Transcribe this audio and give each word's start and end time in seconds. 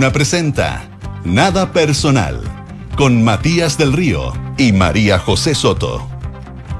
Duna 0.00 0.14
presenta 0.14 0.88
Nada 1.26 1.74
Personal 1.74 2.40
con 2.96 3.22
Matías 3.22 3.76
del 3.76 3.92
Río 3.92 4.32
y 4.56 4.72
María 4.72 5.18
José 5.18 5.54
Soto. 5.54 6.08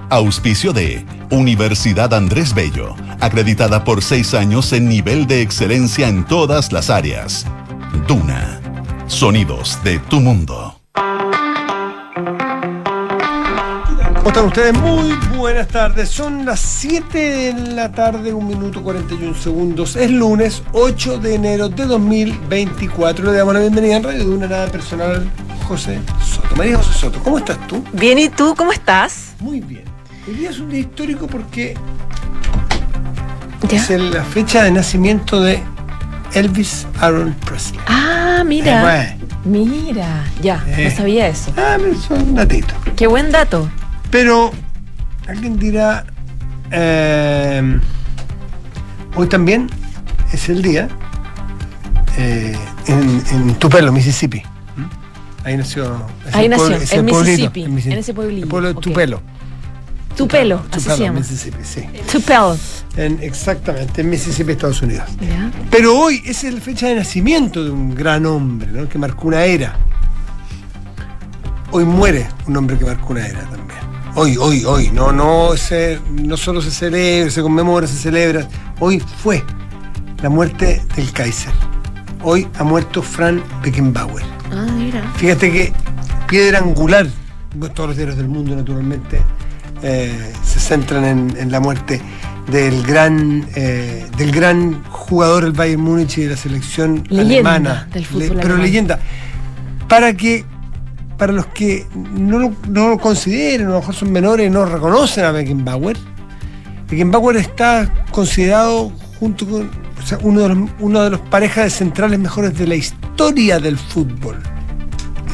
Auspicio 0.09 0.73
de 0.73 1.05
Universidad 1.31 2.15
Andrés 2.15 2.55
Bello, 2.55 2.97
acreditada 3.21 3.85
por 3.85 4.03
seis 4.03 4.33
años 4.33 4.73
en 4.73 4.89
nivel 4.89 5.27
de 5.27 5.43
excelencia 5.43 6.09
en 6.09 6.25
todas 6.25 6.73
las 6.73 6.89
áreas. 6.89 7.45
Duna, 8.09 8.59
sonidos 9.07 9.79
de 9.85 9.99
tu 9.99 10.23
mundo. 10.23 10.80
¿Cómo 14.33 14.49
están 14.49 14.71
ustedes? 14.71 14.79
Muy 14.81 15.13
buenas 15.37 15.67
tardes. 15.67 16.09
Son 16.09 16.47
las 16.47 16.61
7 16.61 17.19
de 17.19 17.53
la 17.75 17.91
tarde, 17.91 18.33
1 18.33 18.47
minuto 18.47 18.81
41 18.81 19.35
segundos. 19.35 19.97
Es 19.97 20.09
lunes 20.09 20.63
8 20.73 21.19
de 21.19 21.35
enero 21.35 21.69
de 21.69 21.85
2024. 21.85 23.25
Le 23.25 23.33
damos 23.39 23.55
la 23.55 23.61
bienvenida 23.61 23.97
en 23.97 24.05
Radio 24.05 24.21
de 24.21 24.29
una 24.31 24.47
nada 24.47 24.69
personal 24.69 25.29
José 25.67 25.99
Soto. 26.25 26.55
María 26.55 26.77
José 26.77 26.93
Soto, 26.93 27.21
¿cómo 27.25 27.39
estás 27.39 27.59
tú? 27.67 27.83
Bien, 27.93 28.19
¿y 28.21 28.29
tú 28.29 28.55
cómo 28.57 28.71
estás? 28.71 29.33
Muy 29.41 29.61
bien. 29.61 29.83
Hoy 30.29 30.35
día 30.35 30.51
es 30.51 30.61
un 30.61 30.69
día 30.71 30.81
histórico 30.81 31.27
porque 31.27 31.75
¿Ya? 33.69 33.79
es 33.79 33.91
la 33.91 34.23
fecha 34.23 34.63
de 34.63 34.71
nacimiento 34.71 35.41
de 35.41 35.61
Elvis 36.35 36.87
Aaron 37.01 37.35
Presley. 37.45 37.81
Ah, 37.89 38.45
mira. 38.47 39.03
Eh, 39.07 39.17
Mira, 39.45 40.25
ya, 40.41 40.63
Eh. 40.69 40.89
no 40.91 40.97
sabía 40.97 41.27
eso. 41.27 41.51
Ah, 41.57 41.77
pero 41.79 41.95
son 41.99 42.35
datitos. 42.35 42.75
Qué 42.95 43.07
buen 43.09 43.33
dato. 43.33 43.69
Pero 44.11 44.51
alguien 45.29 45.59
dirá, 45.59 46.05
eh, 46.71 47.79
hoy 49.15 49.29
también 49.29 49.69
es 50.33 50.49
el 50.49 50.63
día 50.63 50.89
eh, 52.19 52.57
en, 52.87 53.23
en 53.33 53.55
Tupelo, 53.55 53.93
Mississippi. 53.93 54.39
¿Mm? 54.77 55.47
Ahí 55.47 55.57
nació. 55.57 56.07
Ahí 56.33 56.49
nació, 56.49 56.77
en 56.77 57.07
pueblito, 57.07 57.51
Mississippi, 57.53 57.63
en 57.93 57.99
ese 57.99 58.15
pueblillo, 58.15 58.43
El 58.45 58.49
pueblo 58.49 58.69
de. 58.69 58.81
Tupelo. 58.81 59.23
Tu 60.17 60.27
pelo, 60.29 60.57
así 60.71 60.71
Tupelo, 60.81 60.97
se 60.97 61.03
llama. 61.05 61.19
Mississippi, 61.21 61.65
sí. 61.65 61.83
Tu 62.11 62.21
pelo. 62.21 62.59
En- 62.97 63.23
exactamente, 63.23 64.01
en 64.03 64.11
Mississippi, 64.11 64.53
Estados 64.53 64.83
Unidos. 64.83 65.09
Pero 65.71 65.97
hoy 65.99 66.21
es 66.27 66.43
la 66.45 66.61
fecha 66.61 66.89
de 66.89 66.97
nacimiento 66.97 67.65
de 67.65 67.71
un 67.71 67.95
gran 67.95 68.27
hombre, 68.27 68.69
¿no? 68.73 68.89
que 68.89 68.99
marcó 68.99 69.29
una 69.29 69.45
era. 69.45 69.77
Hoy 71.71 71.85
muere 71.85 72.27
un 72.49 72.57
hombre 72.57 72.77
que 72.77 72.85
marcó 72.85 73.13
una 73.13 73.25
era 73.27 73.41
también. 73.43 73.79
Hoy, 74.15 74.37
hoy, 74.37 74.65
hoy. 74.65 74.91
No, 74.93 75.13
no, 75.13 75.57
se, 75.57 75.99
no 76.11 76.37
solo 76.37 76.61
se 76.61 76.71
celebra, 76.71 77.31
se 77.31 77.43
conmemora, 77.43 77.87
se 77.87 77.97
celebra. 77.97 78.47
Hoy 78.81 79.01
fue 79.23 79.43
la 80.23 80.29
muerte 80.29 80.83
del 80.97 81.13
Kaiser. 81.13 81.53
Hoy 82.23 82.47
ha 82.59 82.65
muerto 82.65 83.03
Frank 83.03 83.43
Beckenbauer. 83.63 84.25
Ah, 84.53 84.67
mira. 84.77 85.03
Fíjate 85.17 85.51
que 85.53 85.73
piedra 86.29 86.59
angular, 86.59 87.07
todos 87.75 87.89
los 87.91 87.97
diarios 87.97 88.17
del 88.19 88.29
mundo 88.29 88.55
naturalmente, 88.57 89.23
eh, 89.83 90.33
se 90.45 90.61
centran 90.61 91.05
en, 91.05 91.37
en 91.39 91.51
la 91.51 91.61
muerte 91.61 92.03
del 92.51 92.83
gran, 92.83 93.47
eh, 93.55 94.07
del 94.19 94.33
gran 94.33 94.83
jugador 94.91 95.45
del 95.45 95.53
Bayern 95.53 95.81
Múnich 95.81 96.19
y 96.19 96.23
de 96.25 96.31
la 96.31 96.37
selección 96.37 97.05
Leyenda 97.09 97.55
alemana. 97.55 97.89
del 97.93 98.05
fútbol 98.05 98.29
pero 98.29 98.41
alemán. 98.43 98.63
leyenda. 98.63 98.99
Para 99.89 100.13
que, 100.15 100.45
para 101.21 101.33
los 101.33 101.47
que 101.47 101.87
no 101.95 102.39
lo, 102.39 102.53
no 102.69 102.89
lo 102.89 102.99
consideren, 102.99 103.67
a 103.67 103.71
lo 103.71 103.79
mejor 103.81 103.95
son 103.95 104.11
menores 104.11 104.47
y 104.47 104.51
no 104.51 104.65
reconocen 104.65 105.25
a 105.27 105.31
Beckenbauer, 105.33 105.97
Beckenbauer 106.89 107.37
está 107.37 108.07
considerado 108.11 108.91
junto 109.21 109.47
con 109.47 109.71
o 110.03 110.07
sea, 110.07 110.19
uno, 110.23 110.41
de 110.41 110.49
los, 110.49 110.71
uno 110.81 111.03
de 111.03 111.11
los 111.11 111.21
parejas 111.21 111.65
de 111.65 111.71
centrales 111.71 112.19
mejores 112.19 112.57
de 112.59 112.67
la 112.67 112.75
historia 112.75 113.61
del 113.61 113.77
fútbol. 113.77 114.39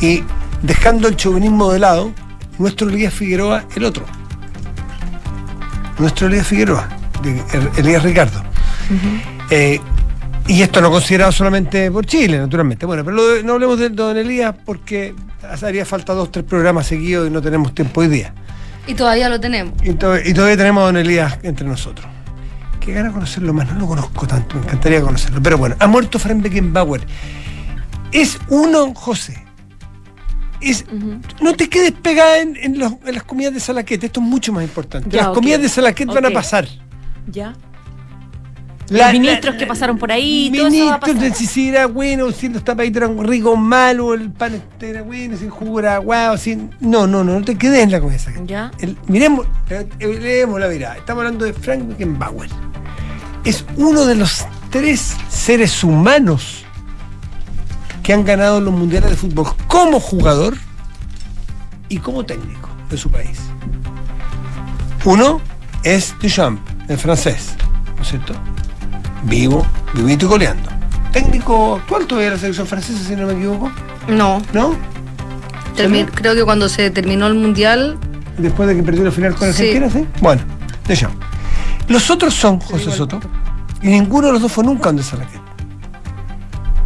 Y 0.00 0.24
dejando 0.62 1.06
el 1.06 1.14
chauvinismo 1.14 1.72
de 1.72 1.78
lado, 1.78 2.10
nuestro 2.58 2.88
Elías 2.88 3.14
Figueroa, 3.14 3.64
el 3.76 3.84
otro. 3.84 4.04
Nuestro 6.00 6.26
Elías 6.26 6.48
Figueroa, 6.48 6.88
de 7.22 7.36
Er- 7.52 7.70
Elías 7.76 8.02
Ricardo. 8.02 8.42
Eh, 9.50 9.80
y 10.48 10.62
esto 10.62 10.80
no 10.80 10.90
considerado 10.90 11.32
solamente 11.32 11.90
por 11.90 12.06
Chile, 12.06 12.38
naturalmente. 12.38 12.86
Bueno, 12.86 13.04
pero 13.04 13.16
lo 13.16 13.26
de- 13.28 13.42
no 13.42 13.54
hablemos 13.54 13.78
de 13.78 13.90
don 13.90 14.16
Elías 14.16 14.54
porque 14.64 15.14
haría 15.62 15.84
falta 15.84 16.12
dos, 16.14 16.30
tres 16.30 16.44
programas 16.44 16.86
seguidos 16.86 17.26
y 17.28 17.30
no 17.30 17.42
tenemos 17.42 17.74
tiempo 17.74 18.00
hoy 18.00 18.08
día. 18.08 18.32
Y 18.86 18.94
todavía 18.94 19.28
lo 19.28 19.40
tenemos. 19.40 19.74
Y, 19.82 19.94
to- 19.94 20.18
y 20.18 20.32
todavía 20.32 20.56
tenemos 20.56 20.82
a 20.82 20.86
don 20.86 20.96
Elías 20.96 21.38
entre 21.42 21.66
nosotros. 21.66 22.06
Qué 22.80 22.92
gana 22.92 23.10
conocerlo 23.10 23.52
más, 23.52 23.66
no 23.72 23.80
lo 23.80 23.86
conozco 23.88 24.26
tanto, 24.28 24.54
me 24.56 24.62
encantaría 24.62 25.00
conocerlo. 25.00 25.42
Pero 25.42 25.58
bueno, 25.58 25.74
ha 25.80 25.86
muerto 25.88 26.18
Frank 26.20 26.40
Beckenbauer. 26.42 27.04
Es 28.12 28.38
uno, 28.48 28.94
José. 28.94 29.42
Es, 30.60 30.84
No 31.40 31.54
te 31.54 31.68
quedes 31.68 31.92
pegada 31.92 32.38
en, 32.38 32.56
en 32.56 32.78
los- 32.78 32.92
en 33.04 33.14
las 33.14 33.24
comidas 33.24 33.52
de 33.52 33.58
Salaquet, 33.60 34.02
esto 34.04 34.20
es 34.20 34.26
mucho 34.26 34.52
más 34.52 34.62
importante. 34.62 35.10
Ya, 35.10 35.24
las 35.24 35.28
comidas 35.34 35.60
de 35.60 35.68
Salaquet 35.68 36.06
van 36.08 36.24
a 36.24 36.30
pasar. 36.30 36.68
Ya. 37.30 37.52
La- 38.88 39.04
Los 39.06 39.12
ministros 39.20 39.54
la- 39.54 39.58
que 39.58 39.66
pasaron 39.66 39.98
por 39.98 40.12
ahí, 40.12 40.48
Ministros 40.50 41.20
de 41.20 41.34
si 41.34 41.68
era 41.68 41.86
bueno, 41.86 42.30
si 42.30 42.48
los 42.48 42.62
tapaditos 42.62 43.02
eran 43.02 43.24
ricos 43.26 43.52
o 43.54 43.56
malos, 43.56 44.20
el 44.20 44.30
pan 44.30 44.62
era 44.80 45.02
bueno, 45.02 45.36
si 45.36 45.44
el 45.44 45.50
jugo 45.50 45.80
era 45.80 45.98
guau, 45.98 46.38
si... 46.38 46.56
No, 46.80 47.06
no, 47.06 47.24
no, 47.24 47.38
no 47.40 47.44
te 47.44 47.56
quedes 47.58 47.82
en 47.82 47.90
la 47.90 47.98
Salaquet. 48.18 48.46
Ya. 48.46 48.70
El- 48.78 48.96
miremos, 49.08 49.46
eh, 49.70 49.88
eh, 49.98 50.18
leemos 50.20 50.60
la 50.60 50.68
mirada. 50.68 50.96
Estamos 50.96 51.22
hablando 51.24 51.44
de 51.44 51.52
Frank 51.52 51.86
Beckenbauer. 51.88 52.48
Es 53.44 53.64
uno 53.76 54.04
de 54.04 54.14
los 54.14 54.46
tres 54.70 55.16
seres 55.28 55.82
humanos 55.82 56.64
que 58.02 58.12
han 58.12 58.24
ganado 58.24 58.60
los 58.60 58.72
mundiales 58.72 59.10
de 59.10 59.16
fútbol 59.16 59.46
como 59.66 59.98
jugador 59.98 60.56
y 61.88 61.98
como 61.98 62.24
técnico 62.24 62.68
de 62.88 62.96
su 62.96 63.10
país. 63.10 63.38
Uno 65.04 65.40
es 65.82 66.14
Duchamp, 66.20 66.60
el 66.88 66.98
francés, 66.98 67.54
¿no 67.96 68.02
es 68.02 68.08
cierto? 68.08 68.34
Vivo, 69.26 69.66
vivito 69.94 70.26
y 70.26 70.28
coleando. 70.28 70.68
Técnico 71.12 71.76
actual 71.76 72.06
todavía 72.06 72.30
de 72.30 72.36
la 72.36 72.40
selección 72.40 72.66
francesa, 72.66 72.98
si 73.06 73.16
no 73.16 73.26
me 73.26 73.32
equivoco, 73.34 73.70
No. 74.08 74.40
¿no? 74.52 74.74
creo 76.14 76.34
que 76.34 76.44
cuando 76.44 76.68
se 76.68 76.90
terminó 76.90 77.26
el 77.26 77.34
mundial, 77.34 77.98
Después 78.38 78.68
de 78.68 78.76
que 78.76 78.82
perdió 78.82 79.02
la 79.04 79.10
final 79.10 79.34
con 79.34 79.50
Sí. 79.52 79.68
Argentina, 79.76 79.90
¿sí? 79.90 80.06
Bueno, 80.20 80.42
Deschamps. 80.86 81.16
Los 81.88 82.10
otros 82.10 82.34
son 82.34 82.60
José 82.60 82.90
Soto, 82.92 83.18
y 83.82 83.88
ninguno 83.88 84.26
de 84.28 84.32
los 84.34 84.42
dos 84.42 84.52
fue 84.52 84.62
nunca 84.64 84.90
donde 84.90 85.02
Salaquet. 85.02 85.40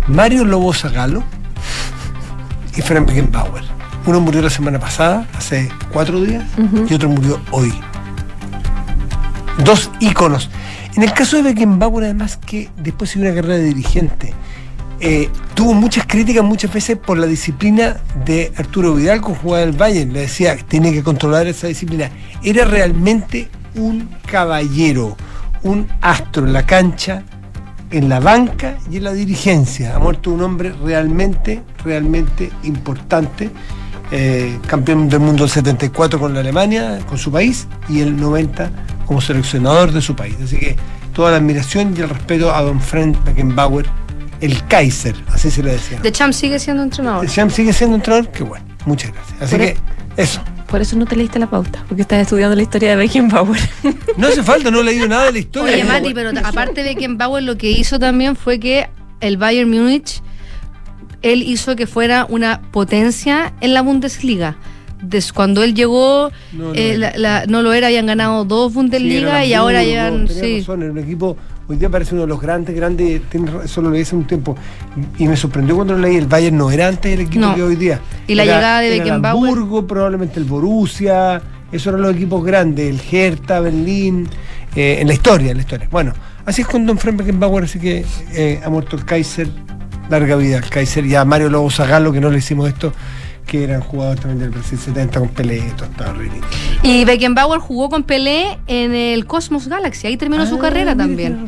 Mario 0.07 0.45
Lobo 0.45 0.73
Zagalo 0.73 1.23
y 2.77 2.81
Frank 2.83 3.07
Beckenbauer. 3.07 3.65
Uno 4.07 4.21
murió 4.21 4.43
la 4.43 4.51
semana 4.51 4.79
pasada, 4.79 5.27
hace 5.37 5.71
cuatro 5.93 6.21
días, 6.21 6.45
y 6.89 6.95
otro 6.95 7.09
murió 7.09 7.41
hoy. 7.51 7.73
Dos 9.65 9.91
íconos. 10.01 10.49
En 10.97 11.03
el 11.03 11.13
caso 11.13 11.37
de 11.37 11.43
Beckenbauer, 11.43 12.05
además, 12.05 12.39
que 12.39 12.69
después 12.77 13.15
de 13.15 13.21
una 13.21 13.35
carrera 13.35 13.57
de 13.57 13.65
dirigente, 13.65 14.35
eh, 15.01 15.31
tuvo 15.55 15.73
muchas 15.75 16.07
críticas 16.07 16.45
muchas 16.45 16.73
veces 16.73 16.99
por 16.99 17.19
la 17.19 17.27
disciplina 17.27 17.99
de 18.25 18.53
Arturo 18.57 18.95
Vidal 18.95 19.21
con 19.21 19.35
jugada 19.35 19.67
del 19.67 19.77
Bayern. 19.77 20.13
Le 20.13 20.21
decía 20.21 20.57
tiene 20.57 20.93
que 20.93 21.03
controlar 21.03 21.47
esa 21.47 21.67
disciplina. 21.67 22.11
Era 22.43 22.65
realmente 22.65 23.49
un 23.75 24.09
caballero, 24.27 25.17
un 25.63 25.87
astro 26.01 26.47
en 26.47 26.53
la 26.53 26.67
cancha, 26.67 27.23
en 27.91 28.09
la 28.09 28.21
banca 28.21 28.77
y 28.91 28.99
en 28.99 29.05
la 29.05 29.13
dirigencia. 29.13 29.97
Ha 29.97 29.99
muerto 29.99 30.31
un 30.31 30.43
hombre 30.43 30.73
realmente, 30.85 31.63
realmente 31.85 32.51
importante. 32.65 33.51
eh, 34.13 34.59
campeón 34.67 35.09
del 35.09 35.21
mundo 35.21 35.45
del 35.45 35.51
74 35.51 36.19
con 36.19 36.35
la 36.35 36.41
Alemania, 36.41 36.99
con 37.09 37.17
su 37.17 37.31
país, 37.31 37.69
y 37.89 38.01
el 38.01 38.21
90 38.21 38.69
como 39.11 39.21
seleccionador 39.21 39.91
de 39.91 40.01
su 40.01 40.15
país. 40.15 40.37
Así 40.41 40.57
que 40.57 40.77
toda 41.13 41.33
la 41.33 41.39
admiración 41.39 41.97
y 41.97 42.01
el 42.01 42.09
respeto 42.09 42.55
a 42.55 42.63
don 42.63 42.81
Frank 42.81 43.17
Beckenbauer, 43.25 43.85
el 44.41 44.65
Kaiser, 44.69 45.17
así 45.33 45.51
se 45.51 45.65
le 45.65 45.73
decía. 45.73 45.99
De 45.99 46.13
Champ 46.13 46.33
sigue 46.33 46.61
siendo 46.61 46.85
entrenador. 46.85 47.27
Sham 47.27 47.51
sigue 47.51 47.73
siendo 47.73 47.97
entrenador, 47.97 48.31
qué 48.31 48.45
bueno, 48.45 48.65
muchas 48.87 49.13
gracias. 49.13 49.43
Así 49.43 49.57
Por 49.57 49.67
que 49.67 49.71
e- 49.73 49.77
eso. 50.23 50.41
Por 50.69 50.81
eso 50.81 50.95
no 50.95 51.07
te 51.07 51.17
leíste 51.17 51.41
la 51.41 51.51
pauta, 51.51 51.85
porque 51.89 52.03
estás 52.03 52.21
estudiando 52.21 52.55
la 52.55 52.63
historia 52.63 52.91
de 52.91 52.97
Beckenbauer. 52.97 53.61
No 54.17 54.29
hace 54.29 54.45
falta, 54.45 54.71
no 54.71 54.79
he 54.81 54.85
leído 54.85 55.09
nada 55.09 55.25
de 55.25 55.33
la 55.33 55.39
historia. 55.41 55.75
Oye, 55.75 55.85
Mati, 55.85 56.15
pero 56.15 56.31
aparte 56.45 56.85
de 56.85 56.95
Beckenbauer, 56.95 57.43
lo 57.43 57.59
que 57.59 57.73
hizo 57.73 57.99
también 57.99 58.37
fue 58.37 58.61
que 58.61 58.89
el 59.21 59.39
Bayern 59.39 59.69
Múnich, 59.69 60.23
él 61.23 61.43
hizo 61.43 61.75
que 61.75 61.89
fuera 61.89 62.27
una 62.29 62.63
potencia 62.71 63.55
en 63.61 63.75
la 63.75 63.83
Bundesliga. 63.83 64.57
Des- 65.03 65.33
cuando 65.33 65.63
él 65.63 65.75
llegó, 65.75 66.31
No 66.53 66.65
lo 66.69 66.75
eh, 66.75 66.91
era. 66.95 66.99
la- 66.99 67.19
la- 67.19 67.47
no 67.47 67.63
lo 67.63 67.73
era, 67.73 67.87
habían 67.87 68.07
ganado 68.07 68.45
dos 68.45 68.75
Bundesliga 68.75 69.45
y 69.45 69.55
ahora 69.55 69.81
tenía 69.81 70.13
Sí. 70.29 70.61
razón, 70.61 70.83
era 70.83 70.93
un 70.93 70.99
equipo, 70.99 71.37
hoy 71.69 71.77
día 71.77 71.89
parece 71.89 72.15
uno 72.15 72.23
de 72.23 72.29
los 72.29 72.41
grandes, 72.41 72.75
grandes, 72.77 73.23
tiene 73.31 73.51
ra- 73.51 73.65
eso 73.65 73.81
lo 73.81 73.91
leí 73.91 74.03
hace 74.03 74.15
un 74.15 74.27
tiempo, 74.27 74.57
y, 75.19 75.25
y 75.25 75.29
me 75.29 75.37
sorprendió 75.37 75.75
cuando 75.77 75.95
lo 75.95 76.01
leí, 76.01 76.17
el 76.17 76.27
Bayern 76.27 76.57
no 76.59 76.71
era 76.71 76.89
antes 76.89 77.13
el 77.15 77.21
equipo 77.21 77.47
No. 77.47 77.55
que 77.55 77.63
hoy 77.63 77.77
día. 77.77 78.01
Y 78.27 78.35
la 78.35 78.43
Era- 78.45 78.57
llegada 78.57 78.81
de 78.81 78.87
era 78.89 78.95
el 78.97 79.01
Beckenbauer. 79.03 79.49
Hamburgo, 79.49 79.87
probablemente 79.87 80.39
el 80.39 80.45
Borussia, 80.45 81.41
esos 81.73 81.87
eran 81.89 82.03
los 82.03 82.15
equipos 82.15 82.45
grandes, 82.45 82.91
el 82.91 83.01
Hertha, 83.11 83.61
Berlín, 83.61 84.29
eh, 84.77 84.99
en 85.01 85.07
la 85.09 85.15
historia, 85.15 85.51
en 85.53 85.57
la 85.57 85.63
historia. 85.63 85.89
Bueno, 85.91 86.13
así 86.45 86.61
es 86.63 86.69
con 86.69 86.85
Don 86.85 86.99
Frank 86.99 87.17
Beckenbauer, 87.17 87.65
así 87.65 87.79
que 87.79 88.05
eh, 88.35 88.61
ha 88.65 88.69
muerto 88.69 88.97
el 88.97 89.05
Kaiser, 89.05 89.49
Larga 90.11 90.35
vida 90.37 90.59
al 90.59 90.69
Kaiser 90.69 91.07
y 91.07 91.15
a 91.15 91.25
Mario 91.25 91.49
Lobo 91.49 91.71
Zagalo, 91.71 92.13
que 92.13 92.21
no 92.21 92.31
le 92.31 92.39
hicimos 92.39 92.69
esto, 92.69 92.93
que 93.51 93.65
eran 93.65 93.81
jugadores 93.81 94.21
también 94.21 94.39
del 94.39 94.51
Brasil 94.51 94.79
70 94.79 95.19
con 95.19 95.29
Pelé, 95.31 95.59
esto 95.59 95.85
estaba 95.85 96.13
re 96.13 96.25
lindo. 96.31 96.47
Y 96.85 97.05
Beckenbauer 97.05 97.59
jugó 97.59 97.91
con 97.91 98.05
Pelé 98.05 98.59
en 98.69 98.95
el 98.95 99.27
Cosmos 99.27 99.67
Galaxy. 99.67 100.07
Ahí 100.07 100.17
terminó 100.17 100.47
su 100.47 100.55
Ah, 100.55 100.61
carrera 100.61 100.95
mira, 100.95 101.05
también. 101.05 101.47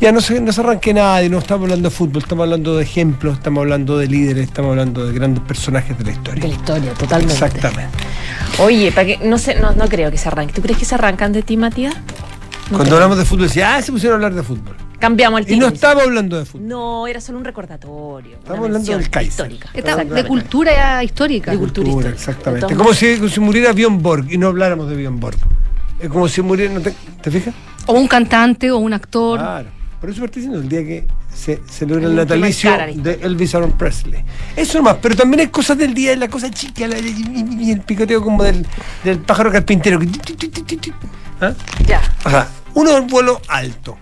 Ya 0.00 0.10
no 0.12 0.20
se, 0.22 0.40
no 0.40 0.50
se 0.50 0.60
arranque 0.62 0.94
nadie, 0.94 1.28
no 1.28 1.38
estamos 1.38 1.64
hablando 1.66 1.90
de 1.90 1.94
fútbol, 1.94 2.22
estamos 2.22 2.44
hablando 2.44 2.76
de 2.76 2.82
ejemplos, 2.84 3.34
estamos 3.34 3.60
hablando 3.60 3.98
de 3.98 4.08
líderes, 4.08 4.44
estamos 4.48 4.70
hablando 4.70 5.06
de 5.06 5.12
grandes 5.12 5.44
personajes 5.44 5.96
de 5.98 6.04
la 6.04 6.10
historia. 6.12 6.42
De 6.42 6.48
la 6.48 6.54
historia, 6.54 6.92
totalmente. 6.94 7.34
Exactamente. 7.34 7.98
Oye, 8.58 8.90
para 8.92 9.06
que 9.06 9.18
no 9.22 9.36
sé, 9.38 9.60
no, 9.60 9.72
no 9.72 9.88
creo 9.88 10.10
que 10.10 10.16
se 10.18 10.26
arranque. 10.28 10.54
¿Tú 10.54 10.62
crees 10.62 10.78
que 10.78 10.84
se 10.86 10.94
arrancan 10.96 11.32
de 11.32 11.42
ti, 11.42 11.56
Matías? 11.56 11.94
No 11.94 12.78
Cuando 12.78 12.84
creo. 12.84 12.94
hablamos 12.96 13.18
de 13.18 13.24
fútbol 13.26 13.46
decía, 13.46 13.76
ah, 13.76 13.82
se 13.82 13.92
pusieron 13.92 14.14
a 14.14 14.16
hablar 14.26 14.34
de 14.34 14.42
fútbol. 14.42 14.74
Cambiamos 15.02 15.40
el 15.40 15.50
Y 15.50 15.58
no 15.58 15.66
estamos 15.66 16.04
hablando 16.04 16.38
de 16.38 16.44
fútbol. 16.44 16.68
No, 16.68 17.08
era 17.08 17.20
solo 17.20 17.38
un 17.38 17.44
recordatorio. 17.44 18.36
Estamos 18.36 18.66
hablando 18.66 18.92
del 18.92 19.10
Kaiser. 19.10 19.50
Histórica. 19.50 19.70
Está 19.74 19.96
de 19.96 20.24
cultura 20.24 21.02
histórica. 21.02 21.50
De 21.50 21.58
cultura 21.58 21.88
histórica. 21.88 22.14
exactamente. 22.14 22.66
De 22.68 22.76
Como 22.76 22.94
si, 22.94 23.28
si 23.28 23.40
muriera 23.40 23.72
Bjorn 23.72 24.00
Borg 24.00 24.30
y 24.32 24.38
no 24.38 24.46
habláramos 24.46 24.88
de 24.88 24.94
Bjorn 24.94 25.18
Borg. 25.18 25.36
Es 25.98 26.08
como 26.08 26.28
si 26.28 26.40
muriera, 26.40 26.72
¿no 26.72 26.80
te, 26.80 26.94
¿te 27.20 27.30
fijas? 27.32 27.52
O 27.86 27.94
un 27.94 28.06
cantante 28.06 28.70
o 28.70 28.78
un 28.78 28.92
actor. 28.92 29.40
Claro. 29.40 29.68
Por 30.00 30.08
eso 30.10 30.24
estoy 30.24 30.42
diciendo 30.42 30.62
el 30.62 30.68
día 30.68 30.84
que 30.84 31.04
se 31.34 31.60
celebra 31.68 32.06
el 32.06 32.14
natalicio 32.14 32.70
de 32.94 33.18
Elvis 33.22 33.56
Aaron 33.56 33.72
Presley. 33.72 34.24
Eso 34.54 34.78
nomás, 34.78 34.98
pero 35.02 35.16
también 35.16 35.40
hay 35.40 35.46
cosas 35.48 35.76
del 35.78 35.94
día, 35.94 36.14
la 36.14 36.28
cosa 36.28 36.48
chica, 36.48 36.86
la- 36.86 36.96
y, 37.00 37.44
y 37.58 37.72
el 37.72 37.80
picoteo 37.80 38.22
como 38.22 38.44
del, 38.44 38.64
del 39.02 39.18
pájaro 39.18 39.50
carpintero. 39.50 39.98
¿Ah? 41.40 41.52
Ya. 41.88 42.00
O 42.24 42.30
sea, 42.30 42.48
uno 42.74 42.96
en 42.98 43.08
vuelo 43.08 43.40
alto. 43.48 43.98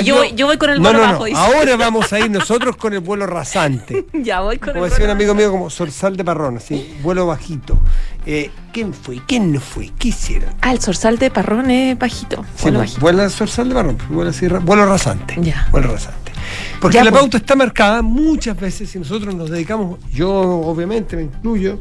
Y 0.00 0.04
yo 0.04 0.16
no- 0.24 0.24
yo 0.34 0.46
voy 0.46 0.56
con 0.58 0.70
el 0.70 0.76
no, 0.78 0.84
vuelo 0.84 0.98
no, 0.98 1.06
no. 1.06 1.12
bajo, 1.12 1.24
dice. 1.24 1.38
Ahora 1.38 1.76
vamos 1.76 2.12
a 2.12 2.20
ir 2.20 2.30
nosotros 2.30 2.76
con 2.76 2.92
el 2.92 3.00
vuelo 3.00 3.26
rasante. 3.26 4.06
Ya 4.12 4.40
voy 4.40 4.58
con 4.58 4.72
Como 4.72 4.84
el 4.84 4.90
decía 4.90 5.04
un 5.06 5.10
amigo 5.12 5.34
mío, 5.34 5.50
como 5.50 5.70
Sorsal 5.70 6.16
de 6.16 6.24
Parrón, 6.24 6.56
así, 6.58 6.96
vuelo 7.02 7.26
bajito. 7.26 7.78
Eh, 8.26 8.50
¿Quién 8.72 8.92
fue? 8.92 9.20
¿Quién 9.26 9.52
no 9.52 9.60
fue? 9.60 9.90
¿Qué 9.98 10.08
hicieron? 10.08 10.50
Ah, 10.60 10.72
el 10.72 10.80
zorzal 10.80 11.16
de 11.18 11.30
Parrón 11.30 11.70
es 11.70 11.96
bajito. 11.98 12.44
Sí, 12.56 12.62
vuelo 12.64 12.78
bajito. 12.80 13.00
vuela 13.00 13.28
Sorsal 13.30 13.68
de 13.68 13.74
Parrón, 13.74 13.98
vuela 14.10 14.30
así, 14.30 14.46
vuelo 14.48 14.84
rasante. 14.86 15.36
Ya. 15.40 15.68
Vuelo 15.70 15.92
rasante. 15.92 16.32
Porque 16.80 16.96
Ya, 16.96 17.04
la 17.04 17.10
pues. 17.10 17.20
pauta 17.22 17.36
está 17.38 17.54
marcada 17.56 18.02
muchas 18.02 18.58
veces, 18.58 18.94
y 18.94 18.98
nosotros 18.98 19.34
nos 19.34 19.50
dedicamos, 19.50 19.98
yo 20.12 20.30
obviamente 20.32 21.16
me 21.16 21.22
incluyo, 21.22 21.78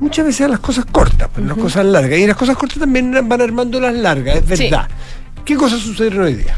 muchas 0.00 0.26
veces 0.26 0.42
a 0.46 0.48
las 0.48 0.60
cosas 0.60 0.84
cortas, 0.86 1.28
pues, 1.32 1.46
las 1.46 1.56
cosas 1.56 1.84
largas. 1.86 2.18
Y 2.18 2.26
las 2.26 2.36
cosas 2.36 2.56
cortas 2.56 2.78
también 2.78 3.12
van 3.28 3.40
armando 3.40 3.78
las 3.80 3.94
largas, 3.94 4.38
es 4.48 4.58
Sí. 4.58 4.64
verdad. 4.70 4.88
¿Qué 5.44 5.56
cosas 5.56 5.80
sucedieron 5.80 6.24
hoy 6.24 6.34
día? 6.34 6.56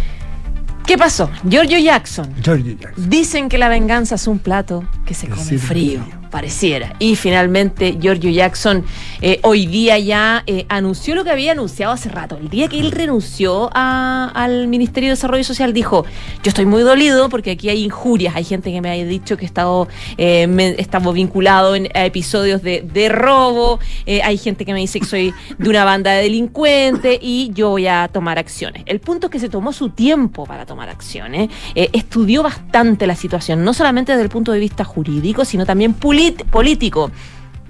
¿Qué 0.86 0.98
pasó? 0.98 1.30
Giorgio 1.48 1.78
Jackson. 1.78 2.34
George 2.42 2.76
Jackson. 2.78 3.08
Dicen 3.08 3.48
que 3.48 3.56
la 3.56 3.68
venganza 3.68 4.16
es 4.16 4.26
un 4.26 4.38
plato 4.38 4.84
que 5.06 5.14
se 5.14 5.28
come 5.28 5.58
frío. 5.58 6.04
Pareciera. 6.34 6.96
Y 6.98 7.14
finalmente 7.14 7.96
Giorgio 8.00 8.28
Jackson 8.28 8.84
eh, 9.20 9.38
hoy 9.44 9.66
día 9.66 10.00
ya 10.00 10.42
eh, 10.48 10.66
anunció 10.68 11.14
lo 11.14 11.22
que 11.22 11.30
había 11.30 11.52
anunciado 11.52 11.92
hace 11.92 12.08
rato. 12.08 12.36
El 12.36 12.48
día 12.48 12.66
que 12.66 12.80
él 12.80 12.90
renunció 12.90 13.70
al 13.72 14.66
Ministerio 14.66 15.10
de 15.10 15.12
Desarrollo 15.12 15.44
Social 15.44 15.72
dijo, 15.72 16.04
yo 16.42 16.48
estoy 16.48 16.66
muy 16.66 16.82
dolido 16.82 17.28
porque 17.28 17.52
aquí 17.52 17.68
hay 17.68 17.84
injurias. 17.84 18.34
Hay 18.34 18.42
gente 18.42 18.72
que 18.72 18.80
me 18.80 18.90
ha 18.90 19.04
dicho 19.04 19.36
que 19.36 19.44
he 19.44 19.46
estado, 19.46 19.86
eh, 20.18 20.74
estamos 20.76 21.14
vinculado 21.14 21.74
a 21.94 22.04
episodios 22.04 22.62
de, 22.62 22.82
de 22.82 23.08
robo. 23.10 23.78
hay 24.24 24.36
gente 24.36 24.64
que 24.64 24.72
me 24.72 24.80
dice 24.80 24.98
que 24.98 25.06
soy 25.06 25.32
de 25.56 25.68
una 25.68 25.84
banda 25.84 26.10
de 26.14 26.24
delincuentes 26.24 27.16
y 27.22 27.52
yo 27.54 27.70
voy 27.70 27.86
a 27.86 28.08
tomar 28.12 28.40
acciones. 28.40 28.82
El 28.86 28.98
punto 28.98 29.28
es 29.28 29.30
que 29.30 29.38
se 29.38 29.48
tomó 29.48 29.72
su 29.72 29.90
tiempo 29.90 30.46
para 30.46 30.66
tomar 30.66 30.88
acciones. 30.88 31.48
estudió 31.76 32.42
bastante 32.42 33.06
la 33.06 33.14
situación, 33.14 33.62
no 33.62 33.72
solamente 33.72 34.10
desde 34.10 34.24
el 34.24 34.30
punto 34.30 34.50
de 34.50 34.58
vista 34.58 34.82
jurídico, 34.82 35.44
sino 35.44 35.64
también 35.64 35.94
polit- 35.94 36.23
político. 36.32 37.10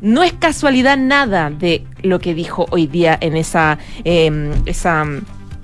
No 0.00 0.22
es 0.22 0.32
casualidad 0.32 0.96
nada 0.96 1.50
de 1.50 1.86
lo 2.02 2.18
que 2.18 2.34
dijo 2.34 2.66
hoy 2.70 2.86
día 2.86 3.16
en 3.20 3.36
esa, 3.36 3.78
eh, 4.04 4.52
esa 4.66 5.06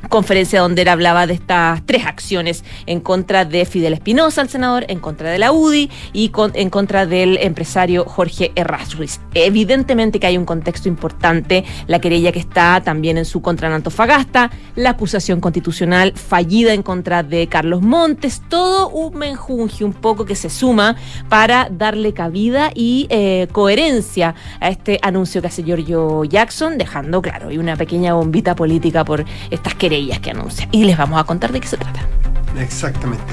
conferencia 0.08 0.60
donde 0.60 0.82
él 0.82 0.88
hablaba 0.88 1.26
de 1.26 1.34
estas 1.34 1.84
tres 1.84 2.06
acciones 2.06 2.64
en 2.86 3.00
contra 3.00 3.44
de 3.44 3.64
Fidel 3.64 3.92
Espinosa, 3.92 4.42
el 4.42 4.48
senador, 4.48 4.84
en 4.88 5.00
contra 5.00 5.30
de 5.30 5.38
la 5.38 5.52
UDI 5.52 5.90
y 6.12 6.32
en 6.54 6.70
contra 6.70 7.06
del 7.06 7.38
empresario 7.38 8.04
Jorge 8.04 8.52
Errázuriz. 8.54 9.20
Evidentemente 9.34 10.20
que 10.20 10.26
hay 10.26 10.38
un 10.38 10.44
contexto 10.44 10.88
importante, 10.88 11.64
la 11.86 12.00
querella 12.00 12.32
que 12.32 12.38
está 12.38 12.80
también 12.82 13.18
en 13.18 13.24
su 13.24 13.42
contra 13.42 13.68
en 13.68 13.74
Antofagasta, 13.74 14.50
la 14.74 14.90
acusación 14.90 15.40
constitucional 15.40 16.12
fallida 16.16 16.72
en 16.72 16.82
contra 16.82 17.22
de 17.22 17.46
Carlos 17.46 17.82
Montes, 17.82 18.42
todo 18.48 18.88
un 18.88 19.16
menjunje 19.16 19.84
un 19.84 19.92
poco 19.92 20.24
que 20.24 20.34
se 20.34 20.50
suma 20.50 20.96
para 21.28 21.68
darle 21.70 22.12
cabida 22.12 22.70
y 22.74 23.06
eh, 23.10 23.48
coherencia 23.52 24.34
a 24.60 24.68
este 24.68 24.98
anuncio 25.02 25.40
que 25.40 25.48
hace 25.48 25.62
Giorgio 25.62 26.24
Jackson, 26.24 26.78
dejando 26.78 27.22
claro, 27.22 27.50
y 27.50 27.58
una 27.58 27.76
pequeña 27.76 28.14
bombita 28.14 28.54
política 28.54 29.04
por 29.04 29.24
estas 29.50 29.74
querellas 29.90 30.20
que 30.20 30.30
anuncia. 30.30 30.68
Y 30.70 30.84
les 30.84 30.96
vamos 30.96 31.20
a 31.20 31.24
contar 31.24 31.50
de 31.52 31.60
qué 31.60 31.66
se 31.66 31.76
trata. 31.76 32.00
Exactamente. 32.58 33.24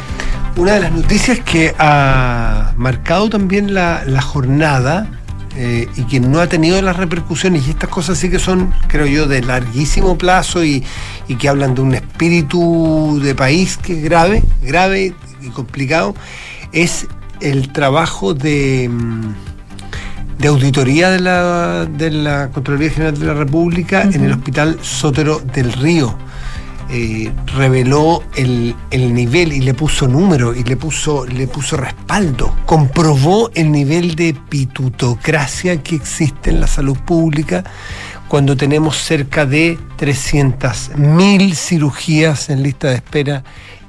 Una 0.56 0.74
de 0.74 0.80
las 0.80 0.92
noticias 0.92 1.40
que 1.40 1.76
ha 1.78 2.74
marcado 2.78 3.30
también 3.30 3.76
la, 3.76 4.04
la 4.06 4.22
jornada 4.22 5.08
eh, 5.56 5.88
y 5.96 6.04
que 6.04 6.20
no 6.20 6.40
ha 6.40 6.48
tenido 6.48 6.82
las 6.82 6.98
repercusiones, 6.98 7.68
y 7.68 7.72
estas 7.72 7.90
cosas 7.92 8.18
sí 8.18 8.30
que 8.30 8.40
son, 8.40 8.74
creo 8.88 9.06
yo, 9.06 9.28
de 9.28 9.42
larguísimo 9.42 10.18
plazo 10.18 10.64
y, 10.64 10.84
y 11.28 11.36
que 11.36 11.48
hablan 11.48 11.76
de 11.76 11.82
un 11.82 11.94
espíritu 11.94 13.20
de 13.22 13.36
país 13.36 13.78
que 13.78 13.98
es 13.98 14.04
grave, 14.04 14.44
grave 14.64 15.14
y 15.42 15.50
complicado, 15.50 16.16
es 16.72 17.08
el 17.40 17.72
trabajo 17.72 18.34
de, 18.34 18.90
mm, 18.92 19.34
de 20.40 20.48
auditoría 20.48 21.12
de 21.12 21.20
la, 21.20 21.86
de 21.86 22.10
la 22.10 22.50
Contraloría 22.50 22.90
General 22.90 23.20
de 23.20 23.26
la 23.26 23.34
República 23.36 24.02
en 24.02 24.24
el 24.24 24.32
Hospital 24.32 24.80
Sotero 24.82 25.40
del 25.54 25.72
Río 25.74 26.18
eh, 26.90 27.32
reveló 27.56 28.24
el, 28.36 28.76
el 28.92 29.14
nivel 29.14 29.52
y 29.52 29.60
le 29.60 29.74
puso 29.74 30.08
número 30.08 30.56
y 30.56 30.64
le 30.64 30.78
puso, 30.78 31.26
le 31.26 31.48
puso 31.48 31.76
respaldo. 31.76 32.56
Comprobó 32.66 33.52
el 33.56 33.72
nivel 33.72 34.16
de 34.16 34.34
pitutocracia 34.34 35.84
que 35.84 35.96
existe 35.96 36.50
en 36.50 36.62
la 36.62 36.68
salud 36.68 36.98
pública 36.98 37.66
cuando 38.28 38.56
tenemos 38.56 38.98
cerca 38.98 39.46
de 39.46 39.78
300.000 39.98 41.56
cirugías 41.56 42.50
en 42.50 42.64
lista 42.64 42.90
de 42.90 42.96
espera 42.96 43.44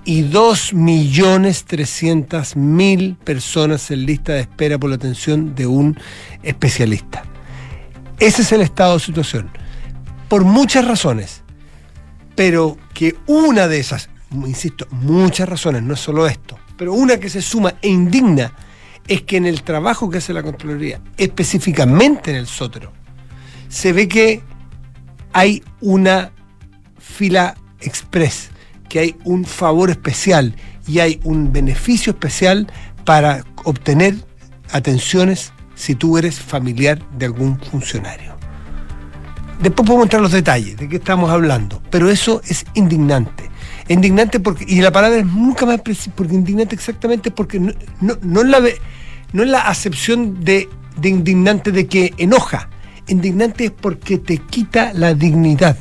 y 0.04 0.24
2.300.000 0.24 3.16
personas 3.18 3.90
en 3.90 4.06
lista 4.06 4.32
de 4.32 4.40
espera 4.40 4.78
por 4.78 4.88
la 4.90 4.96
atención 4.96 5.54
de 5.54 5.67
un 5.67 5.98
especialista. 6.43 7.22
Ese 8.19 8.43
es 8.43 8.52
el 8.52 8.60
estado 8.62 8.94
de 8.94 9.00
situación. 9.00 9.50
Por 10.28 10.44
muchas 10.44 10.86
razones 10.86 11.43
pero 12.38 12.78
que 12.94 13.16
una 13.26 13.66
de 13.66 13.80
esas, 13.80 14.10
insisto, 14.30 14.86
muchas 14.92 15.48
razones, 15.48 15.82
no 15.82 15.94
es 15.94 15.98
solo 15.98 16.24
esto, 16.28 16.56
pero 16.76 16.92
una 16.92 17.18
que 17.18 17.28
se 17.28 17.42
suma 17.42 17.74
e 17.82 17.88
indigna 17.88 18.52
es 19.08 19.22
que 19.22 19.38
en 19.38 19.44
el 19.44 19.64
trabajo 19.64 20.08
que 20.08 20.18
hace 20.18 20.32
la 20.32 20.44
Contraloría, 20.44 21.00
específicamente 21.16 22.30
en 22.30 22.36
el 22.36 22.46
sótero, 22.46 22.92
se 23.68 23.92
ve 23.92 24.06
que 24.06 24.40
hay 25.32 25.64
una 25.80 26.30
fila 27.00 27.56
express, 27.80 28.50
que 28.88 29.00
hay 29.00 29.16
un 29.24 29.44
favor 29.44 29.90
especial 29.90 30.54
y 30.86 31.00
hay 31.00 31.20
un 31.24 31.52
beneficio 31.52 32.12
especial 32.12 32.70
para 33.04 33.44
obtener 33.64 34.14
atenciones 34.70 35.52
si 35.74 35.96
tú 35.96 36.16
eres 36.16 36.38
familiar 36.38 37.00
de 37.18 37.26
algún 37.26 37.58
funcionario. 37.58 38.37
Después 39.60 39.86
podemos 39.86 40.05
entrar 40.05 40.20
en 40.20 40.22
los 40.24 40.32
detalles 40.32 40.77
de 40.77 40.88
qué 40.88 40.96
estamos 40.96 41.31
hablando, 41.31 41.82
pero 41.91 42.08
eso 42.08 42.41
es 42.46 42.65
indignante. 42.74 43.50
Indignante 43.88 44.38
porque, 44.38 44.65
y 44.69 44.81
la 44.81 44.93
palabra 44.93 45.19
es 45.19 45.27
nunca 45.27 45.67
más 45.67 45.81
precisa, 45.81 46.12
porque 46.15 46.34
indignante 46.34 46.77
exactamente 46.77 47.32
porque 47.32 47.58
no, 47.58 47.72
no, 48.00 48.17
no 48.22 48.41
es, 48.43 48.46
la, 48.46 48.60
no 49.32 49.43
es 49.43 49.48
la 49.48 49.62
acepción 49.62 50.44
de, 50.44 50.69
de 51.00 51.08
indignante 51.08 51.72
de 51.72 51.88
que 51.88 52.15
enoja. 52.19 52.69
Indignante 53.08 53.65
es 53.65 53.70
porque 53.72 54.19
te 54.19 54.38
quita 54.38 54.93
la 54.93 55.15
dignidad 55.15 55.77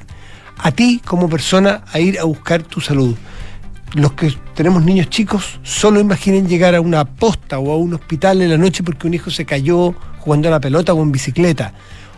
a 0.57 0.71
ti 0.71 0.99
como 1.05 1.29
persona 1.29 1.83
a 1.91 1.99
ir 1.99 2.19
a 2.19 2.23
buscar 2.23 2.63
tu 2.63 2.81
salud. 2.81 3.15
Los 3.93 4.13
que 4.13 4.33
tenemos 4.55 4.83
niños 4.83 5.09
chicos, 5.09 5.59
solo 5.61 5.99
imaginen 5.99 6.47
llegar 6.47 6.73
a 6.73 6.81
una 6.81 7.05
posta 7.05 7.59
o 7.59 7.71
a 7.71 7.77
un 7.77 7.93
hospital 7.93 8.41
en 8.41 8.49
la 8.49 8.57
noche 8.57 8.81
porque 8.83 9.05
un 9.05 9.13
hijo 9.13 9.29
se 9.29 9.45
cayó 9.45 9.93
jugando 10.19 10.47
a 10.47 10.51
la 10.51 10.59
pelota 10.59 10.93
o 10.93 11.03
en 11.03 11.11
bicicleta 11.11 11.73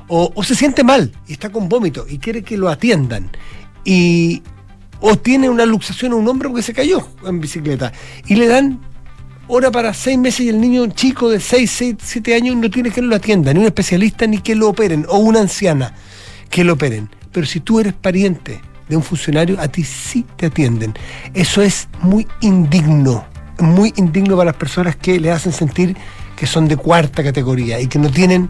o, 0.10 0.44
se 0.44 0.56
siente 0.56 0.84
mal 0.84 1.12
y 1.28 1.34
está 1.34 1.50
con 1.52 1.70
vómito 1.70 2.06
y 2.10 2.18
quiere 2.18 2.44
que 2.44 2.58
lo 2.58 2.70
atiendan 2.70 3.30
y 3.86 4.42
o 5.00 5.18
tiene 5.18 5.50
una 5.50 5.66
luxación 5.66 6.12
a 6.12 6.16
un 6.16 6.28
hombro 6.28 6.50
porque 6.50 6.64
se 6.64 6.74
cayó 6.74 7.08
en 7.26 7.40
bicicleta 7.40 7.94
y 8.28 8.36
le 8.36 8.48
dan 8.48 8.80
hora 9.48 9.72
para 9.72 9.94
seis 9.94 10.18
meses 10.18 10.42
y 10.42 10.50
el 10.50 10.60
niño 10.60 10.88
chico 10.88 11.30
de 11.30 11.40
6, 11.40 11.72
6, 11.72 11.96
7 11.98 12.36
años 12.36 12.56
no 12.56 12.70
tiene 12.70 12.92
que 12.92 13.02
lo 13.02 13.16
atienda, 13.16 13.52
ni 13.54 13.60
un 13.60 13.66
especialista 13.66 14.28
ni 14.28 14.40
que 14.40 14.54
lo 14.54 14.70
operen, 14.70 15.06
o 15.10 15.18
una 15.18 15.40
anciana 15.40 15.96
que 16.52 16.64
lo 16.64 16.74
operen. 16.74 17.10
Pero 17.32 17.48
si 17.48 17.60
tú 17.60 17.80
eres 17.80 17.94
pariente 17.94 18.62
de 18.88 18.96
un 18.96 19.02
funcionario, 19.02 19.60
a 19.60 19.68
ti 19.68 19.84
sí 19.84 20.24
te 20.36 20.48
atienden. 20.48 20.94
Eso 21.34 21.64
es 21.64 21.88
muy 22.02 22.28
indigno, 22.42 23.26
muy 23.60 23.92
indigno 23.96 24.38
para 24.38 24.52
las 24.52 24.56
personas 24.56 24.96
que 24.96 25.20
le 25.20 25.32
hacen 25.32 25.52
sentir 25.52 25.96
que 26.36 26.48
son 26.48 26.68
de 26.68 26.78
cuarta 26.78 27.24
categoría 27.24 27.82
y 27.82 27.88
que 27.88 28.00
no 28.00 28.10
tienen, 28.10 28.50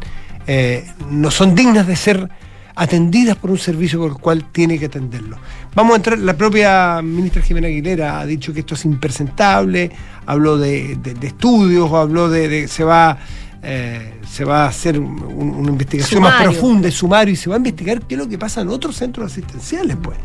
eh, 0.52 0.84
no 1.12 1.30
son 1.30 1.54
dignas 1.54 1.86
de 1.86 1.96
ser 1.96 2.28
atendidas 2.76 3.36
por 3.38 3.52
un 3.52 3.58
servicio 3.60 4.00
por 4.00 4.12
el 4.14 4.18
cual 4.18 4.46
tiene 4.52 4.80
que 4.80 4.86
atenderlo. 4.86 5.38
Vamos 5.76 5.94
a 5.94 5.96
entrar, 5.98 6.18
la 6.18 6.34
propia 6.36 7.02
ministra 7.04 7.42
Jimena 7.44 7.68
Aguilera 7.68 8.20
ha 8.20 8.26
dicho 8.26 8.52
que 8.54 8.62
esto 8.62 8.74
es 8.74 8.84
impresentable, 8.86 9.92
habló 10.26 10.58
de, 10.58 10.96
de- 10.96 11.14
de 11.14 11.28
estudios, 11.28 11.92
habló 11.94 12.30
de, 12.30 12.48
de- 12.48 12.68
se 12.68 12.84
va 12.84 13.18
eh, 13.62 14.14
se 14.28 14.46
va 14.46 14.64
a 14.64 14.68
hacer 14.70 14.98
un- 14.98 15.22
una 15.62 15.70
investigación 15.70 16.22
más 16.24 16.32
profunda 16.54 16.88
y 16.88 16.92
sumario 16.94 17.34
y 17.34 17.36
se 17.36 17.50
va 17.50 17.56
a 17.56 17.58
investigar 17.58 18.02
qué 18.08 18.16
es 18.16 18.20
lo 18.20 18.30
que 18.30 18.38
pasa 18.38 18.62
en 18.62 18.70
otros 18.70 18.96
centros 18.96 19.30
asistenciales, 19.32 19.98
pues. 20.02 20.18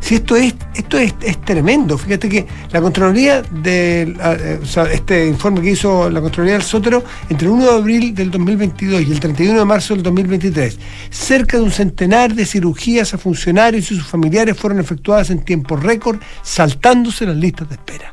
Si 0.00 0.16
esto 0.16 0.36
es, 0.36 0.54
esto 0.74 0.98
es, 0.98 1.14
es 1.22 1.40
tremendo, 1.42 1.98
fíjate 1.98 2.28
que 2.28 2.46
la 2.70 2.80
Contraloría 2.80 3.42
ah, 3.42 4.36
eh, 4.38 4.60
o 4.62 4.66
sea, 4.66 4.84
este 4.84 5.26
informe 5.26 5.60
que 5.60 5.70
hizo 5.70 6.08
la 6.08 6.20
Contraloría 6.20 6.54
del 6.54 6.62
Sótero 6.62 7.04
entre 7.28 7.46
el 7.46 7.52
1 7.52 7.64
de 7.64 7.70
abril 7.70 8.14
del 8.14 8.30
2022 8.30 9.02
y 9.02 9.12
el 9.12 9.20
31 9.20 9.58
de 9.58 9.64
marzo 9.64 9.94
del 9.94 10.02
2023, 10.02 10.78
cerca 11.10 11.56
de 11.56 11.62
un 11.62 11.70
centenar 11.70 12.34
de 12.34 12.46
cirugías 12.46 13.12
a 13.14 13.18
funcionarios 13.18 13.90
y 13.90 13.96
sus 13.96 14.06
familiares 14.06 14.56
fueron 14.56 14.78
efectuadas 14.80 15.30
en 15.30 15.40
tiempo 15.40 15.76
récord, 15.76 16.18
saltándose 16.42 17.26
las 17.26 17.36
listas 17.36 17.68
de 17.68 17.74
espera. 17.74 18.12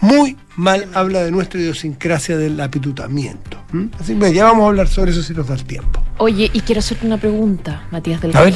Muy 0.00 0.36
mal 0.56 0.88
habla 0.94 1.22
de 1.22 1.30
nuestra 1.30 1.60
idiosincrasia 1.60 2.38
del 2.38 2.58
apitutamiento. 2.60 3.58
Así 3.98 4.14
que 4.14 4.32
ya 4.32 4.44
vamos 4.44 4.64
a 4.64 4.68
hablar 4.68 4.88
sobre 4.88 5.10
eso 5.10 5.22
si 5.22 5.34
nos 5.34 5.46
da 5.46 5.54
el 5.54 5.64
tiempo. 5.64 6.02
Oye, 6.18 6.50
y 6.52 6.60
quiero 6.60 6.78
hacerte 6.78 7.06
una 7.06 7.18
pregunta, 7.18 7.86
Matías 7.90 8.20
del 8.20 8.36
A 8.36 8.42
ver. 8.42 8.54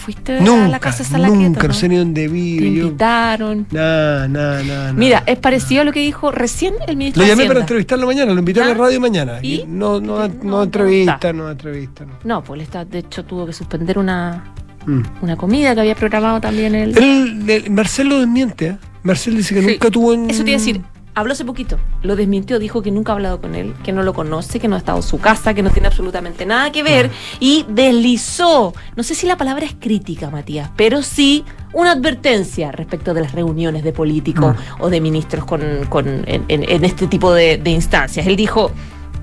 ¿Fuiste 0.00 0.38
a 0.38 0.40
Nunca, 0.40 0.68
la 0.68 0.78
casa 0.80 0.98
de 1.02 1.10
Salaqueta? 1.10 1.38
nunca, 1.40 1.62
no 1.62 1.68
no? 1.68 1.74
sé 1.74 1.88
ni 1.88 1.96
dónde 1.96 2.22
Te 2.22 2.28
vive. 2.28 2.72
Yo, 2.74 2.86
invitaron. 2.86 3.66
Nah, 3.70 4.26
nah, 4.28 4.62
nah. 4.62 4.92
Mira, 4.94 5.22
es 5.26 5.38
parecido 5.38 5.82
a 5.82 5.84
lo 5.84 5.92
que 5.92 6.00
dijo 6.00 6.30
recién 6.30 6.74
el 6.86 6.96
ministro 6.96 7.22
Lo 7.22 7.28
de 7.28 7.34
llamé 7.34 7.46
para 7.46 7.60
entrevistarlo 7.60 8.06
mañana, 8.06 8.32
lo 8.32 8.38
invité 8.38 8.62
a 8.62 8.66
la 8.66 8.74
radio 8.74 9.00
mañana. 9.00 9.38
¿Y? 9.42 9.64
No, 9.68 10.00
no, 10.00 10.26
no, 10.26 10.28
No, 10.28 10.44
no 10.44 10.62
entrevista, 10.62 11.32
no 11.32 11.50
entrevista. 11.50 12.04
No. 12.06 12.12
No, 12.24 12.42
pues 12.44 12.62
está, 12.62 12.84
de 12.84 13.00
hecho 13.00 13.24
tuvo 13.24 13.46
que 13.46 13.52
suspender 13.52 13.98
una, 13.98 14.44
Mm. 14.86 15.02
una 15.20 15.36
comida 15.36 15.74
que 15.74 15.80
había 15.82 15.94
programado 15.94 16.40
también 16.40 16.74
él. 16.74 16.96
Él- 16.96 17.44
él- 17.50 17.70
Marcelo 17.70 18.18
desmiente, 18.20 18.66
¿eh? 18.68 18.76
Marcelo 19.02 19.36
dice 19.36 19.54
que 19.54 19.60
Sí. 19.60 19.66
nunca 19.72 19.90
tuvo 19.90 20.14
en... 20.14 20.30
Eso 20.30 20.42
te 20.42 20.50
iba 20.50 20.56
a 20.56 20.58
decir, 20.60 20.80
habló 21.14 21.32
hace 21.32 21.44
poquito, 21.44 21.78
lo 22.02 22.16
desmintió, 22.16 22.58
dijo 22.58 22.82
que 22.82 22.90
nunca 22.90 23.12
ha 23.12 23.14
hablado 23.16 23.40
con 23.40 23.54
él, 23.54 23.74
que 23.82 23.92
no 23.92 24.02
lo 24.02 24.14
conoce, 24.14 24.60
que 24.60 24.68
no 24.68 24.76
ha 24.76 24.78
estado 24.78 24.98
en 24.98 25.02
su 25.02 25.18
casa, 25.18 25.54
que 25.54 25.62
no 25.62 25.70
tiene 25.70 25.88
absolutamente 25.88 26.46
nada 26.46 26.70
que 26.72 26.82
ver 26.82 27.10
y 27.40 27.66
deslizó, 27.68 28.72
no 28.96 29.02
sé 29.02 29.14
si 29.14 29.26
la 29.26 29.36
palabra 29.36 29.66
es 29.66 29.74
crítica, 29.78 30.30
Matías, 30.30 30.70
pero 30.76 31.02
sí 31.02 31.44
una 31.72 31.92
advertencia 31.92 32.72
respecto 32.72 33.14
de 33.14 33.20
las 33.22 33.32
reuniones 33.32 33.84
de 33.84 33.92
políticos 33.92 34.56
o 34.78 34.88
de 34.90 35.00
ministros 35.00 35.44
con, 35.44 35.60
con- 35.88 36.24
en, 36.26 36.44
en- 36.48 36.68
en 36.68 36.84
este 36.84 37.06
tipo 37.06 37.32
de, 37.32 37.58
de 37.58 37.70
instancias. 37.70 38.26
Él 38.26 38.36
dijo, 38.36 38.70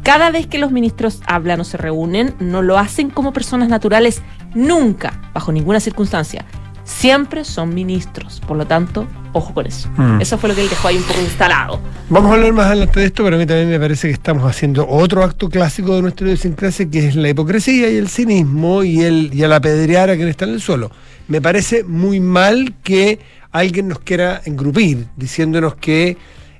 cada 0.03 0.29
vez 0.31 0.47
que 0.47 0.57
los 0.57 0.71
ministros 0.71 1.21
hablan 1.25 1.59
o 1.59 1.63
se 1.63 1.75
reúnen, 1.77 2.35
no 2.39 2.61
lo 2.61 2.77
hacen 2.77 3.09
como 3.09 3.33
personas 3.33 3.67
naturales, 3.69 4.21
nunca, 4.53 5.29
bajo 5.33 5.51
ninguna 5.51 5.79
circunstancia. 5.79 6.45
Siempre 6.87 7.43
son 7.43 7.75
ministros, 7.75 8.41
por 8.47 8.55
lo 8.55 8.65
tanto, 8.65 9.05
ojo 9.33 9.53
con 9.53 9.67
eso. 9.67 9.89
Mm. 9.97 10.21
Eso 10.21 10.37
fue 10.37 10.47
lo 10.47 10.55
que 10.55 10.61
él 10.61 10.69
dejó 10.69 10.87
ahí 10.87 10.95
un 10.95 11.03
poco 11.03 11.19
instalado. 11.19 11.81
Vamos 12.09 12.31
a 12.31 12.35
hablar 12.35 12.53
más 12.53 12.67
adelante 12.67 13.01
de 13.01 13.07
esto, 13.07 13.25
pero 13.25 13.35
a 13.35 13.39
mí 13.39 13.45
también 13.45 13.69
me 13.69 13.77
parece 13.77 14.07
que 14.07 14.13
estamos 14.13 14.49
haciendo 14.49 14.87
otro 14.87 15.21
acto 15.21 15.49
clásico 15.49 15.97
de 15.97 16.01
nuestra 16.01 16.27
idiosincrasia, 16.27 16.89
que 16.89 17.07
es 17.07 17.15
la 17.17 17.27
hipocresía 17.27 17.89
y 17.91 17.97
el 17.97 18.07
cinismo 18.07 18.83
y 18.83 19.01
el 19.01 19.31
y 19.33 19.43
el 19.43 19.51
apedrear 19.51 20.09
a 20.09 20.15
quien 20.15 20.29
está 20.29 20.45
en 20.45 20.51
el 20.51 20.61
suelo. 20.61 20.89
Me 21.27 21.41
parece 21.41 21.83
muy 21.83 22.21
mal 22.21 22.73
que 22.83 23.19
alguien 23.51 23.89
nos 23.89 23.99
quiera 23.99 24.41
engrupir, 24.45 25.07
diciéndonos 25.17 25.75
que 25.75 26.15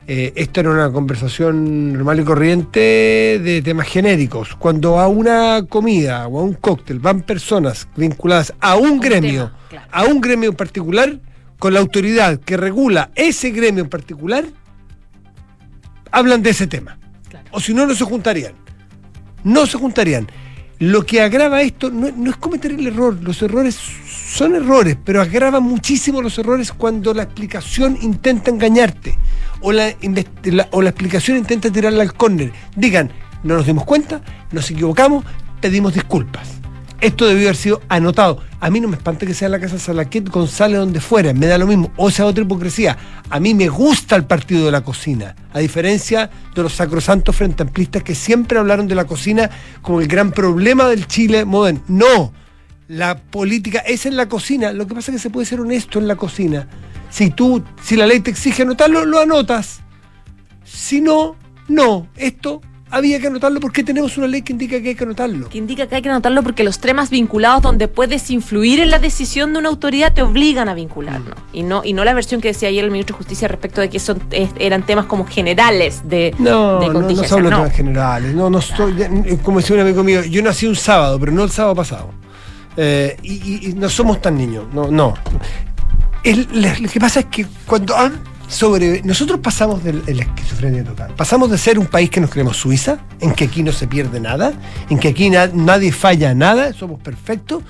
eh, 0.10 0.32
esto 0.36 0.62
era 0.62 0.70
una 0.72 0.90
conversación 0.90 1.92
normal 1.92 2.22
y 2.22 2.24
corriente 2.24 2.80
de 3.44 3.62
temas 3.62 3.88
genéricos. 3.90 4.56
Cuando 4.56 5.00
a 5.00 5.10
una 5.10 5.66
comida 5.68 6.26
o 6.28 6.40
a 6.40 6.44
un 6.44 6.54
cóctel 6.54 7.00
van 7.00 7.24
personas 7.24 7.90
vinculadas 7.98 8.54
a 8.62 8.78
un 8.78 8.92
Un 8.92 9.00
gremio, 9.02 9.48
tema, 9.48 9.58
claro. 9.70 9.88
a 9.92 10.04
un 10.06 10.22
gremio 10.22 10.50
en 10.52 10.56
particular, 10.56 11.20
con 11.60 11.74
la 11.74 11.82
autoridad 11.82 12.40
que 12.40 12.56
regula 12.56 13.12
ese 13.16 13.52
gremio 13.52 13.84
en 13.84 13.90
particular, 13.90 14.46
hablan 16.12 16.42
de 16.42 16.52
ese 16.52 16.68
tema. 16.68 16.98
Claro. 17.30 17.46
O 17.52 17.60
si 17.60 17.74
no, 17.74 17.86
no 17.86 17.94
se 17.94 18.06
juntarían. 18.06 18.54
No 19.44 19.66
se 19.66 19.78
juntarían. 19.78 20.28
Lo 20.80 21.06
que 21.06 21.22
agrava 21.22 21.62
esto 21.64 21.90
no, 21.90 22.12
no 22.16 22.30
es 22.30 22.38
cometer 22.38 22.72
el 22.72 22.88
error, 22.88 23.18
los 23.22 23.42
errores 23.42 23.78
son 24.28 24.56
errores, 24.56 24.98
pero 25.04 25.22
agrava 25.22 25.60
muchísimo 25.60 26.22
los 26.22 26.38
errores 26.38 26.72
cuando 26.74 27.14
la 27.14 27.24
explicación 27.24 27.98
intenta 28.02 28.52
engañarte 28.52 29.18
o 29.62 29.72
la, 29.72 29.96
la- 30.44 30.68
o 30.72 30.82
la 30.82 30.90
explicación 30.90 31.38
intenta 31.38 31.72
tirarla 31.72 32.04
al 32.04 32.14
córner. 32.14 32.52
Digan, 32.76 33.10
no 33.44 33.56
nos 33.56 33.66
dimos 33.66 33.86
cuenta, 33.86 34.22
nos 34.52 34.70
equivocamos, 34.70 35.24
pedimos 35.62 35.94
disculpas. 35.94 36.50
Esto 37.00 37.28
debió 37.28 37.44
haber 37.44 37.56
sido 37.56 37.82
anotado. 37.90 38.42
A 38.60 38.72
mí 38.72 38.80
no 38.80 38.88
me 38.88 38.96
espanta 38.98 39.26
que 39.28 39.36
sea 39.36 39.50
la 39.50 39.60
casa 39.60 39.78
Salaquet, 39.78 40.28
González, 40.30 40.80
donde 40.80 41.00
fuera, 41.00 41.32
me 41.32 41.46
da 41.46 41.60
lo 41.60 41.68
mismo. 41.68 41.92
O 41.96 42.10
sea, 42.10 42.26
otra 42.26 42.44
hipocresía. 42.44 42.98
A 43.30 43.40
mí 43.40 43.54
me 43.54 43.70
gusta 43.70 44.16
el 44.16 44.26
partido 44.26 44.66
de 44.66 44.72
la 44.72 44.82
cocina, 44.82 45.36
a 45.54 45.60
diferencia 45.60 46.32
de 46.56 46.64
los 46.64 46.74
sacrosantos 46.74 47.36
frente 47.36 47.62
amplistas 47.62 48.02
que 48.02 48.16
siempre 48.16 48.58
hablaron 48.58 48.88
de 48.88 48.96
la 48.96 49.06
cocina 49.06 49.48
como 49.84 50.02
el 50.02 50.08
gran 50.08 50.32
problema 50.32 50.88
del 50.88 51.06
Chile 51.06 51.46
moderno. 51.46 51.82
No, 51.88 52.34
la 52.88 53.18
política 53.18 53.80
es 53.80 54.06
en 54.06 54.16
la 54.16 54.28
cocina. 54.30 54.72
Lo 54.72 54.88
que 54.88 54.96
pasa 54.96 55.12
es 55.12 55.18
que 55.18 55.22
se 55.24 55.30
puede 55.30 55.46
ser 55.46 55.60
honesto 55.60 56.00
en 56.00 56.08
la 56.08 56.16
cocina. 56.16 56.68
Si 57.10 57.30
tú, 57.32 57.64
si 57.84 57.96
la 57.96 58.06
ley 58.06 58.20
te 58.20 58.32
exige 58.32 58.64
anotarlo, 58.64 59.06
lo 59.06 59.20
anotas. 59.20 59.82
Si 60.64 61.02
no, 61.02 61.36
no. 61.68 62.08
Esto 62.16 62.62
había 62.90 63.20
que 63.20 63.28
anotarlo 63.28 63.60
porque 63.60 63.84
tenemos 63.84 64.18
una 64.18 64.28
ley 64.28 64.42
que 64.42 64.54
indica 64.54 64.82
que 64.82 64.90
hay 64.90 64.96
que 64.96 65.04
anotarlo. 65.04 65.50
Que 65.50 65.58
indica 65.58 65.88
que 65.88 65.96
hay 65.96 66.02
que 66.02 66.10
anotarlo 66.10 66.42
porque 66.44 66.64
los 66.64 66.80
temas 66.80 67.10
vinculados 67.10 67.62
donde 67.62 67.88
puedes 67.90 68.30
influir 68.32 68.80
en 68.80 68.90
la 68.92 69.00
decisión 69.00 69.52
de 69.54 69.60
una 69.60 69.68
autoridad 69.70 70.14
te 70.14 70.22
obligan 70.22 70.70
a 70.70 70.74
vincularlo. 70.74 71.36
Y 71.52 71.64
no, 71.64 71.84
y 71.84 71.92
no 71.94 72.06
la 72.06 72.14
versión 72.14 72.40
que 72.40 72.50
decía 72.50 72.70
ayer 72.70 72.84
el 72.86 72.92
ministro 72.92 73.16
de 73.16 73.18
Justicia 73.18 73.48
respecto 73.50 73.82
de 73.82 73.90
que 73.90 74.00
son, 74.00 74.22
es- 74.32 74.52
eran 74.60 74.86
temas 74.86 75.06
como 75.06 75.26
generales 75.26 76.04
de, 76.08 76.34
No, 76.40 76.80
de 76.80 76.88
no, 76.88 77.02
no 77.02 77.24
se 77.24 77.34
habla 77.34 77.50
de 77.50 77.52
No. 77.52 77.58
temas 77.64 77.74
generales. 77.76 78.34
No, 78.36 78.50
no 78.50 78.60
eh, 78.60 79.38
como 79.44 79.60
decía 79.60 79.76
un 79.76 79.82
amigo 79.82 80.04
mío, 80.04 80.24
yo 80.24 80.42
nací 80.42 80.66
un 80.68 80.76
sábado, 80.78 81.20
pero 81.20 81.32
no 81.34 81.44
el 81.44 81.52
sábado 81.52 81.76
pasado. 81.76 82.10
Eh, 82.78 83.18
y, 83.24 83.70
y- 83.70 83.74
no 83.74 83.90
somos 83.90 84.22
tan 84.22 84.38
niños, 84.38 84.66
no, 84.74 84.90
no. 84.92 85.16
Lo 86.54 86.90
que 86.90 87.00
pasa 87.00 87.22
es 87.22 87.26
que 87.28 87.46
cuando 87.66 87.96
sobre 88.48 89.02
nosotros 89.04 89.40
pasamos 89.42 89.84
de 89.84 89.94
la 89.94 90.24
esquizofrenia 90.24 90.84
total. 90.84 91.14
Pasamos 91.16 91.50
de 91.52 91.58
ser 91.58 91.78
un 91.80 91.88
país 91.88 92.10
que 92.10 92.22
nos 92.22 92.30
creemos 92.30 92.56
Suiza, 92.58 93.00
en 93.20 93.34
que 93.34 93.46
aquí 93.46 93.62
no 93.64 93.72
se 93.74 93.88
pierde 93.88 94.20
nada, 94.22 94.54
en 94.90 95.00
que 95.00 95.10
aquí 95.10 95.30
na- 95.30 95.48
nadie 95.54 95.92
falla 95.92 96.34
nada, 96.34 96.72
somos 96.74 97.00
perfectos, 97.02 97.64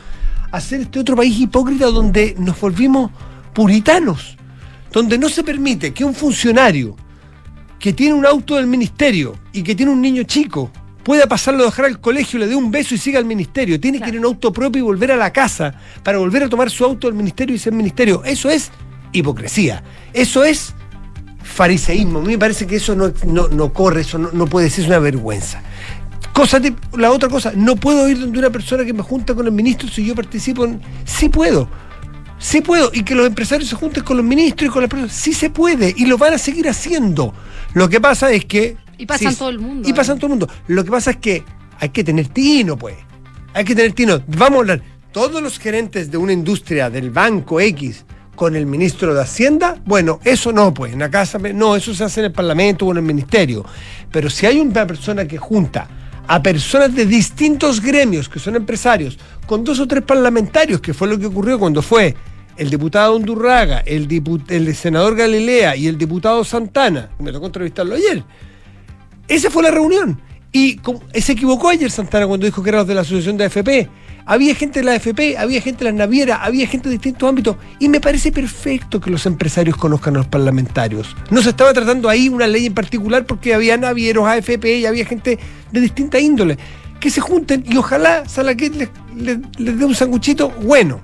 a 0.51 0.61
ser 0.61 0.81
este 0.81 0.99
otro 0.99 1.15
país 1.15 1.37
hipócrita 1.39 1.87
donde 1.87 2.35
nos 2.37 2.59
volvimos 2.59 3.09
puritanos, 3.53 4.37
donde 4.91 5.17
no 5.17 5.29
se 5.29 5.43
permite 5.43 5.93
que 5.93 6.05
un 6.05 6.13
funcionario 6.13 6.95
que 7.79 7.93
tiene 7.93 8.13
un 8.13 8.25
auto 8.25 8.55
del 8.55 8.67
ministerio 8.67 9.35
y 9.53 9.63
que 9.63 9.73
tiene 9.75 9.91
un 9.91 10.01
niño 10.01 10.23
chico 10.23 10.71
pueda 11.07 11.25
pasarlo 11.25 11.63
a 11.63 11.67
dejar 11.67 11.85
al 11.85 12.01
colegio, 12.01 12.37
le 12.37 12.47
dé 12.47 12.55
un 12.57 12.69
beso 12.69 12.93
y 12.93 12.97
siga 12.97 13.17
al 13.17 13.23
ministerio. 13.23 13.79
Tiene 13.79 14.01
que 14.01 14.09
ir 14.09 14.15
en 14.15 14.19
un 14.19 14.25
auto 14.25 14.51
propio 14.51 14.81
y 14.81 14.83
volver 14.83 15.13
a 15.13 15.15
la 15.15 15.31
casa 15.31 15.73
para 16.03 16.17
volver 16.17 16.43
a 16.43 16.49
tomar 16.49 16.69
su 16.69 16.83
auto 16.83 17.07
del 17.07 17.15
ministerio 17.15 17.55
y 17.55 17.59
ser 17.59 17.71
ministerio. 17.71 18.25
Eso 18.25 18.49
es 18.49 18.71
hipocresía. 19.13 19.81
Eso 20.11 20.43
es 20.43 20.73
fariseísmo. 21.41 22.19
A 22.19 22.23
mí 22.23 22.31
me 22.31 22.37
parece 22.37 22.67
que 22.67 22.75
eso 22.75 22.93
no, 22.93 23.13
no, 23.25 23.47
no 23.47 23.71
corre, 23.71 24.01
eso 24.01 24.17
no, 24.17 24.31
no 24.33 24.47
puede 24.47 24.69
ser, 24.69 24.81
es 24.83 24.87
una 24.89 24.99
vergüenza. 24.99 25.61
Cosa 26.33 26.59
de- 26.59 26.75
la 26.97 27.09
otra 27.11 27.29
cosa, 27.29 27.53
no 27.55 27.77
puedo 27.77 28.09
ir 28.09 28.19
donde 28.19 28.37
una 28.39 28.49
persona 28.49 28.83
que 28.83 28.91
me 28.91 29.01
junta 29.01 29.33
con 29.33 29.45
el 29.45 29.53
ministro 29.53 29.87
si 29.87 30.05
yo 30.05 30.13
participo 30.13 30.65
en... 30.65 30.81
Sí 31.05 31.29
puedo. 31.29 31.69
Sí 32.37 32.59
puedo. 32.59 32.91
Y 32.93 33.03
que 33.03 33.15
los 33.15 33.27
empresarios 33.27 33.69
se 33.69 33.77
junten 33.77 34.03
con 34.03 34.17
los 34.17 34.25
ministros 34.25 34.69
y 34.69 34.73
con 34.73 34.81
las 34.81 34.89
personas. 34.89 35.13
Sí 35.13 35.31
se 35.31 35.49
puede. 35.49 35.93
Y 35.95 36.05
lo 36.05 36.17
van 36.17 36.33
a 36.33 36.37
seguir 36.37 36.67
haciendo. 36.67 37.33
Lo 37.73 37.87
que 37.87 38.01
pasa 38.01 38.29
es 38.33 38.43
que... 38.43 38.75
Y 38.97 39.05
pasa 39.05 39.25
en 39.25 39.31
sí, 39.31 39.37
todo 39.37 39.49
el 39.49 39.59
mundo, 39.59 39.87
Y 39.87 39.93
pasa 39.93 40.11
¿eh? 40.11 40.15
en 40.15 40.19
todo 40.19 40.27
el 40.27 40.39
mundo. 40.39 40.49
Lo 40.67 40.83
que 40.83 40.91
pasa 40.91 41.11
es 41.11 41.17
que 41.17 41.43
hay 41.79 41.89
que 41.89 42.03
tener 42.03 42.27
tino, 42.29 42.77
pues. 42.77 42.95
Hay 43.53 43.63
que 43.65 43.75
tener 43.75 43.93
tino. 43.93 44.21
Vamos 44.27 44.57
a 44.57 44.59
hablar. 44.61 44.81
Todos 45.11 45.41
los 45.41 45.57
gerentes 45.57 46.11
de 46.11 46.17
una 46.17 46.33
industria 46.33 46.89
del 46.89 47.09
banco 47.11 47.59
X 47.59 48.05
con 48.35 48.55
el 48.55 48.67
ministro 48.67 49.15
de 49.15 49.21
Hacienda, 49.21 49.81
bueno, 49.85 50.19
eso 50.23 50.51
no, 50.51 50.71
pues, 50.71 50.93
en 50.93 50.99
la 50.99 51.09
casa, 51.09 51.39
no, 51.39 51.75
eso 51.75 51.95
se 51.95 52.03
hace 52.03 52.19
en 52.19 52.27
el 52.27 52.31
Parlamento 52.31 52.85
o 52.85 52.91
en 52.91 52.97
el 52.97 53.03
Ministerio. 53.03 53.65
Pero 54.11 54.29
si 54.29 54.45
hay 54.45 54.59
una 54.59 54.85
persona 54.85 55.27
que 55.27 55.39
junta 55.39 55.87
a 56.27 56.43
personas 56.43 56.93
de 56.93 57.07
distintos 57.07 57.81
gremios, 57.81 58.29
que 58.29 58.37
son 58.37 58.55
empresarios, 58.55 59.17
con 59.47 59.63
dos 59.63 59.79
o 59.79 59.87
tres 59.87 60.03
parlamentarios, 60.03 60.81
que 60.81 60.93
fue 60.93 61.07
lo 61.07 61.17
que 61.17 61.25
ocurrió 61.25 61.57
cuando 61.57 61.81
fue 61.81 62.15
el 62.57 62.69
diputado 62.69 63.15
Undurraga, 63.15 63.79
el, 63.79 64.07
dipu- 64.07 64.43
el 64.49 64.75
senador 64.75 65.15
Galilea 65.15 65.75
y 65.75 65.87
el 65.87 65.97
diputado 65.97 66.43
Santana, 66.43 67.09
me 67.17 67.31
tocó 67.31 67.47
entrevistarlo 67.47 67.95
ayer, 67.95 68.23
esa 69.27 69.49
fue 69.49 69.63
la 69.63 69.71
reunión. 69.71 70.19
Y 70.51 70.79
se 71.13 71.33
equivocó 71.33 71.69
ayer 71.69 71.91
Santana 71.91 72.25
cuando 72.25 72.45
dijo 72.45 72.63
que 72.63 72.69
era 72.69 72.79
los 72.79 72.87
de 72.87 72.95
la 72.95 73.01
asociación 73.01 73.37
de 73.37 73.45
AFP. 73.45 73.89
Había 74.25 74.55
gente 74.55 74.79
de 74.79 74.85
la 74.85 74.93
AFP, 74.93 75.37
había 75.37 75.61
gente 75.61 75.79
de 75.79 75.91
las 75.91 75.93
navieras, 75.93 76.39
había 76.41 76.67
gente 76.67 76.89
de 76.89 76.93
distintos 76.95 77.29
ámbitos. 77.29 77.55
Y 77.79 77.87
me 77.89 77.99
parece 78.01 78.31
perfecto 78.31 78.99
que 78.99 79.09
los 79.09 79.25
empresarios 79.25 79.77
conozcan 79.77 80.15
a 80.15 80.19
los 80.19 80.27
parlamentarios. 80.27 81.15
No 81.29 81.41
se 81.41 81.49
estaba 81.49 81.73
tratando 81.73 82.09
ahí 82.09 82.27
una 82.27 82.47
ley 82.47 82.65
en 82.65 82.73
particular 82.73 83.25
porque 83.25 83.53
había 83.53 83.77
navieros, 83.77 84.27
AFP 84.27 84.79
y 84.79 84.85
había 84.85 85.05
gente 85.05 85.37
de 85.71 85.79
distinta 85.81 86.19
índole. 86.19 86.57
Que 86.99 87.09
se 87.09 87.21
junten 87.21 87.63
y 87.69 87.77
ojalá 87.77 88.27
Salaquet 88.27 88.73
les, 88.75 88.89
les- 89.15 89.37
les 89.57 89.77
dé 89.79 89.85
un 89.85 89.95
sanguchito 89.95 90.49
bueno. 90.49 91.01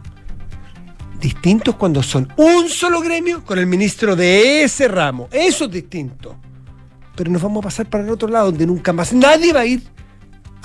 Distintos 1.22 1.76
cuando 1.76 2.04
son 2.04 2.28
un 2.36 2.68
solo 2.68 3.00
gremio 3.00 3.46
con 3.46 3.58
el 3.58 3.68
ministro 3.68 4.16
de 4.16 4.64
ese 4.64 4.88
ramo. 4.90 5.30
Eso 5.32 5.66
es 5.66 5.72
distinto 5.72 6.38
pero 7.16 7.32
nos 7.32 7.42
vamos 7.42 7.62
a 7.62 7.64
pasar 7.64 7.86
para 7.86 8.04
el 8.04 8.10
otro 8.10 8.28
lado, 8.28 8.48
donde 8.48 8.66
nunca 8.66 8.94
más 8.94 9.14
nadie 9.14 9.54
va 9.54 9.62
a 9.62 9.66
ir 9.66 9.84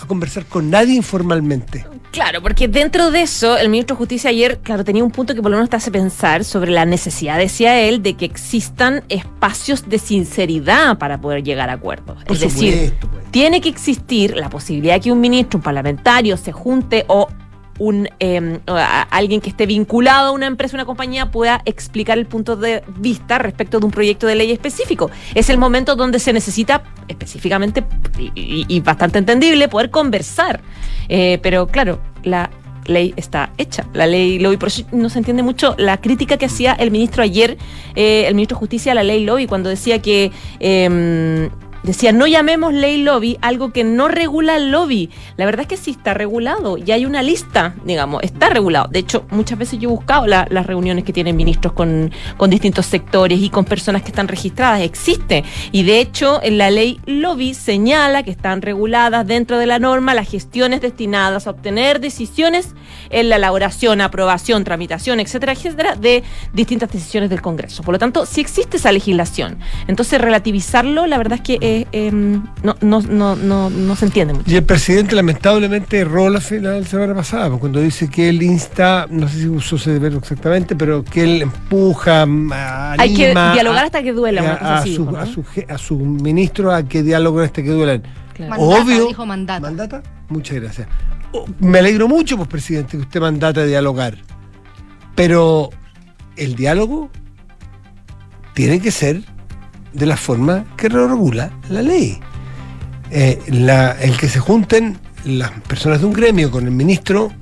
a 0.00 0.06
conversar 0.06 0.46
con 0.46 0.70
nadie 0.70 0.94
informalmente. 0.94 1.84
Claro, 2.12 2.40
porque 2.40 2.68
dentro 2.68 3.10
de 3.10 3.22
eso, 3.22 3.58
el 3.58 3.68
ministro 3.68 3.96
de 3.96 3.98
Justicia 3.98 4.30
ayer, 4.30 4.60
claro, 4.60 4.84
tenía 4.84 5.04
un 5.04 5.10
punto 5.10 5.34
que 5.34 5.42
por 5.42 5.50
lo 5.50 5.56
menos 5.56 5.70
te 5.70 5.76
hace 5.76 5.90
pensar 5.90 6.44
sobre 6.44 6.70
la 6.70 6.84
necesidad, 6.84 7.36
decía 7.36 7.80
él, 7.80 8.02
de 8.02 8.14
que 8.14 8.24
existan 8.24 9.02
espacios 9.08 9.88
de 9.88 9.98
sinceridad 9.98 10.98
para 10.98 11.20
poder 11.20 11.42
llegar 11.42 11.68
a 11.68 11.74
acuerdos. 11.74 12.22
Por 12.24 12.36
es 12.36 12.40
decir, 12.40 12.94
pues. 13.00 13.30
tiene 13.30 13.60
que 13.60 13.68
existir 13.68 14.36
la 14.36 14.48
posibilidad 14.48 14.94
de 14.94 15.00
que 15.00 15.12
un 15.12 15.20
ministro, 15.20 15.58
un 15.58 15.64
parlamentario, 15.64 16.36
se 16.36 16.52
junte 16.52 17.04
o 17.08 17.28
un 17.78 18.08
a- 18.66 19.02
alguien 19.02 19.40
que 19.40 19.50
esté 19.50 19.66
vinculado 19.66 20.28
a 20.28 20.32
una 20.32 20.47
empresa, 20.47 20.76
una 20.76 20.85
compañía, 20.85 21.30
pueda 21.30 21.62
explicar 21.64 22.18
el 22.18 22.26
punto 22.26 22.56
de 22.56 22.82
vista 22.97 23.38
respecto 23.38 23.80
de 23.80 23.87
un 23.87 23.92
proyecto 23.92 24.26
de 24.26 24.35
ley 24.35 24.50
específico. 24.50 25.11
Es 25.35 25.50
el 25.50 25.58
momento 25.58 25.97
donde 25.97 26.18
se 26.18 26.32
necesita 26.32 26.82
específicamente 27.08 27.85
y, 28.35 28.80
bastante 28.80 29.18
entendible 29.18 29.68
poder 29.68 29.90
conversar. 29.90 30.61
Eh, 31.08 31.38
pero 31.42 31.66
claro, 31.66 32.00
la 32.25 32.50
ley 32.87 33.12
está 33.16 33.52
hecha, 33.58 33.87
la 33.92 34.06
ley 34.06 34.38
lobby, 34.38 34.56
por 34.56 34.68
eso 34.68 34.82
no 34.92 35.11
se 35.11 35.18
entiende 35.18 35.42
mucho 35.42 35.75
la 35.78 35.99
crítica 35.99 36.38
que 36.38 36.47
hacía 36.47 36.73
el 36.73 36.90
ministro 36.90 37.23
ayer, 37.23 37.58
eh, 37.94 38.25
el 38.26 38.35
ministro 38.35 38.56
de 38.56 38.61
Justicia 38.61 38.92
a 38.92 38.94
la 38.94 39.02
ley 39.02 39.25
lobby, 39.25 39.47
cuando 39.47 39.68
decía 39.68 40.00
que... 40.00 40.30
Decía, 41.82 42.12
no 42.12 42.26
llamemos 42.26 42.73
ley 42.75 43.02
lobby 43.02 43.38
algo 43.40 43.73
que 43.73 43.85
no 43.85 44.08
regula 44.08 44.56
el 44.56 44.70
lobby. 44.70 45.11
La 45.37 45.44
verdad 45.47 45.62
es 45.62 45.68
que 45.68 45.76
sí 45.76 45.92
está 45.92 46.12
regulado 46.12 46.76
y 46.76 46.90
hay 46.90 47.06
una 47.06 47.23
lista, 47.23 47.75
digamos, 47.85 48.23
está 48.25 48.49
regulado. 48.50 48.88
De 48.88 48.99
hecho, 48.99 49.25
muchas 49.30 49.58
veces 49.58 49.78
yo 49.78 49.88
he 49.88 49.92
buscado 49.92 50.26
la- 50.26 50.47
las 50.50 50.66
reuniones 50.66 51.04
que 51.04 51.12
tienen 51.12 51.37
ministros 51.37 51.73
con, 51.73 52.11
con 52.37 52.50
distintos 52.50 52.87
sectores 52.87 53.38
y 53.40 53.49
con 53.49 53.64
personas 53.64 54.02
que 54.02 54.08
están 54.08 54.28
registradas. 54.28 54.80
Existe. 54.82 55.44
Y 55.73 55.85
de 55.85 56.00
hecho, 56.00 56.40
en 56.42 56.58
la 56.58 56.70
ley 56.70 57.00
lobby 57.06 57.54
señala 57.54 58.23
que 58.23 58.30
están 58.32 58.61
reguladas 58.61 59.26
dentro 59.26 59.58
de 59.58 59.66
la 59.66 59.78
norma 59.78 60.14
las 60.14 60.28
gestiones 60.28 60.80
destinadas 60.80 61.47
a 61.47 61.50
obtener 61.50 62.00
decisiones 62.00 62.75
en 63.11 63.28
la 63.28 63.37
elaboración, 63.37 64.00
aprobación, 64.00 64.64
tramitación, 64.64 65.20
etcétera, 65.20 65.52
etcétera, 65.52 65.94
de 65.94 66.23
distintas 66.52 66.90
decisiones 66.90 67.30
del 67.30 67.40
Congreso. 67.40 67.82
Por 67.82 67.92
lo 67.94 67.99
tanto, 67.99 68.26
sí 68.26 68.40
existe 68.40 68.76
esa 68.78 68.92
legislación. 68.92 69.58
Entonces, 69.87 70.20
relativizarlo, 70.20 71.06
la 71.06 71.18
verdad 71.18 71.38
es 71.38 71.42
que 71.42 71.58
eh, 71.68 71.87
em, 71.92 72.42
no, 72.62 72.76
no, 72.80 73.00
no, 73.02 73.37
no, 73.37 73.70
no 73.70 73.96
se 73.96 74.06
entiende 74.06 74.34
mucho. 74.34 74.50
Y 74.50 74.56
el 74.56 74.64
presidente 74.64 75.14
lamentablemente 75.14 75.98
erró 75.98 76.30
la, 76.30 76.40
la 76.60 76.84
semana 76.84 77.14
pasada, 77.14 77.48
pues, 77.48 77.60
cuando 77.60 77.80
dice 77.80 78.08
que 78.08 78.28
él 78.28 78.42
insta, 78.42 79.06
no 79.10 79.28
sé 79.28 79.40
si 79.40 79.48
usó 79.48 79.76
ese 79.76 79.98
verbo 79.98 80.18
exactamente, 80.18 80.75
pero 80.75 81.04
que 81.04 81.25
él 81.25 81.42
empuja, 81.42 82.22
anima, 82.22 82.92
Hay 82.92 83.14
que 83.14 83.28
dialogar 83.28 83.84
hasta 83.84 84.02
que 84.02 84.12
duela, 84.12 84.42
una 84.42 84.52
a, 84.54 84.58
cosa 84.58 84.75
a 84.75 84.78
así, 84.78 84.94
su, 84.94 85.16
a, 85.68 85.78
su, 85.78 85.94
a 85.94 85.98
ministro 85.98 86.72
a 86.72 86.82
que 86.82 87.02
dialoguen 87.02 87.44
hasta 87.44 87.62
que 87.62 87.70
duelan. 87.70 88.02
Claro. 88.34 88.50
Mandata, 88.50 88.82
Obvio. 88.82 89.06
dijo 89.08 89.26
mandata. 89.26 89.60
¿Mandata? 89.60 90.02
Muchas 90.28 90.60
gracias. 90.60 90.88
Oh, 91.32 91.46
Me 91.60 91.78
alegro 91.78 92.08
mucho, 92.08 92.37
pues, 92.37 92.48
presidente, 92.48 92.92
que 92.92 93.02
usted 93.02 93.20
mandata 93.20 93.64
dialogar. 93.64 94.16
Pero 95.14 95.70
el 96.37 96.54
diálogo 96.54 97.10
tiene 98.54 98.80
que 98.80 98.90
ser 98.90 99.22
de 99.92 100.07
la 100.07 100.16
forma 100.16 100.64
que 100.76 100.88
lo 100.88 101.09
regula 101.09 101.50
la 101.68 101.83
ley. 101.83 102.18
Eh, 103.11 103.40
la- 103.49 103.92
el 103.92 104.16
que 104.16 104.28
se 104.28 104.38
junten 104.38 104.99
las 105.25 105.50
personas 105.62 106.00
de 106.00 106.07
un 106.07 106.12
gremio 106.12 106.50
con 106.50 106.64
el 106.66 106.70
ministro 106.72 107.33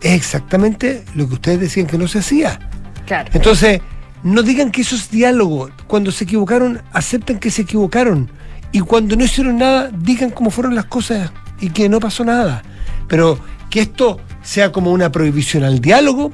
es 0.00 0.12
exactamente 0.12 1.04
lo 1.14 1.28
que 1.28 1.34
ustedes 1.34 1.60
decían 1.60 1.86
que 1.86 1.98
no 1.98 2.08
se 2.08 2.20
hacía. 2.20 2.58
Claro. 3.06 3.30
Entonces, 3.34 3.80
no 4.22 4.42
digan 4.42 4.70
que 4.70 4.80
eso 4.82 4.94
es 4.96 5.10
diálogo. 5.10 5.70
Cuando 5.86 6.10
se 6.12 6.24
equivocaron, 6.24 6.80
acepten 6.92 7.38
que 7.38 7.50
se 7.50 7.62
equivocaron. 7.62 8.30
Y 8.72 8.80
cuando 8.80 9.16
no 9.16 9.24
hicieron 9.24 9.58
nada, 9.58 9.90
digan 9.92 10.30
cómo 10.30 10.50
fueron 10.50 10.74
las 10.74 10.84
cosas 10.86 11.32
y 11.60 11.70
que 11.70 11.88
no 11.88 12.00
pasó 12.00 12.24
nada. 12.24 12.62
Pero 13.08 13.38
que 13.68 13.80
esto 13.80 14.20
sea 14.42 14.72
como 14.72 14.92
una 14.92 15.10
prohibición 15.12 15.64
al 15.64 15.80
diálogo, 15.80 16.32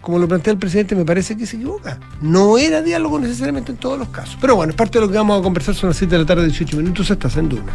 como 0.00 0.18
lo 0.18 0.26
plantea 0.26 0.52
el 0.52 0.58
presidente, 0.58 0.94
me 0.94 1.04
parece 1.04 1.36
que 1.36 1.46
se 1.46 1.56
equivoca. 1.56 1.98
No 2.22 2.56
era 2.56 2.80
diálogo 2.80 3.18
necesariamente 3.18 3.72
en 3.72 3.78
todos 3.78 3.98
los 3.98 4.08
casos. 4.08 4.38
Pero 4.40 4.56
bueno, 4.56 4.70
es 4.70 4.76
parte 4.76 4.98
de 4.98 5.06
lo 5.06 5.10
que 5.10 5.18
vamos 5.18 5.38
a 5.38 5.42
conversar. 5.42 5.74
Son 5.74 5.90
las 5.90 5.98
7 5.98 6.14
de 6.14 6.20
la 6.20 6.26
tarde, 6.26 6.44
18 6.44 6.76
minutos. 6.76 7.10
Estás 7.10 7.36
en 7.36 7.48
Duna. 7.50 7.72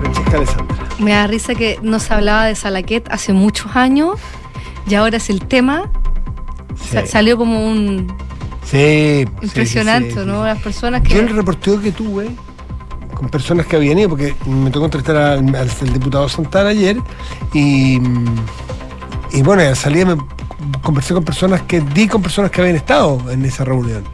Francesca 0.00 0.36
Alessandra. 0.36 0.76
Me 0.98 1.10
da 1.10 1.26
risa 1.26 1.54
que 1.54 1.78
no 1.82 1.98
se 2.00 2.14
hablaba 2.14 2.46
de 2.46 2.54
Salaquet 2.54 3.06
hace 3.10 3.34
muchos 3.34 3.76
años 3.76 4.18
y 4.88 4.94
ahora 4.94 5.18
es 5.18 5.28
el 5.28 5.44
tema. 5.46 5.90
Sí. 6.76 6.98
salió 7.06 7.36
como 7.36 7.66
un 7.66 8.08
Sí, 8.64 9.24
impresionante, 9.42 10.10
sí, 10.10 10.20
sí, 10.20 10.26
¿no? 10.26 10.44
Las 10.44 10.60
personas 10.60 11.02
Yo 11.02 11.08
que. 11.08 11.18
el 11.20 11.36
reporteo 11.36 11.80
que 11.80 11.92
tuve 11.92 12.30
con 13.14 13.28
personas 13.28 13.66
que 13.66 13.76
habían 13.76 13.98
ido, 13.98 14.08
porque 14.08 14.34
me 14.46 14.70
tocó 14.70 14.86
entrevistar 14.86 15.16
al 15.16 15.92
diputado 15.92 16.28
Santana 16.28 16.70
ayer, 16.70 16.98
y, 17.52 18.00
y 19.32 19.42
bueno, 19.42 19.62
al 19.62 19.76
salir 19.76 20.06
me 20.06 20.16
conversé 20.82 21.14
con 21.14 21.24
personas 21.24 21.62
que 21.62 21.80
di 21.80 22.08
con 22.08 22.22
personas 22.22 22.50
que 22.50 22.60
habían 22.60 22.76
estado 22.76 23.30
en 23.30 23.44
esa 23.44 23.64
reunión. 23.64 24.04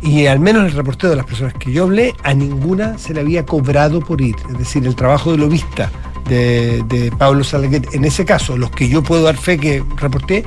Y 0.00 0.26
al 0.26 0.38
menos 0.38 0.64
el 0.64 0.72
reporteo 0.72 1.10
de 1.10 1.16
las 1.16 1.26
personas 1.26 1.54
que 1.54 1.72
yo 1.72 1.84
hablé, 1.84 2.14
a 2.22 2.32
ninguna 2.32 2.98
se 2.98 3.14
le 3.14 3.20
había 3.20 3.44
cobrado 3.44 4.00
por 4.00 4.20
ir. 4.20 4.36
Es 4.48 4.58
decir, 4.58 4.86
el 4.86 4.94
trabajo 4.94 5.32
de 5.32 5.38
lobista 5.38 5.90
de, 6.28 6.84
de 6.86 7.10
Pablo 7.10 7.42
Salaguet, 7.42 7.94
en 7.94 8.04
ese 8.04 8.24
caso, 8.24 8.56
los 8.56 8.70
que 8.70 8.88
yo 8.88 9.02
puedo 9.02 9.24
dar 9.24 9.36
fe 9.36 9.58
que 9.58 9.82
reporté, 9.96 10.44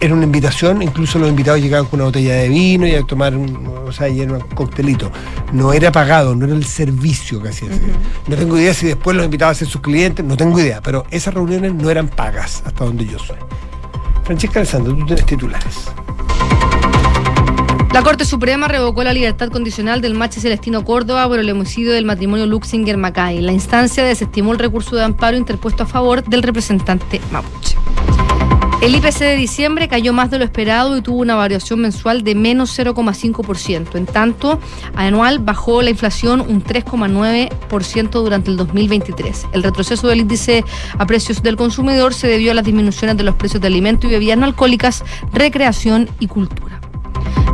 era 0.00 0.14
una 0.14 0.24
invitación, 0.24 0.82
incluso 0.82 1.18
los 1.18 1.28
invitados 1.28 1.60
llegaban 1.60 1.86
con 1.86 2.00
una 2.00 2.06
botella 2.06 2.34
de 2.34 2.48
vino 2.48 2.86
y 2.86 2.94
a 2.94 3.02
tomar, 3.02 3.36
un, 3.36 3.66
o 3.86 3.92
sea, 3.92 4.08
y 4.08 4.20
era 4.20 4.32
un 4.32 4.40
coctelito. 4.40 5.12
No 5.52 5.72
era 5.72 5.92
pagado, 5.92 6.34
no 6.34 6.46
era 6.46 6.54
el 6.54 6.64
servicio 6.64 7.42
que 7.42 7.50
hacía. 7.50 7.68
No 8.26 8.36
tengo 8.36 8.58
idea 8.58 8.72
si 8.72 8.86
después 8.86 9.14
los 9.16 9.24
invitaba 9.24 9.52
a 9.52 9.54
ser 9.54 9.68
sus 9.68 9.80
clientes, 9.80 10.24
no 10.24 10.36
tengo 10.36 10.58
idea, 10.58 10.80
pero 10.80 11.04
esas 11.10 11.34
reuniones 11.34 11.74
no 11.74 11.90
eran 11.90 12.08
pagas 12.08 12.62
hasta 12.64 12.84
donde 12.84 13.04
yo 13.04 13.18
soy. 13.18 13.36
Francesca 14.24 14.60
Alessandro, 14.60 14.94
tú 14.94 15.04
tienes 15.06 15.26
titulares. 15.26 15.90
La 17.92 18.02
Corte 18.04 18.24
Suprema 18.24 18.68
revocó 18.68 19.02
la 19.02 19.12
libertad 19.12 19.48
condicional 19.48 20.00
del 20.00 20.14
machi 20.14 20.40
Celestino 20.40 20.84
Córdoba 20.84 21.26
por 21.26 21.40
el 21.40 21.50
homicidio 21.50 21.92
del 21.92 22.04
matrimonio 22.04 22.46
Luxinger-Macay. 22.46 23.40
La 23.40 23.50
instancia 23.50 24.04
desestimó 24.04 24.52
el 24.52 24.60
recurso 24.60 24.94
de 24.94 25.02
amparo 25.02 25.36
interpuesto 25.36 25.82
a 25.82 25.86
favor 25.86 26.22
del 26.22 26.44
representante 26.44 27.20
mapuche. 27.32 27.59
El 28.80 28.94
IPC 28.94 29.18
de 29.18 29.36
diciembre 29.36 29.88
cayó 29.88 30.14
más 30.14 30.30
de 30.30 30.38
lo 30.38 30.44
esperado 30.44 30.96
y 30.96 31.02
tuvo 31.02 31.18
una 31.18 31.34
variación 31.34 31.80
mensual 31.80 32.24
de 32.24 32.34
menos 32.34 32.78
0,5%. 32.78 33.94
En 33.94 34.06
tanto, 34.06 34.58
anual 34.94 35.38
bajó 35.38 35.82
la 35.82 35.90
inflación 35.90 36.40
un 36.40 36.64
3,9% 36.64 38.10
durante 38.10 38.50
el 38.50 38.56
2023. 38.56 39.48
El 39.52 39.62
retroceso 39.62 40.08
del 40.08 40.20
índice 40.20 40.64
a 40.96 41.06
precios 41.06 41.42
del 41.42 41.56
consumidor 41.56 42.14
se 42.14 42.26
debió 42.26 42.52
a 42.52 42.54
las 42.54 42.64
disminuciones 42.64 43.18
de 43.18 43.22
los 43.22 43.34
precios 43.34 43.60
de 43.60 43.66
alimentos 43.66 44.08
y 44.08 44.14
bebidas 44.14 44.38
no 44.38 44.46
alcohólicas, 44.46 45.04
recreación 45.30 46.08
y 46.18 46.28
cultura. 46.28 46.79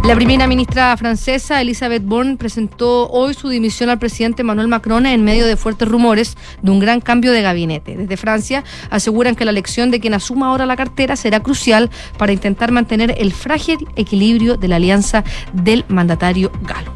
La 0.06 0.14
primera 0.14 0.46
ministra 0.46 0.96
francesa, 0.96 1.60
Elisabeth 1.60 2.04
Borne, 2.04 2.36
presentó 2.36 3.08
hoy 3.08 3.34
su 3.34 3.48
dimisión 3.48 3.90
al 3.90 3.98
presidente 3.98 4.42
Emmanuel 4.42 4.68
Macron 4.68 5.04
en 5.04 5.24
medio 5.24 5.44
de 5.46 5.56
fuertes 5.56 5.88
rumores 5.88 6.36
de 6.62 6.70
un 6.70 6.78
gran 6.78 7.00
cambio 7.00 7.32
de 7.32 7.42
gabinete. 7.42 7.96
Desde 7.96 8.16
Francia 8.16 8.62
aseguran 8.88 9.34
que 9.34 9.44
la 9.44 9.50
elección 9.50 9.90
de 9.90 9.98
quien 9.98 10.14
asuma 10.14 10.46
ahora 10.46 10.64
la 10.64 10.76
cartera 10.76 11.16
será 11.16 11.40
crucial 11.42 11.90
para 12.18 12.32
intentar 12.32 12.70
mantener 12.70 13.16
el 13.18 13.32
frágil 13.32 13.78
equilibrio 13.96 14.56
de 14.56 14.68
la 14.68 14.76
alianza 14.76 15.24
del 15.52 15.84
mandatario 15.88 16.52
galo. 16.62 16.92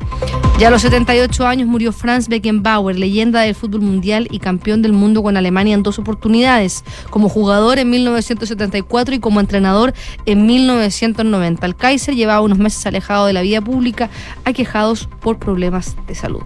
Ya 0.61 0.69
a 0.69 0.71
los 0.71 0.83
78 0.83 1.47
años 1.47 1.67
murió 1.67 1.91
Franz 1.91 2.29
Beckenbauer, 2.29 2.97
leyenda 2.99 3.41
del 3.41 3.55
fútbol 3.55 3.81
mundial 3.81 4.29
y 4.31 4.41
campeón 4.41 4.83
del 4.83 4.93
mundo 4.93 5.23
con 5.23 5.39
Alemania 5.39 5.73
en 5.73 5.83
dos 5.83 5.99
oportunidades, 5.99 6.85
como 7.09 7.31
jugador 7.31 7.79
en 7.79 7.89
1974 7.89 9.15
y 9.15 9.21
como 9.21 9.41
entrenador 9.41 9.95
en 10.27 10.45
1990. 10.45 11.65
El 11.65 11.77
Kaiser 11.77 12.15
llevaba 12.15 12.43
unos 12.43 12.59
meses 12.59 12.85
alejado 12.85 13.00
de 13.27 13.33
la 13.33 13.43
vida 13.43 13.61
pública, 13.61 14.11
aquejados 14.45 15.09
por 15.21 15.39
problemas 15.39 15.97
de 16.07 16.15
salud. 16.15 16.43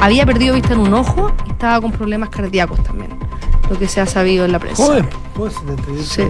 Había 0.00 0.24
perdido 0.26 0.54
vista 0.54 0.72
en 0.74 0.80
un 0.80 0.94
ojo 0.94 1.32
y 1.46 1.50
estaba 1.50 1.80
con 1.80 1.92
problemas 1.92 2.28
cardíacos 2.30 2.82
también, 2.82 3.10
lo 3.70 3.78
que 3.78 3.88
se 3.88 4.00
ha 4.00 4.06
sabido 4.06 4.44
en 4.44 4.52
la 4.52 4.58
prensa. 4.58 4.82
Joven, 4.82 5.08
78 5.50 6.02
Sí. 6.04 6.22
¿eh? 6.22 6.28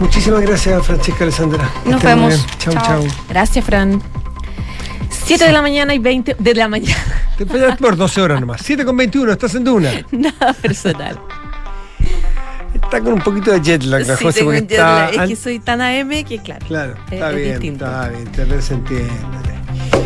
Muchísimas 0.00 0.42
gracias, 0.42 0.86
Francesca 0.86 1.24
Alessandra. 1.24 1.70
Nos 1.84 1.96
estén 1.96 2.00
vemos. 2.20 2.46
Chau, 2.58 2.74
Chao. 2.74 2.84
chau. 2.84 3.04
Gracias, 3.28 3.64
Fran. 3.64 4.02
7 5.08 5.44
de 5.44 5.52
la 5.52 5.62
mañana 5.62 5.94
y 5.94 5.98
20 5.98 6.36
de 6.38 6.54
la 6.54 6.68
mañana. 6.68 7.02
Te 7.36 7.46
por 7.46 7.96
12 7.96 8.20
horas 8.20 8.40
nomás. 8.40 8.60
7 8.62 8.84
con 8.84 8.96
21, 8.96 9.32
estás 9.32 9.54
en 9.54 9.64
Duna. 9.64 9.90
Nada 10.10 10.52
personal. 10.52 11.18
Está 12.86 13.00
con 13.00 13.14
un 13.14 13.20
poquito 13.20 13.50
de 13.50 13.60
jet 13.60 13.82
lag, 13.82 14.06
la 14.06 14.16
Sí, 14.16 14.24
José, 14.24 14.44
porque 14.44 14.58
está. 14.58 15.10
Es 15.10 15.28
que 15.28 15.34
soy 15.36 15.58
tan 15.58 15.80
AM 15.80 16.22
que, 16.24 16.38
claro. 16.38 16.64
Claro, 16.68 16.94
es- 17.08 17.14
está 17.14 17.30
es 17.32 17.36
bien, 17.60 17.72
está 17.74 18.08
bien, 18.10 18.24
te 18.30 18.62
se 18.62 18.74
entiende. 18.74 19.10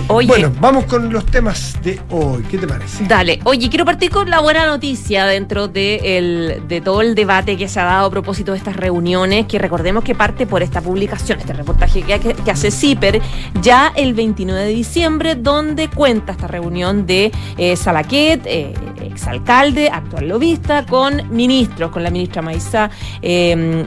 Oye, 0.09 0.27
Bueno, 0.27 0.51
vamos 0.61 0.87
con 0.87 1.13
los 1.13 1.25
temas 1.27 1.77
de 1.85 2.01
hoy. 2.11 2.43
¿Qué 2.51 2.59
te 2.59 2.67
parece? 2.67 3.05
Dale, 3.07 3.39
oye, 3.45 3.69
quiero 3.69 3.85
partir 3.85 4.11
con 4.11 4.29
la 4.29 4.41
buena 4.41 4.67
noticia 4.67 5.25
dentro 5.27 5.69
de, 5.69 6.19
el- 6.19 6.63
de 6.67 6.81
todo 6.81 7.01
el 7.03 7.15
debate 7.15 7.57
que 7.57 7.69
se 7.69 7.79
ha 7.79 7.85
dado 7.85 8.07
a 8.07 8.11
propósito 8.11 8.51
de 8.51 8.59
estas 8.59 8.75
reuniones, 8.75 9.47
que 9.47 9.59
recordemos 9.61 10.03
que 10.03 10.17
parte 10.17 10.47
por 10.49 10.63
esta 10.65 10.81
publicación, 10.81 11.39
este 11.39 11.53
reportaje 11.53 12.03
que, 12.03 12.19
que- 12.19 12.35
que 12.35 12.51
hace 12.51 12.73
CIPER, 12.73 13.21
ya 13.63 13.93
el 13.95 14.15
29 14.15 14.63
de 14.65 14.71
diciembre, 14.73 15.37
donde 15.37 15.87
cuenta 15.89 16.33
esta 16.33 16.49
reunión 16.49 17.07
de 17.07 17.31
eh, 17.57 17.77
Salaquet, 17.77 18.41
eh, 18.47 18.75
exalcalde, 19.11 19.89
actual 19.89 20.29
lobista, 20.29 20.87
con 20.87 21.29
ministros, 21.35 21.91
con 21.91 22.03
la 22.03 22.11
ministra 22.11 22.43
Maiza, 22.43 22.91
eh, 23.23 23.85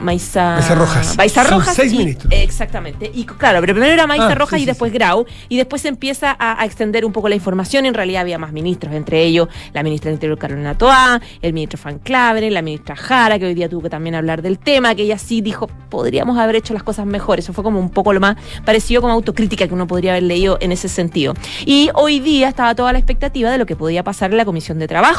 Rojas. 0.74 1.16
Maiza 1.16 1.42
Son 1.44 1.58
Rojas 1.60 1.74
seis 1.74 1.92
y- 1.92 1.98
ministros. 1.98 2.32
Exactamente. 2.32 3.10
Y 3.12 3.24
claro, 3.24 3.60
pero 3.60 3.74
primero 3.74 3.92
era 3.92 4.06
Maiza 4.06 4.28
Ah, 4.28 4.34
Rojas 4.34 4.56
sí, 4.58 4.62
y 4.62 4.64
sí, 4.64 4.66
después 4.66 4.92
Grau, 4.92 5.26
y 5.48 5.56
después 5.56 5.82
se 5.82 5.88
empieza 5.88 6.34
a, 6.38 6.60
a 6.60 6.64
extender 6.64 7.04
un 7.04 7.12
poco 7.12 7.28
la 7.28 7.34
información. 7.34 7.84
En 7.86 7.94
realidad 7.94 8.22
había 8.22 8.38
más 8.38 8.52
ministros, 8.52 8.94
entre 8.94 9.22
ellos 9.22 9.48
la 9.72 9.82
ministra 9.82 10.08
del 10.08 10.16
Interior 10.16 10.38
Carolina 10.38 10.76
Toá, 10.76 11.20
el 11.42 11.52
ministro 11.52 11.78
Claver, 12.02 12.50
la 12.52 12.62
ministra 12.62 12.96
Jara, 12.96 13.38
que 13.38 13.46
hoy 13.46 13.54
día 13.54 13.68
tuvo 13.68 13.82
que 13.82 13.90
también 13.90 14.14
hablar 14.14 14.42
del 14.42 14.58
tema, 14.58 14.94
que 14.94 15.02
ella 15.02 15.18
sí 15.18 15.40
dijo, 15.40 15.68
podríamos 15.90 16.38
haber 16.38 16.56
hecho 16.56 16.74
las 16.74 16.82
cosas 16.82 17.06
mejor. 17.06 17.38
Eso 17.38 17.52
fue 17.52 17.62
como 17.64 17.78
un 17.78 17.90
poco 17.90 18.12
lo 18.12 18.20
más 18.20 18.36
parecido 18.64 19.00
como 19.02 19.12
autocrítica 19.14 19.66
que 19.68 19.74
uno 19.74 19.86
podría 19.86 20.12
haber 20.12 20.24
leído 20.24 20.58
en 20.60 20.72
ese 20.72 20.88
sentido. 20.88 21.34
Y 21.66 21.90
hoy 21.94 22.20
día 22.20 22.48
estaba 22.48 22.74
toda 22.74 22.92
la 22.92 22.98
expectativa 22.98 23.50
de 23.50 23.58
lo 23.58 23.66
que 23.66 23.76
podía 23.76 24.02
pasar 24.02 24.30
en 24.30 24.36
la 24.38 24.44
Comisión 24.44 24.78
de 24.78 24.88
Trabajo 24.88 25.13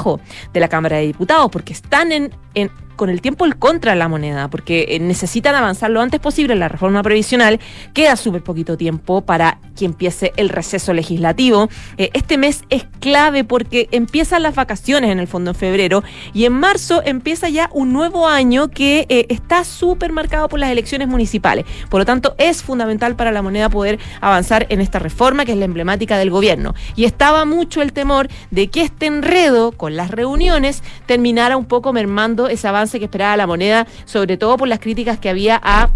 de 0.53 0.59
la 0.59 0.67
Cámara 0.67 0.97
de 0.97 1.07
Diputados, 1.07 1.49
porque 1.51 1.73
están 1.73 2.11
en, 2.11 2.33
en 2.53 2.69
con 2.95 3.09
el 3.09 3.21
tiempo 3.21 3.45
el 3.45 3.57
contra 3.57 3.95
la 3.95 4.07
moneda, 4.07 4.49
porque 4.49 4.85
eh, 4.89 4.99
necesitan 4.99 5.55
avanzar 5.55 5.91
lo 5.91 6.01
antes 6.01 6.19
posible 6.19 6.53
en 6.53 6.59
la 6.59 6.67
reforma 6.67 7.03
previsional. 7.03 7.59
Queda 7.93 8.15
súper 8.15 8.43
poquito 8.43 8.77
tiempo 8.77 9.21
para 9.21 9.59
que 9.75 9.85
empiece 9.85 10.33
el 10.37 10.49
receso 10.49 10.93
legislativo. 10.93 11.69
Eh, 11.97 12.09
este 12.13 12.37
mes 12.37 12.63
es 12.69 12.85
clave 12.99 13.43
porque 13.43 13.87
empiezan 13.91 14.43
las 14.43 14.55
vacaciones 14.55 15.11
en 15.11 15.19
el 15.19 15.27
fondo 15.27 15.51
en 15.51 15.55
febrero 15.55 16.03
y 16.33 16.45
en 16.45 16.53
marzo 16.53 17.01
empieza 17.05 17.49
ya 17.49 17.69
un 17.73 17.93
nuevo 17.93 18.27
año 18.27 18.69
que 18.69 19.05
eh, 19.09 19.25
está 19.29 19.63
súper 19.63 20.11
marcado 20.11 20.47
por 20.49 20.59
las 20.59 20.71
elecciones 20.71 21.07
municipales. 21.07 21.65
Por 21.89 21.99
lo 21.99 22.05
tanto, 22.05 22.35
es 22.37 22.63
fundamental 22.63 23.15
para 23.15 23.31
la 23.31 23.41
moneda 23.41 23.69
poder 23.69 23.99
avanzar 24.21 24.65
en 24.69 24.81
esta 24.81 24.99
reforma 24.99 25.45
que 25.45 25.51
es 25.51 25.57
la 25.57 25.65
emblemática 25.65 26.17
del 26.17 26.29
gobierno. 26.29 26.73
Y 26.95 27.05
estaba 27.05 27.45
mucho 27.45 27.81
el 27.81 27.93
temor 27.93 28.29
de 28.51 28.67
que 28.67 28.81
este 28.81 29.07
enredo 29.07 29.71
con 29.71 29.95
las 29.95 30.11
reuniones 30.11 30.83
terminara 31.05 31.57
un 31.57 31.65
poco 31.65 31.93
mermando 31.93 32.47
ese 32.47 32.67
avance 32.67 32.84
que 32.91 33.05
esperaba 33.05 33.35
la 33.37 33.47
moneda, 33.47 33.87
sobre 34.05 34.37
todo 34.37 34.57
por 34.57 34.67
las 34.67 34.79
críticas 34.79 35.19
que 35.19 35.29
había 35.29 35.59
a 35.63 35.89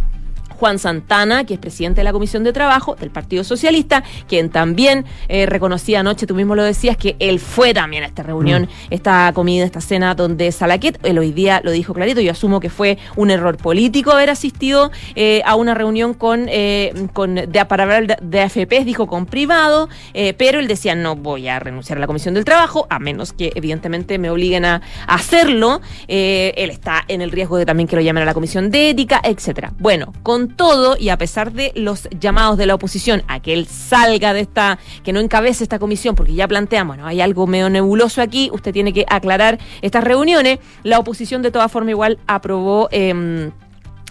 Juan 0.59 0.77
Santana, 0.77 1.45
que 1.45 1.53
es 1.53 1.59
presidente 1.59 2.01
de 2.01 2.03
la 2.03 2.11
Comisión 2.11 2.43
de 2.43 2.51
Trabajo 2.51 2.95
del 2.95 3.11
Partido 3.11 3.43
Socialista, 3.43 4.03
quien 4.27 4.49
también 4.49 5.05
eh, 5.27 5.45
reconocía 5.45 6.01
anoche, 6.01 6.27
tú 6.27 6.35
mismo 6.35 6.55
lo 6.55 6.63
decías, 6.63 6.97
que 6.97 7.15
él 7.19 7.39
fue 7.39 7.73
también 7.73 8.03
a 8.03 8.07
esta 8.07 8.23
reunión, 8.23 8.67
esta 8.89 9.31
comida, 9.33 9.63
esta 9.63 9.81
cena 9.81 10.15
donde 10.15 10.51
Salaquet, 10.51 10.99
él 11.03 11.17
hoy 11.17 11.31
día 11.31 11.61
lo 11.63 11.71
dijo 11.71 11.93
clarito, 11.93 12.19
yo 12.19 12.31
asumo 12.31 12.59
que 12.59 12.69
fue 12.69 12.97
un 13.15 13.31
error 13.31 13.57
político 13.57 14.11
haber 14.11 14.29
asistido 14.29 14.91
eh, 15.15 15.41
a 15.45 15.55
una 15.55 15.73
reunión 15.73 16.13
con, 16.13 16.47
eh, 16.49 16.93
con 17.13 17.35
de, 17.35 17.65
para 17.65 17.83
hablar 17.83 18.07
de, 18.07 18.17
de 18.21 18.41
AFPs, 18.41 18.85
dijo 18.85 19.07
con 19.07 19.25
privado, 19.25 19.87
eh, 20.13 20.33
pero 20.33 20.59
él 20.59 20.67
decía 20.67 20.95
no 20.95 21.15
voy 21.15 21.47
a 21.47 21.59
renunciar 21.59 21.97
a 21.97 22.01
la 22.01 22.07
Comisión 22.07 22.33
del 22.33 22.45
Trabajo, 22.45 22.87
a 22.89 22.99
menos 22.99 23.33
que 23.33 23.51
evidentemente 23.55 24.17
me 24.17 24.29
obliguen 24.29 24.65
a, 24.65 24.81
a 25.07 25.15
hacerlo. 25.15 25.81
Eh, 26.07 26.53
él 26.57 26.69
está 26.69 27.03
en 27.07 27.21
el 27.21 27.31
riesgo 27.31 27.57
de 27.57 27.65
también 27.65 27.87
que 27.87 27.95
lo 27.95 28.01
llamen 28.01 28.23
a 28.23 28.25
la 28.25 28.33
Comisión 28.33 28.71
de 28.71 28.89
Ética, 28.89 29.21
etcétera. 29.23 29.73
Bueno, 29.79 30.13
con 30.23 30.48
todo 30.55 30.97
y 30.97 31.09
a 31.09 31.17
pesar 31.17 31.51
de 31.53 31.71
los 31.75 32.07
llamados 32.19 32.57
de 32.57 32.65
la 32.65 32.75
oposición 32.75 33.23
a 33.27 33.39
que 33.39 33.53
él 33.53 33.65
salga 33.67 34.33
de 34.33 34.41
esta, 34.41 34.79
que 35.03 35.13
no 35.13 35.19
encabece 35.19 35.63
esta 35.63 35.79
comisión, 35.79 36.15
porque 36.15 36.33
ya 36.33 36.47
planteamos, 36.47 36.97
bueno, 36.97 37.07
hay 37.07 37.21
algo 37.21 37.47
medio 37.47 37.69
nebuloso 37.69 38.21
aquí, 38.21 38.49
usted 38.51 38.73
tiene 38.73 38.93
que 38.93 39.05
aclarar 39.09 39.59
estas 39.81 40.03
reuniones, 40.03 40.59
la 40.83 40.99
oposición 40.99 41.41
de 41.41 41.51
todas 41.51 41.71
formas 41.71 41.91
igual 41.91 42.19
aprobó... 42.27 42.89
em, 42.91 43.51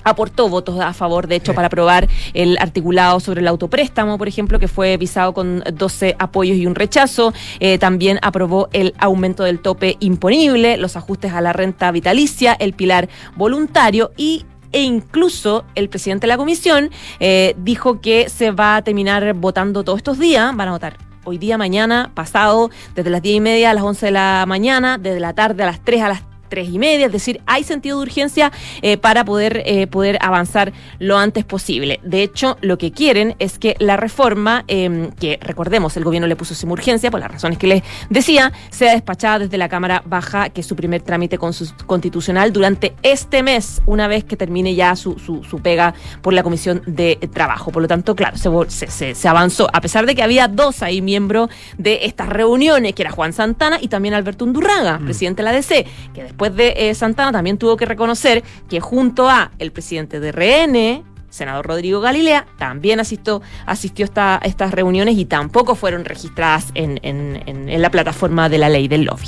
aportó 0.05 0.49
votos 0.49 0.81
a 0.81 0.95
favor, 0.95 1.27
de 1.27 1.37
hecho, 1.37 1.53
Sí. 1.53 1.57
para 1.57 1.67
aprobar 1.67 2.09
el 2.33 2.57
articulado 2.61 3.21
sobre 3.21 3.43
el 3.43 3.49
autopréstamo, 3.49 4.17
por 4.17 4.27
ejemplo, 4.27 4.59
que 4.59 4.69
fue 4.69 4.97
visado 4.97 5.35
con 5.35 5.63
12 5.75 6.17
apoyos 6.19 6.57
y 6.57 6.67
un 6.67 6.77
rechazo. 6.77 7.35
Eh, 7.61 7.77
también 7.79 8.19
aprobó 8.23 8.69
el 8.73 8.95
aumento 8.99 9.45
del 9.45 9.61
tope 9.61 9.97
imponible, 10.01 10.79
los 10.79 10.97
ajustes 10.97 11.35
a 11.35 11.43
la 11.43 11.53
renta 11.53 11.91
vitalicia, 11.91 12.55
el 12.55 12.73
pilar 12.73 13.11
voluntario 13.37 14.13
y 14.17 14.47
e 14.73 14.83
incluso 14.83 15.65
el 15.75 15.89
presidente 15.89 16.27
de 16.27 16.29
la 16.29 16.37
comisión 16.37 16.91
eh, 17.21 17.55
dijo 17.59 18.01
que 18.01 18.29
se 18.29 18.51
va 18.51 18.77
a 18.77 18.83
terminar 18.83 19.35
votando 19.35 19.85
todos 19.85 19.99
estos 19.99 20.19
días, 20.19 20.55
van 20.55 20.69
a 20.69 20.73
votar 20.73 20.99
hoy 21.25 21.39
día, 21.39 21.59
mañana, 21.59 22.11
pasado, 22.15 22.71
desde 22.95 23.11
las 23.11 23.21
10 23.21 23.37
y 23.37 23.41
media 23.41 23.71
a 23.71 23.75
las 23.75 23.85
11 23.85 24.07
de 24.07 24.13
la 24.13 24.45
mañana, 24.49 24.97
desde 24.97 25.21
la 25.21 25.35
tarde 25.35 25.63
a 25.63 25.67
las 25.67 25.85
3 25.85 26.03
a 26.03 26.09
las 26.09 26.23
tres 26.49 26.69
y 26.71 26.79
media, 26.79 27.07
es 27.07 27.13
decir, 27.13 27.41
hay 27.47 27.65
sentido 27.65 27.99
de 27.99 28.03
urgencia 28.03 28.53
eh, 28.83 28.97
para 28.97 29.25
poder, 29.25 29.63
eh, 29.67 29.87
poder 29.87 30.19
avanzar 30.21 30.73
lo 30.99 31.19
antes 31.19 31.45
posible. 31.45 32.01
De 32.03 32.23
hecho, 32.23 32.57
lo 32.61 32.79
que 32.79 32.93
quieren 32.93 33.35
es 33.39 33.59
que 33.59 33.77
la 33.79 33.97
reforma, 33.97 34.65
eh, 34.69 35.11
que 35.21 35.39
recordemos, 35.43 35.97
el 35.97 36.05
gobierno 36.05 36.27
le 36.27 36.37
puso 36.37 36.55
sin 36.55 36.71
urgencia, 36.71 37.11
por 37.11 37.21
las 37.21 37.31
razones 37.31 37.59
que 37.59 37.67
les 37.67 37.83
decía, 38.11 38.53
sea 38.71 38.93
despachada 38.93 39.41
desde 39.41 39.59
la 39.59 39.69
Cámara 39.69 40.03
Baja, 40.07 40.49
que 40.51 40.61
es 40.61 40.67
su 40.67 40.77
primer 40.77 41.03
trámite 41.03 41.39
con 41.39 41.53
su- 41.53 41.73
constitucional 41.87 42.53
durante 42.53 42.95
este 43.03 43.43
mes, 43.43 43.83
una 43.87 44.09
vez 44.09 44.25
que 44.25 44.37
termine 44.37 44.75
ya 44.75 44.95
su, 44.97 45.19
su, 45.19 45.43
su 45.45 45.61
pega 45.61 45.95
por 46.23 46.33
la 46.33 46.43
Comisión 46.43 46.83
de 46.87 47.17
Trabajo. 47.33 47.71
Por 47.73 47.83
lo 47.83 47.89
tanto, 47.89 48.15
claro, 48.15 48.37
se, 48.69 49.15
se, 49.15 49.29
avanzó, 49.29 49.69
a 49.73 49.81
pesar 49.81 50.07
de 50.07 50.15
que 50.15 50.23
había 50.23 50.49
dos 50.49 50.83
ahí 50.83 51.03
miembros 51.03 51.51
de 51.77 52.01
estas 52.07 52.29
reuniones, 52.29 52.95
que 52.95 53.03
era 53.03 53.11
Juan 53.11 53.33
Santana 53.33 53.79
y 53.81 53.89
también 53.89 54.15
Alberto 54.15 54.45
Undurraga, 54.45 54.99
presidente 55.05 55.43
de 55.43 55.45
la 55.45 55.53
DC, 55.53 55.87
que 56.15 56.23
después 56.23 56.38
de 56.39 56.75
eh, 56.77 56.95
Santana 56.95 57.33
también 57.33 57.59
tuvo 57.59 57.77
que 57.77 57.85
reconocer 57.85 58.43
que 58.69 58.81
junto 58.81 59.29
a 59.29 59.51
el 59.59 59.73
presidente 59.73 60.21
de 60.21 60.33
RN, 60.33 61.05
senador 61.31 61.67
Rodrigo 61.67 62.01
Galilea, 62.01 62.47
también 62.59 63.01
asistió, 63.01 63.43
asistió 63.67 64.07
a 64.17 64.41
estas 64.45 64.71
reuniones 64.73 65.17
y 65.19 65.25
tampoco 65.27 65.75
fueron 65.75 66.05
registradas 66.05 66.69
en, 66.75 66.99
en- 67.03 67.43
en- 67.47 67.69
en 67.69 67.83
la 67.83 67.91
plataforma 67.91 68.49
de 68.49 68.59
la 68.59 68.69
ley 68.69 68.89
del 68.89 69.05
lobby. 69.05 69.27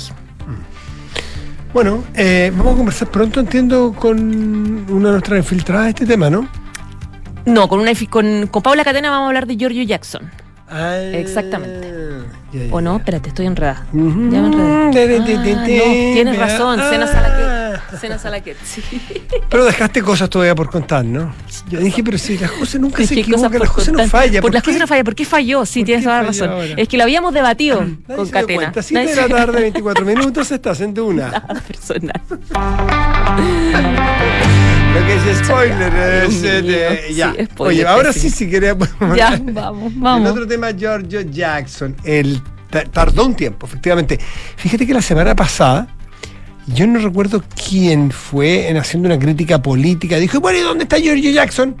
Bueno, 1.73 2.03
eh, 2.15 2.51
vamos 2.55 2.73
a 2.73 2.77
conversar 2.77 3.07
pronto, 3.09 3.39
entiendo, 3.39 3.93
con 3.97 4.19
una 4.91 5.07
de 5.07 5.11
nuestras 5.13 5.37
infiltradas 5.39 5.85
de 5.85 5.89
este 5.91 6.05
tema, 6.05 6.29
¿no? 6.29 6.47
No, 7.45 7.67
con, 7.69 7.79
una, 7.79 7.91
con, 8.09 8.47
con 8.47 8.61
Paula 8.61 8.83
Catena 8.83 9.09
vamos 9.09 9.25
a 9.25 9.27
hablar 9.27 9.47
de 9.47 9.55
Giorgio 9.55 9.83
Jackson. 9.83 10.29
Ah, 10.69 10.97
Exactamente. 10.97 11.90
¿O 12.71 12.81
no? 12.81 12.97
Espérate, 12.97 13.29
estoy 13.29 13.45
enredada. 13.45 13.85
Ya 13.93 13.99
me 14.41 14.47
enredé. 14.47 14.73
Ah, 14.73 14.89
no, 15.77 16.13
tienes 16.13 16.37
razón, 16.37 16.79
Cena 16.89 17.05
Ah. 17.05 17.07
Salaquet. 17.07 17.50
Cena 17.99 18.17
Salaquet, 18.17 18.57
sí. 18.63 18.81
Pero 19.49 19.65
dejaste 19.65 20.01
cosas 20.01 20.29
todavía 20.29 20.55
por 20.55 20.69
contar, 20.69 21.03
¿no? 21.05 21.33
Yo 21.69 21.79
dije, 21.79 22.03
pero 22.03 22.17
si 22.17 22.37
las 22.37 22.51
cosas 22.51 22.79
nunca 22.81 23.03
se 23.05 23.15
las 23.15 23.27
por 23.41 23.67
cosas 23.67 23.93
no 23.93 24.07
fallan. 24.07 24.41
Por 24.41 24.53
las 24.53 24.63
qué? 24.63 24.67
cosas 24.67 24.79
no 24.81 24.87
fallan. 24.87 25.05
¿Por 25.05 25.15
qué 25.15 25.25
falló? 25.25 25.65
Sí, 25.65 25.79
¿Por 25.81 25.85
tienes 25.85 26.03
toda 26.05 26.17
la 26.21 26.27
razón. 26.27 26.49
ahora? 26.49 26.65
Es 26.77 26.87
que 26.87 26.97
lo 26.97 27.03
habíamos 27.03 27.33
debatido 27.33 27.81
Nadie 27.81 28.15
con 28.15 28.29
Catena. 28.29 28.55
cuenta. 28.61 28.81
Siete 28.81 29.03
Nadie 29.03 29.15
de 29.15 29.21
la 29.29 29.35
tarde, 29.35 29.61
24 29.61 30.05
minutos, 30.05 30.51
estás 30.51 30.81
en 30.81 30.93
Duna. 30.93 31.27
Nada 31.29 31.61
personal. 31.67 32.21
Lo 34.93 35.05
que 35.07 35.15
es 35.31 35.37
spoiler 35.45 35.93
es, 36.25 36.43
eh, 36.43 36.61
de- 36.61 37.13
ya. 37.13 37.33
Sí, 37.37 37.45
spoiler, 37.45 37.85
Oye, 37.85 37.87
ahora 37.87 38.11
sí, 38.13 38.19
pésimo. 38.23 38.35
si 38.37 38.49
queremos. 38.49 38.89
Ya, 39.15 39.39
vamos, 39.41 39.93
El 39.93 39.99
vamos. 39.99 40.31
otro 40.31 40.47
tema, 40.47 40.71
Giorgio 40.71 41.21
Jackson. 41.21 41.95
El 42.03 42.41
ta- 42.69 42.83
tardó 42.83 43.25
un 43.25 43.35
tiempo, 43.35 43.65
efectivamente. 43.67 44.19
Fíjate 44.57 44.85
que 44.85 44.93
la 44.93 45.01
semana 45.01 45.35
pasada, 45.35 45.87
yo 46.67 46.87
no 46.87 46.99
recuerdo 46.99 47.43
quién 47.69 48.11
fue 48.11 48.69
en 48.69 48.77
haciendo 48.77 49.07
una 49.07 49.19
crítica 49.19 49.61
política. 49.61 50.17
Dijo, 50.17 50.39
bueno, 50.39 50.59
¿y 50.59 50.61
dónde 50.61 50.83
está 50.83 50.97
Giorgio 50.97 51.31
Jackson? 51.31 51.75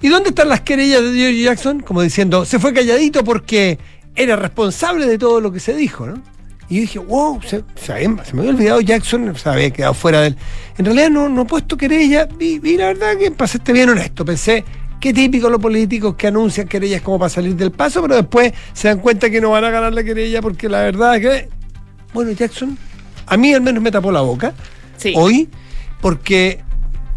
¿Y 0.00 0.08
dónde 0.08 0.30
están 0.30 0.48
las 0.48 0.62
querellas 0.62 1.02
de 1.02 1.12
Giorgio 1.12 1.44
Jackson? 1.44 1.80
Como 1.80 2.02
diciendo, 2.02 2.44
se 2.44 2.58
fue 2.58 2.72
calladito 2.72 3.24
porque 3.24 3.78
era 4.14 4.36
responsable 4.36 5.06
de 5.06 5.18
todo 5.18 5.40
lo 5.40 5.52
que 5.52 5.60
se 5.60 5.74
dijo, 5.74 6.06
¿no? 6.06 6.22
Y 6.68 6.76
yo 6.76 6.80
dije, 6.80 6.98
wow, 6.98 7.40
se, 7.42 7.62
me 7.92 8.40
había 8.40 8.50
olvidado 8.50 8.80
Jackson, 8.80 9.34
se 9.36 9.48
había 9.48 9.70
quedado 9.70 9.92
fuera 9.92 10.22
del. 10.22 10.36
En 10.78 10.86
realidad 10.86 11.10
no, 11.10 11.28
no 11.28 11.42
he 11.42 11.44
puesto 11.44 11.76
querella, 11.76 12.26
y, 12.40 12.58
la 12.76 12.86
verdad 12.86 13.18
que 13.18 13.30
para 13.30 13.48
serte 13.48 13.72
bien 13.72 13.90
honesto, 13.90 14.24
pensé, 14.24 14.64
qué 14.98 15.12
típico 15.12 15.50
los 15.50 15.60
políticos 15.60 16.14
que 16.14 16.28
anuncian 16.28 16.66
querellas 16.66 17.02
como 17.02 17.18
para 17.18 17.28
salir 17.28 17.54
del 17.54 17.70
paso, 17.70 18.00
pero 18.00 18.16
después 18.16 18.52
se 18.72 18.88
dan 18.88 19.00
cuenta 19.00 19.28
que 19.28 19.40
no 19.42 19.50
van 19.50 19.64
a 19.64 19.70
ganar 19.70 19.92
la 19.92 20.02
querella 20.02 20.40
porque 20.40 20.68
la 20.68 20.80
verdad 20.80 21.16
es 21.16 21.20
que. 21.20 21.48
Bueno, 22.14 22.30
Jackson, 22.30 22.78
a 23.26 23.36
mí 23.36 23.52
al 23.54 23.60
menos 23.60 23.82
me 23.82 23.90
tapó 23.90 24.10
la 24.12 24.20
boca 24.20 24.52
Sí. 24.96 25.12
hoy 25.16 25.48
porque 26.00 26.62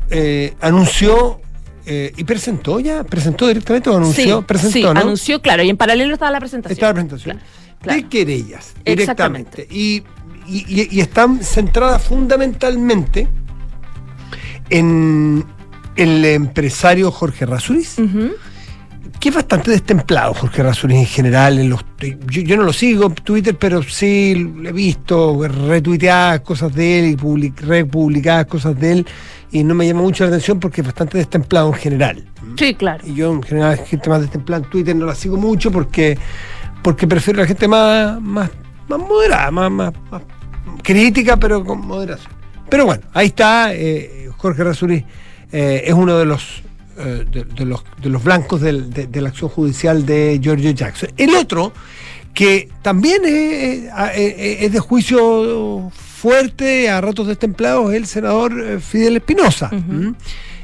eh, 0.10 0.54
anunció 0.62 1.42
eh, 1.86 2.12
y 2.18 2.24
presentó 2.24 2.80
ya, 2.80 3.04
presentó 3.04 3.48
directamente 3.48 3.90
o 3.90 3.96
anunció, 3.98 4.40
sí, 4.40 4.46
presentó, 4.48 4.74
sí, 4.74 4.84
¿no? 4.84 4.90
anunció, 4.90 5.42
claro, 5.42 5.64
y 5.64 5.70
en 5.70 5.78
paralelo 5.78 6.14
estaba 6.14 6.32
la 6.32 6.40
presentación. 6.40 6.74
Está 6.74 6.88
la 6.88 6.94
presentación. 6.94 7.38
Claro, 7.38 7.52
claro. 7.82 8.02
De 8.02 8.08
querellas, 8.10 8.74
Exactamente. 8.84 9.68
directamente. 9.68 9.68
Y, 9.70 10.04
y- 10.48 11.00
están 11.00 11.44
centradas 11.44 12.02
fundamentalmente 12.04 13.28
en 14.70 15.46
el 15.96 16.26
empresario 16.26 17.12
Jorge 17.12 17.46
Razuriz. 17.46 17.96
Que 19.28 19.32
es 19.32 19.36
bastante 19.36 19.72
destemplado, 19.72 20.34
Jorge 20.34 20.64
Razuriz 20.64 21.00
en 21.00 21.06
general. 21.06 21.60
En 21.60 21.70
los, 21.70 21.84
yo, 22.30 22.42
yo 22.44 22.56
no 22.56 22.64
lo 22.64 22.72
sigo 22.72 23.08
en 23.08 23.16
Twitter, 23.16 23.58
pero 23.58 23.84
sí 23.84 24.54
lo 24.56 24.70
he 24.70 24.72
visto, 24.72 25.38
retuiteadas 25.46 26.40
cosas 26.40 26.74
de 26.74 27.00
él 27.00 27.06
y 27.12 27.16
public- 27.18 27.60
republicadas 27.60 28.46
cosas 28.46 28.80
de 28.80 28.92
él, 28.94 29.08
y 29.52 29.66
no 29.66 29.76
me 29.76 29.86
llama 29.86 30.02
mucho 30.02 30.24
la 30.24 30.30
atención 30.30 30.62
porque 30.62 30.80
es 30.80 30.88
bastante 30.88 31.18
destemplado 31.18 31.68
en 31.68 31.74
general. 31.74 32.26
Sí, 32.58 32.74
claro. 32.74 33.04
Y 33.06 33.16
yo 33.16 33.34
en 33.34 33.44
general 33.44 33.78
gente 33.80 34.10
más 34.10 34.22
destemplada 34.22 34.64
en 34.64 34.70
Twitter 34.70 34.96
no 34.96 35.06
la 35.06 35.16
sigo 35.16 35.36
mucho 35.36 35.72
porque 35.72 36.18
porque 36.82 37.06
prefiero 37.06 37.40
a 37.40 37.42
la 37.42 37.48
gente 37.48 37.68
más 37.68 38.22
más, 38.22 38.50
más 38.88 39.00
moderada, 39.00 39.52
más, 39.52 39.70
más, 39.70 39.94
más 40.10 40.22
crítica, 40.84 41.36
pero 41.36 41.66
con 41.66 41.86
moderación. 41.86 42.32
Pero 42.70 42.86
bueno, 42.86 43.04
ahí 43.14 43.28
está 43.28 43.74
eh, 43.74 44.30
Jorge 44.38 44.64
Razuri 44.64 45.04
eh, 45.52 45.84
es 45.86 45.94
uno 45.94 46.18
de 46.18 46.26
los 46.26 46.64
de, 47.04 47.44
de 47.44 47.66
los 47.66 47.84
de 48.02 48.10
los 48.10 48.24
blancos 48.24 48.62
del- 48.62 48.90
de, 48.92 49.08
de 49.08 49.22
la 49.22 49.30
acción 49.30 49.50
judicial 49.50 50.06
de 50.06 50.40
Giorgio 50.42 50.72
Jackson. 50.72 51.10
El 51.18 51.36
otro 51.36 51.74
que 52.34 52.70
también 52.82 53.22
es, 53.26 53.84
es- 54.16 54.64
es- 54.64 54.72
de 54.72 54.80
juicio 54.80 55.92
fuerte, 55.94 56.90
a 56.90 57.00
ratos 57.02 57.28
destemplados, 57.28 57.92
es 57.92 57.98
el 57.98 58.06
senador 58.08 58.60
eh, 58.60 58.80
Fidel 58.80 59.18
Espinosa. 59.18 59.70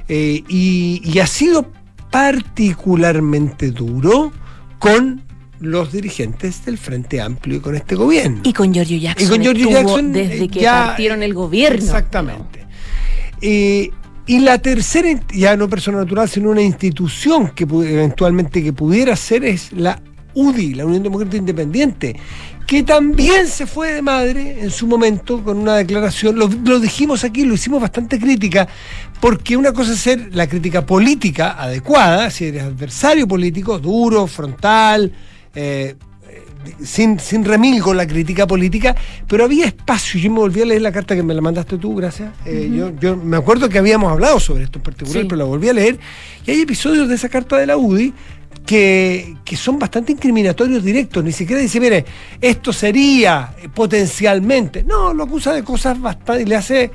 Eh, 0.08 0.44
y, 0.48 1.02
y 1.04 1.20
ha 1.20 1.28
sido 1.28 1.72
particularmente 2.12 3.72
duro 3.72 4.32
con 4.80 5.22
los 5.60 5.92
dirigentes 5.94 6.66
del 6.66 6.78
Frente 6.78 7.22
Amplio 7.22 7.58
y 7.58 7.60
con 7.62 7.76
este 7.76 7.96
gobierno. 7.96 8.42
Y 8.44 8.52
con 8.54 8.74
Giorgio 8.74 8.98
Jackson. 8.98 9.26
Y 9.26 9.30
con 9.30 9.42
Giorgio 9.42 9.70
Jackson, 9.70 10.12
Desde 10.12 10.44
eh, 10.44 10.48
que 10.50 10.60
ya, 10.60 10.88
partieron 10.88 11.24
el 11.24 11.34
gobierno. 11.34 11.78
Exactamente. 11.78 12.66
Eh, 13.42 13.92
y 14.26 14.40
la 14.40 14.58
tercera, 14.58 15.10
ya 15.34 15.58
no 15.58 15.68
persona 15.68 16.00
natural, 16.00 16.30
sino 16.30 16.50
una 16.50 16.62
institución 16.62 17.50
que 17.50 17.64
eventualmente 17.64 18.64
que 18.64 18.72
pudiera 18.72 19.16
ser 19.16 19.44
es 19.44 19.74
la 19.74 20.02
UDI, 20.34 20.76
la 20.76 20.86
Unión 20.86 21.04
Democrática 21.04 21.38
Independiente, 21.38 22.16
que 22.66 22.84
también 22.84 23.48
se 23.48 23.68
fue 23.68 23.94
de 23.94 24.02
madre 24.02 24.62
en 24.62 24.72
su 24.72 24.88
momento 24.88 25.44
con 25.44 25.58
una 25.58 25.76
declaración, 25.76 26.40
lo, 26.40 26.48
lo 26.48 26.80
dijimos 26.80 27.24
aquí, 27.24 27.44
lo 27.44 27.56
hicimos 27.56 27.82
bastante 27.82 28.18
crítica, 28.18 28.68
porque 29.20 29.58
una 29.58 29.74
cosa 29.74 29.94
es 29.94 30.00
ser 30.00 30.34
la 30.34 30.48
crítica 30.48 30.86
política 30.86 31.62
adecuada, 31.62 32.32
si 32.32 32.46
eres 32.46 32.64
adversario 32.64 33.28
político, 33.28 33.78
duro, 33.78 34.26
frontal, 34.28 35.12
eh, 35.54 35.96
sin, 36.84 37.20
sin 37.20 37.44
remilgo 37.46 37.94
la 37.94 38.06
crítica 38.08 38.46
política, 38.48 38.96
pero 39.28 39.44
había 39.46 39.66
espacio. 39.66 40.20
Yo 40.20 40.32
me 40.32 40.40
volví 40.40 40.62
a 40.62 40.66
leer 40.66 40.82
la 40.82 40.92
carta 40.92 41.16
que 41.16 41.24
me 41.24 41.34
la 41.34 41.42
mandaste 41.42 41.78
tú, 41.78 41.96
gracias. 41.96 42.32
Eh, 42.46 42.70
yo, 42.74 42.92
yo 43.00 43.16
me 43.18 43.38
acuerdo 43.38 43.70
que 43.70 43.78
habíamos 43.80 44.12
hablado 44.12 44.40
sobre 44.40 44.64
esto 44.64 44.80
en 44.80 44.84
particular, 44.84 45.22
Sí. 45.22 45.28
pero 45.28 45.38
la 45.38 45.46
volví 45.46 45.70
a 45.70 45.74
leer. 45.74 46.00
Y 46.46 46.52
hay 46.52 46.62
episodios 46.62 47.08
de 47.10 47.16
esa 47.16 47.30
carta 47.30 47.58
de 47.58 47.66
la 47.68 47.78
UDI 47.78 48.14
que, 48.66 49.36
que 49.44 49.56
son 49.58 49.78
bastante 49.80 50.12
incriminatorios 50.14 50.84
directos. 50.84 51.24
Ni 51.24 51.32
siquiera 51.32 51.62
dice, 51.62 51.80
mire, 51.80 52.06
esto 52.40 52.72
sería 52.72 53.54
eh, 53.62 53.68
potencialmente. 53.74 54.84
No, 54.84 55.14
lo 55.14 55.24
acusa 55.24 55.54
de 55.54 55.64
cosas 55.64 56.00
bastante. 56.00 56.46
Le 56.46 56.56
hace. 56.56 56.92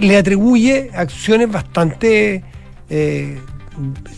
le 0.00 0.16
atribuye 0.16 0.90
acciones 0.94 1.50
bastante. 1.50 2.42
eh, 2.90 3.38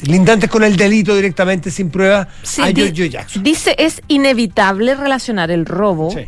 lindantes 0.03 0.49
con 0.51 0.62
el 0.64 0.77
delito 0.77 1.14
directamente 1.16 1.71
sin 1.71 1.90
prueba 1.90 2.29
Sí, 2.42 2.62
a 2.62 2.71
Giorgio 2.71 3.07
Jackson. 3.07 3.42
Dice, 3.42 3.75
es 3.79 4.01
inevitable 4.09 4.94
relacionar 4.94 5.51
el 5.51 5.66
robo. 5.66 6.11
Sí. 6.11 6.27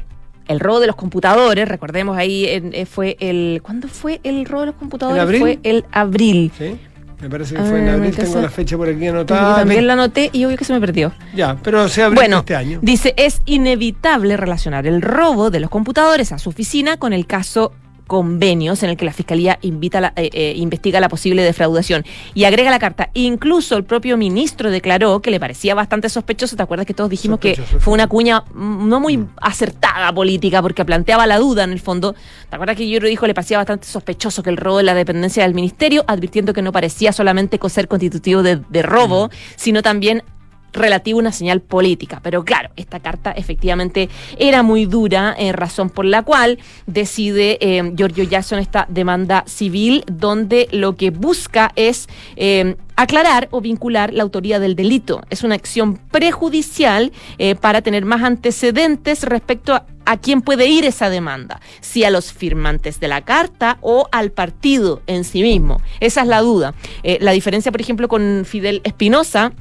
El 0.49 0.59
robo 0.59 0.81
de 0.81 0.89
los 0.89 0.97
computadores, 0.97 1.69
recordemos 1.69 2.17
ahí 2.19 2.47
en- 2.47 2.75
eh, 2.75 2.85
fue 2.87 3.17
el. 3.21 3.61
¿Cuándo 3.63 3.87
fue 3.89 4.21
el 4.25 4.45
robo 4.45 4.61
de 4.63 4.67
los 4.67 4.75
computadores? 4.77 5.17
¿En 5.19 5.23
abril? 5.23 5.41
Fue 5.41 5.59
el 5.63 5.85
abril. 5.93 6.53
Sí, 6.59 6.77
me 7.23 7.31
parece 7.31 7.55
que 7.55 7.61
Ah, 7.61 7.65
fue 7.65 7.79
en 7.81 7.89
abril, 7.89 8.17
tengo 8.17 8.41
la 8.41 8.51
fecha 8.51 8.77
por 8.77 8.89
aquí 8.89 9.05
Yo 9.05 9.11
anotada. 9.13 9.57
también 9.57 9.87
la 9.87 9.93
anoté 9.93 10.29
y 10.33 10.45
obvio 10.45 10.57
que 10.57 10.65
se 10.65 10.73
me 10.73 10.81
perdió. 10.81 11.13
Ya, 11.37 11.57
pero 11.63 11.89
se 11.89 12.03
abrió 12.03 12.21
Bueno, 12.21 12.39
este 12.39 12.57
año. 12.57 12.81
dice, 12.83 13.15
es 13.17 13.43
inevitable 13.47 14.37
relacionar 14.37 14.87
el 14.89 15.03
robo 15.03 15.51
de 15.51 15.61
los 15.61 15.71
computadores 15.71 16.33
a 16.33 16.39
su 16.39 16.49
oficina 16.49 16.97
con 16.97 17.13
el 17.13 17.27
caso 17.27 17.73
convenios 18.11 18.83
en 18.83 18.91
el 18.91 18.97
que 18.97 19.05
la 19.05 19.13
fiscalía 19.13 19.61
invita 19.63 19.99
a 19.99 20.01
la- 20.01 20.13
eh, 20.17 20.31
eh, 20.33 20.55
investiga 20.57 20.99
la 20.99 21.09
posible 21.09 21.45
defraudación 21.45 22.05
y 22.35 22.43
agrega 22.43 22.69
la 22.73 22.81
carta. 22.81 23.09
Incluso 23.15 23.77
el 23.77 23.85
propio 23.85 24.17
ministro 24.17 24.69
declaró 24.69 25.23
que 25.23 25.31
le 25.31 25.39
parecía 25.39 25.77
bastante 25.77 26.09
sospechoso. 26.09 26.57
¿Te 26.57 26.63
acuerdas 26.65 26.87
que 26.89 26.93
todos 26.95 27.09
dijimos 27.09 27.39
Sospechoso, 27.41 27.71
que 27.71 27.79
fue 27.79 27.95
una 27.95 28.09
cuña 28.09 28.43
mm, 28.53 28.89
no 28.89 28.99
muy 28.99 29.25
acertada 29.41 30.13
política 30.13 30.61
porque 30.61 30.85
planteaba 30.85 31.25
la 31.29 31.39
duda 31.39 31.63
en 31.63 31.71
el 31.71 31.79
fondo? 31.79 32.17
¿Te 32.49 32.57
acuerdas 32.57 32.77
que 32.77 32.89
yo 32.91 32.99
dijo 32.99 33.29
le 33.29 33.35
parecía 33.35 33.59
bastante 33.59 33.87
sospechoso 33.87 34.43
que 34.43 34.51
el 34.51 34.57
robo 34.57 34.79
de 34.79 34.83
la 34.83 34.95
dependencia 34.95 35.45
del 35.45 35.55
ministerio, 35.55 36.05
advirtiendo 36.09 36.53
que 36.53 36.63
no 36.63 36.73
parecía 36.73 37.13
solamente 37.13 37.61
ser 37.69 37.87
constitutivo 37.87 38.43
de, 38.43 38.57
de 38.69 38.83
robo, 38.83 39.29
Mm. 39.29 39.31
sino 39.55 39.83
también 39.83 40.25
relativo 40.73 41.19
a 41.19 41.23
una 41.23 41.33
señal 41.33 41.61
política. 41.61 42.21
Pero 42.23 42.45
claro, 42.45 42.71
esta 42.77 43.01
carta 43.01 43.33
efectivamente 43.33 44.09
era 44.39 44.63
muy 44.63 44.87
dura, 44.87 45.35
eh, 45.39 45.53
razón 45.53 45.91
por 45.91 46.05
la 46.05 46.23
cual 46.23 46.59
decide 46.87 47.59
eh, 47.61 47.93
Giorgio 47.95 48.25
Jackson 48.25 48.59
esta 48.59 48.87
demanda 48.89 49.45
civil, 49.47 50.05
donde 50.07 50.69
lo 50.73 50.97
que 50.97 51.11
busca 51.11 51.73
es 51.77 52.09
eh, 52.37 52.77
aclarar 52.97 53.49
o 53.51 53.61
vincular 53.61 54.13
la 54.13 54.23
autoría 54.23 54.59
del 54.59 54.77
delito. 54.77 55.23
Es 55.31 55.43
una 55.43 55.55
acción 55.55 55.97
prejudicial 56.11 57.13
eh, 57.39 57.55
para 57.55 57.83
tener 57.83 58.05
más 58.05 58.23
antecedentes 58.23 59.23
respecto 59.25 59.83
a 60.05 60.17
quién 60.17 60.43
puede 60.43 60.67
ir 60.67 60.85
esa 60.85 61.09
demanda, 61.09 61.61
si 61.81 62.05
a 62.05 62.11
los 62.11 62.33
firmantes 62.33 63.01
de 63.01 63.09
la 63.09 63.23
carta 63.23 63.79
o 63.81 64.09
al 64.13 64.33
partido 64.33 65.03
en 65.07 65.25
sí 65.25 65.43
mismo. 65.43 65.81
Esa 66.01 66.23
es 66.23 66.27
la 66.27 66.41
duda. 66.41 66.75
La 67.21 67.33
diferencia, 67.33 67.71
por 67.71 67.81
ejemplo, 67.81 68.09
con 68.09 68.45
Fidel 68.45 68.81
Espinosa, 68.85 69.53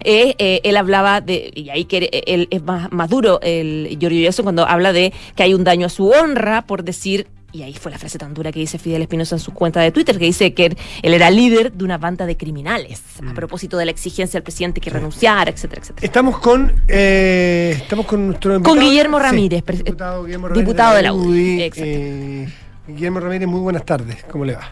eh, 0.00 0.34
eh, 0.38 0.60
él 0.64 0.76
hablaba 0.76 1.20
de, 1.20 1.50
y 1.54 1.70
ahí 1.70 1.84
que 1.84 2.08
él 2.26 2.48
es 2.50 2.62
más, 2.62 2.90
más 2.92 3.08
duro, 3.08 3.40
el 3.42 3.96
Giorgio 4.00 4.22
Jackson, 4.22 4.44
cuando 4.44 4.66
habla 4.66 4.92
de 4.92 5.12
que 5.34 5.42
hay 5.42 5.54
un 5.54 5.64
daño 5.64 5.86
a 5.86 5.90
su 5.90 6.08
honra 6.08 6.66
por 6.66 6.84
decir, 6.84 7.26
y 7.50 7.62
ahí 7.62 7.74
fue 7.74 7.90
la 7.90 7.98
frase 7.98 8.18
tan 8.18 8.34
dura 8.34 8.52
que 8.52 8.60
dice 8.60 8.78
Fidel 8.78 9.02
Espinosa 9.02 9.36
en 9.36 9.40
su 9.40 9.52
cuenta 9.52 9.80
de 9.80 9.90
Twitter, 9.90 10.18
que 10.18 10.26
dice 10.26 10.52
que 10.52 10.76
él 11.02 11.14
era 11.14 11.30
líder 11.30 11.72
de 11.72 11.84
una 11.84 11.96
banda 11.96 12.26
de 12.26 12.36
criminales, 12.36 13.02
a 13.26 13.32
propósito 13.34 13.78
de 13.78 13.86
la 13.86 13.90
exigencia 13.90 14.38
del 14.38 14.44
presidente 14.44 14.80
que 14.80 14.90
renunciara, 14.90 15.50
etcétera, 15.50 15.80
etcétera. 15.80 16.06
Estamos 16.06 16.38
con 16.38 16.72
eh, 16.88 17.74
estamos 17.76 18.06
con 18.06 18.26
nuestro 18.26 18.62
Con. 18.62 18.78
Guillermo 18.78 19.18
Sí, 19.18 19.24
Ramírez, 19.24 19.64
diputado 19.64 20.24
Guillermo 20.24 20.48
diputado 20.50 20.96
de 20.96 21.02
la 21.02 21.12
UDI. 21.12 21.70
Eh, 21.74 22.48
Guillermo 22.86 23.20
Ramírez, 23.20 23.48
muy 23.48 23.60
buenas 23.60 23.84
tardes. 23.84 24.24
¿Cómo 24.30 24.44
le 24.44 24.54
va? 24.54 24.70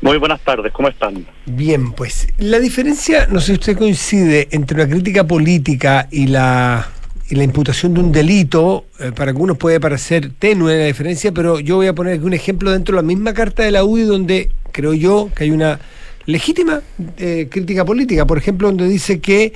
Muy 0.00 0.18
buenas 0.18 0.40
tardes, 0.42 0.72
¿cómo 0.72 0.88
están? 0.88 1.26
Bien, 1.46 1.92
pues 1.92 2.28
la 2.38 2.58
diferencia, 2.58 3.26
no 3.26 3.40
sé 3.40 3.46
si 3.46 3.52
usted 3.54 3.78
coincide, 3.78 4.48
entre 4.50 4.76
una 4.82 4.88
crítica 4.88 5.26
política 5.26 6.06
y 6.10 6.26
la, 6.26 6.86
y 7.30 7.34
la 7.34 7.44
imputación 7.44 7.94
de 7.94 8.00
un 8.00 8.12
delito, 8.12 8.84
eh, 9.00 9.12
para 9.12 9.30
algunos 9.30 9.56
puede 9.56 9.80
parecer 9.80 10.32
tenue 10.38 10.76
la 10.76 10.84
diferencia, 10.84 11.32
pero 11.32 11.60
yo 11.60 11.76
voy 11.76 11.86
a 11.86 11.94
poner 11.94 12.14
aquí 12.14 12.24
un 12.24 12.34
ejemplo 12.34 12.70
dentro 12.70 12.94
de 12.94 13.02
la 13.02 13.06
misma 13.06 13.32
carta 13.32 13.62
de 13.62 13.70
la 13.70 13.84
UDI 13.84 14.02
donde 14.02 14.50
creo 14.70 14.92
yo 14.92 15.30
que 15.34 15.44
hay 15.44 15.50
una 15.50 15.80
legítima 16.26 16.82
eh, 17.16 17.48
crítica 17.50 17.84
política, 17.84 18.26
por 18.26 18.36
ejemplo, 18.36 18.68
donde 18.68 18.88
dice 18.88 19.20
que 19.20 19.54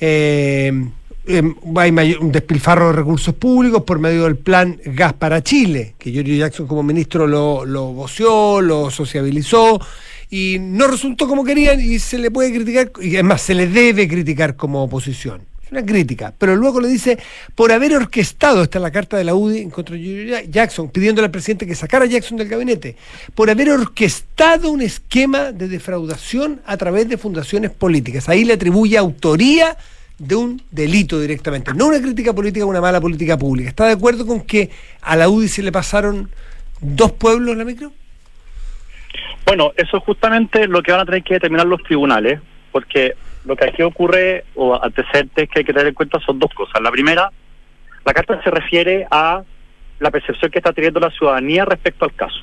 eh, 0.00 0.72
hay 1.76 1.92
mayor- 1.92 2.20
un 2.20 2.32
despilfarro 2.32 2.88
de 2.88 2.92
recursos 2.94 3.34
públicos 3.34 3.82
por 3.82 3.98
medio 3.98 4.24
del 4.24 4.36
plan 4.36 4.80
Gas 4.84 5.12
para 5.12 5.42
Chile, 5.42 5.94
que 5.98 6.10
Giorgio 6.10 6.36
Jackson 6.36 6.66
como 6.66 6.82
ministro 6.82 7.26
lo, 7.26 7.64
lo 7.64 7.92
voció, 7.92 8.60
lo 8.60 8.90
sociabilizó 8.90 9.80
y 10.30 10.56
no 10.60 10.86
resultó 10.86 11.28
como 11.28 11.44
querían 11.44 11.80
y 11.80 11.98
se 11.98 12.18
le 12.18 12.30
puede 12.30 12.52
criticar, 12.52 12.90
y 13.00 13.14
además 13.14 13.42
se 13.42 13.54
le 13.54 13.66
debe 13.66 14.08
criticar 14.08 14.56
como 14.56 14.82
oposición. 14.82 15.42
Es 15.64 15.72
una 15.72 15.84
crítica, 15.84 16.32
pero 16.38 16.56
luego 16.56 16.80
le 16.80 16.88
dice, 16.88 17.18
por 17.54 17.72
haber 17.72 17.94
orquestado, 17.94 18.62
está 18.62 18.78
en 18.78 18.84
la 18.84 18.90
carta 18.90 19.18
de 19.18 19.24
la 19.24 19.34
UDI 19.34 19.58
en 19.60 19.70
contra 19.70 19.96
de 19.96 20.02
Giorgio 20.02 20.50
Jackson, 20.50 20.88
pidiéndole 20.88 21.26
al 21.26 21.30
presidente 21.30 21.66
que 21.66 21.74
sacara 21.74 22.06
a 22.06 22.08
Jackson 22.08 22.38
del 22.38 22.48
gabinete, 22.48 22.96
por 23.34 23.50
haber 23.50 23.70
orquestado 23.70 24.70
un 24.70 24.80
esquema 24.80 25.52
de 25.52 25.68
defraudación 25.68 26.62
a 26.64 26.78
través 26.78 27.06
de 27.08 27.18
fundaciones 27.18 27.70
políticas. 27.70 28.30
Ahí 28.30 28.44
le 28.44 28.54
atribuye 28.54 28.96
autoría 28.96 29.76
de 30.18 30.34
un 30.34 30.62
delito 30.70 31.20
directamente, 31.20 31.72
no 31.74 31.86
una 31.86 32.00
crítica 32.00 32.32
política, 32.32 32.66
una 32.66 32.80
mala 32.80 33.00
política 33.00 33.38
pública. 33.38 33.68
¿Está 33.68 33.86
de 33.86 33.92
acuerdo 33.92 34.26
con 34.26 34.40
que 34.40 34.70
a 35.00 35.16
la 35.16 35.28
UDI 35.28 35.48
se 35.48 35.62
le 35.62 35.72
pasaron 35.72 36.30
dos 36.80 37.12
pueblos 37.12 37.56
la 37.56 37.64
micro? 37.64 37.92
Bueno, 39.46 39.72
eso 39.76 39.96
es 39.96 40.02
justamente 40.02 40.66
lo 40.66 40.82
que 40.82 40.92
van 40.92 41.02
a 41.02 41.04
tener 41.06 41.22
que 41.22 41.34
determinar 41.34 41.66
los 41.66 41.82
tribunales, 41.82 42.40
porque 42.72 43.14
lo 43.44 43.56
que 43.56 43.66
aquí 43.66 43.82
ocurre, 43.82 44.44
o 44.54 44.78
antecedentes 44.82 45.48
que 45.48 45.60
hay 45.60 45.64
que 45.64 45.72
tener 45.72 45.88
en 45.88 45.94
cuenta, 45.94 46.20
son 46.20 46.38
dos 46.38 46.52
cosas. 46.52 46.82
La 46.82 46.90
primera, 46.90 47.30
la 48.04 48.12
carta 48.12 48.42
se 48.42 48.50
refiere 48.50 49.06
a 49.10 49.42
la 50.00 50.10
percepción 50.10 50.50
que 50.50 50.58
está 50.58 50.72
teniendo 50.72 51.00
la 51.00 51.10
ciudadanía 51.10 51.64
respecto 51.64 52.04
al 52.04 52.14
caso. 52.14 52.40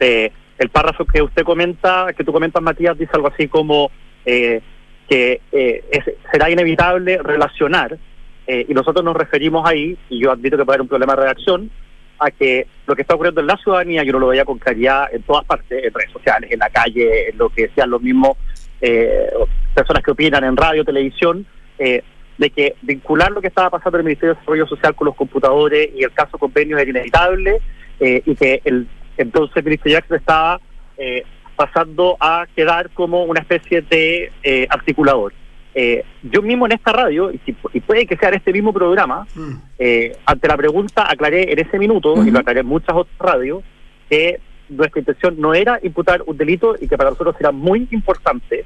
Eh, 0.00 0.32
el 0.58 0.68
párrafo 0.70 1.04
que 1.04 1.22
usted 1.22 1.42
comenta, 1.42 2.12
que 2.16 2.24
tú 2.24 2.32
comentas, 2.32 2.62
Matías, 2.62 2.98
dice 2.98 3.12
algo 3.14 3.28
así 3.28 3.48
como 3.48 3.90
eh, 4.24 4.60
que 5.08 5.40
eh, 5.52 5.84
será 6.32 6.50
inevitable 6.50 7.18
relacionar, 7.18 7.98
eh, 8.46 8.66
y 8.68 8.74
nosotros 8.74 9.04
nos 9.04 9.16
referimos 9.16 9.68
ahí, 9.68 9.96
y 10.08 10.20
yo 10.20 10.30
admito 10.30 10.56
que 10.56 10.64
puede 10.64 10.76
haber 10.76 10.82
un 10.82 10.88
problema 10.88 11.14
de 11.14 11.22
redacción, 11.22 11.70
a 12.18 12.30
que 12.30 12.66
lo 12.86 12.94
que 12.94 13.02
está 13.02 13.14
ocurriendo 13.14 13.40
en 13.40 13.48
la 13.48 13.56
ciudadanía, 13.56 14.04
yo 14.04 14.12
no 14.12 14.20
lo 14.20 14.28
veía 14.28 14.44
con 14.44 14.58
claridad 14.58 15.08
en 15.12 15.22
todas 15.22 15.44
partes, 15.44 15.84
en 15.84 15.92
redes 15.92 16.12
sociales, 16.12 16.50
en 16.50 16.58
la 16.58 16.70
calle, 16.70 17.30
en 17.30 17.38
lo 17.38 17.48
que 17.48 17.62
decían 17.62 17.90
los 17.90 18.00
mismos 18.00 18.36
eh, 18.80 19.30
personas 19.74 20.02
que 20.02 20.12
opinan 20.12 20.44
en 20.44 20.56
radio, 20.56 20.84
televisión, 20.84 21.46
eh, 21.78 22.02
de 22.38 22.50
que 22.50 22.74
vincular 22.82 23.30
lo 23.30 23.40
que 23.40 23.48
estaba 23.48 23.70
pasando 23.70 23.98
en 23.98 24.00
el 24.00 24.06
Ministerio 24.06 24.34
de 24.34 24.40
Desarrollo 24.40 24.66
Social 24.66 24.94
con 24.94 25.06
los 25.06 25.16
computadores 25.16 25.90
y 25.94 26.02
el 26.02 26.12
caso 26.12 26.38
convenios 26.38 26.80
era 26.80 26.90
inevitable 26.90 27.60
eh, 28.00 28.22
y 28.24 28.34
que 28.34 28.60
el 28.64 28.88
entonces 29.16 29.64
ministro 29.64 29.92
Jackson 29.92 30.16
estaba 30.16 30.60
eh, 30.96 31.22
pasando 31.56 32.16
a 32.20 32.46
quedar 32.54 32.90
como 32.90 33.24
una 33.24 33.40
especie 33.40 33.82
de 33.82 34.30
eh, 34.42 34.66
articulador. 34.70 35.32
Eh, 35.74 36.04
yo 36.22 36.40
mismo 36.42 36.66
en 36.66 36.72
esta 36.72 36.92
radio, 36.92 37.32
y, 37.32 37.38
si- 37.44 37.56
y 37.72 37.80
puede 37.80 38.06
que 38.06 38.16
sea 38.16 38.28
en 38.28 38.36
este 38.36 38.52
mismo 38.52 38.72
programa, 38.72 39.26
Mm. 39.34 39.52
eh, 39.78 40.16
ante 40.26 40.46
la 40.48 40.56
pregunta 40.56 41.10
aclaré 41.10 41.52
en 41.52 41.58
ese 41.58 41.78
minuto, 41.78 42.24
y 42.24 42.30
lo 42.30 42.38
aclaré 42.38 42.60
en 42.60 42.66
muchas 42.66 42.94
otras 42.94 43.18
radios, 43.18 43.62
que 44.08 44.38
nuestra 44.68 45.00
intención 45.00 45.34
no 45.38 45.52
era 45.54 45.78
imputar 45.82 46.22
un 46.26 46.36
delito 46.36 46.74
y 46.80 46.86
que 46.88 46.96
para 46.96 47.10
nosotros 47.10 47.34
era 47.40 47.50
muy 47.52 47.86
importante 47.90 48.64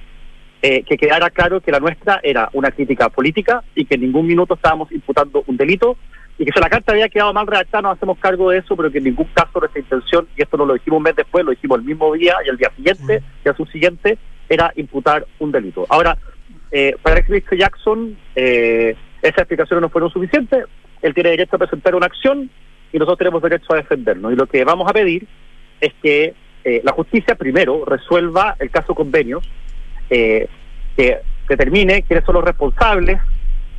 eh, 0.61 0.83
que 0.83 0.97
quedara 0.97 1.31
claro 1.31 1.61
que 1.61 1.71
la 1.71 1.79
nuestra 1.81 2.21
era 2.23 2.51
una 2.53 2.71
crítica 2.73 3.09
política 3.09 3.63
y 3.75 3.85
que 3.85 3.95
en 3.95 4.01
ningún 4.03 4.27
minuto 4.27 4.55
estábamos 4.55 4.91
imputando 4.93 5.45
un 5.47 5.57
delito 5.57 5.97
y 6.39 6.45
que 6.45 6.53
si 6.53 6.61
la 6.61 6.71
carta 6.71 6.93
había 6.93 7.09
quedado 7.09 7.33
mal 7.35 7.47
redactada 7.47 7.83
nos 7.83 7.97
hacemos 7.97 8.19
cargo 8.19 8.51
de 8.51 8.59
eso, 8.59 8.77
pero 8.77 8.91
que 8.91 8.99
en 8.99 9.05
ningún 9.05 9.27
caso 9.35 9.59
nuestra 9.59 9.81
intención, 9.81 10.29
y 10.37 10.43
esto 10.43 10.57
no 10.57 10.67
lo 10.67 10.75
dijimos 10.75 10.99
un 10.99 11.03
mes 11.03 11.17
después, 11.17 11.45
lo 11.45 11.51
dijimos 11.51 11.79
el 11.79 11.85
mismo 11.85 12.13
día 12.15 12.37
y 12.45 12.49
el 12.49 12.57
día 12.57 12.71
siguiente 12.77 13.23
y 13.45 13.49
al 13.49 13.57
subsiguiente, 13.57 14.19
era 14.49 14.73
imputar 14.77 15.27
un 15.41 15.51
delito. 15.51 15.85
Ahora, 15.89 16.17
eh, 16.71 16.97
para 17.03 17.19
el 17.19 17.29
ministro 17.29 17.57
Jackson, 17.57 18.17
eh, 18.37 18.97
esas 19.21 19.39
explicaciones 19.39 19.83
no 19.83 19.89
fueron 19.89 20.11
suficientes, 20.11 20.65
él 21.03 21.15
tiene 21.15 21.31
derecho 21.31 21.57
a 21.57 21.59
presentar 21.59 21.95
una 21.95 22.07
acción 22.07 22.51
y 22.93 22.99
nosotros 22.99 23.19
tenemos 23.19 23.43
derecho 23.43 23.73
a 23.73 23.77
defendernos. 23.77 24.33
Y 24.33 24.37
lo 24.37 24.47
que 24.47 24.65
vamos 24.65 24.89
a 24.89 24.93
pedir 24.93 25.27
es 25.81 25.93
que 26.03 26.35
eh, 26.65 26.81
la 26.85 26.93
justicia 26.93 27.35
primero 27.35 27.85
resuelva 27.85 28.57
el 28.59 28.71
caso 28.71 28.95
convenios, 28.95 29.49
eh, 30.11 30.49
que 30.97 31.19
determine 31.49 32.03
quiénes 32.03 32.25
son 32.25 32.35
los 32.35 32.45
responsables, 32.45 33.21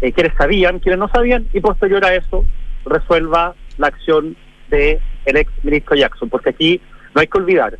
eh, 0.01 0.11
quiénes 0.11 0.33
sabían, 0.37 0.79
quiénes 0.79 0.99
no 0.99 1.07
sabían, 1.09 1.47
y 1.53 1.59
posterior 1.59 2.03
a 2.05 2.15
eso 2.15 2.45
resuelva 2.85 3.55
la 3.77 3.87
acción 3.87 4.35
de 4.69 4.99
el 5.25 5.37
ex 5.37 5.51
ministro 5.63 5.95
Jackson, 5.95 6.29
porque 6.29 6.49
aquí 6.51 6.81
no 7.13 7.21
hay 7.21 7.27
que 7.27 7.37
olvidar, 7.37 7.77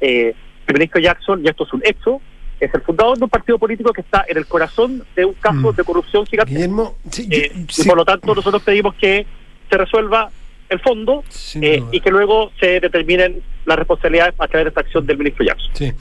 eh, 0.00 0.34
el 0.66 0.74
ministro 0.74 1.00
Jackson, 1.00 1.42
y 1.44 1.48
esto 1.48 1.64
es 1.64 1.72
un 1.72 1.82
hecho, 1.84 2.20
es 2.60 2.72
el 2.72 2.80
fundador 2.82 3.18
de 3.18 3.24
un 3.24 3.30
partido 3.30 3.58
político 3.58 3.92
que 3.92 4.00
está 4.02 4.24
en 4.28 4.36
el 4.38 4.46
corazón 4.46 5.02
de 5.16 5.24
un 5.24 5.34
caso 5.34 5.72
Mm. 5.72 5.76
de 5.76 5.84
corrupción 5.84 6.26
gigante. 6.26 6.52
Guillermo, 6.52 6.96
sí, 7.10 7.26
yo- 7.28 7.38
Eh, 7.38 7.52
sí, 7.68 7.82
Y 7.82 7.88
por 7.88 7.96
lo 7.96 8.04
tanto 8.04 8.34
nosotros 8.34 8.62
pedimos 8.62 8.94
que 8.94 9.26
se 9.68 9.76
resuelva 9.76 10.30
el 10.68 10.78
fondo 10.80 11.22
eh, 11.60 11.82
y 11.92 12.00
que 12.00 12.10
luego 12.10 12.50
se 12.58 12.80
determinen 12.80 13.42
las 13.66 13.76
responsabilidades 13.78 14.34
a 14.38 14.46
través 14.48 14.66
de 14.66 14.68
esta 14.68 14.80
acción 14.80 15.04
del 15.06 15.18
ministro 15.18 15.44
Jackson. 15.44 15.70
Sí. 15.74 15.92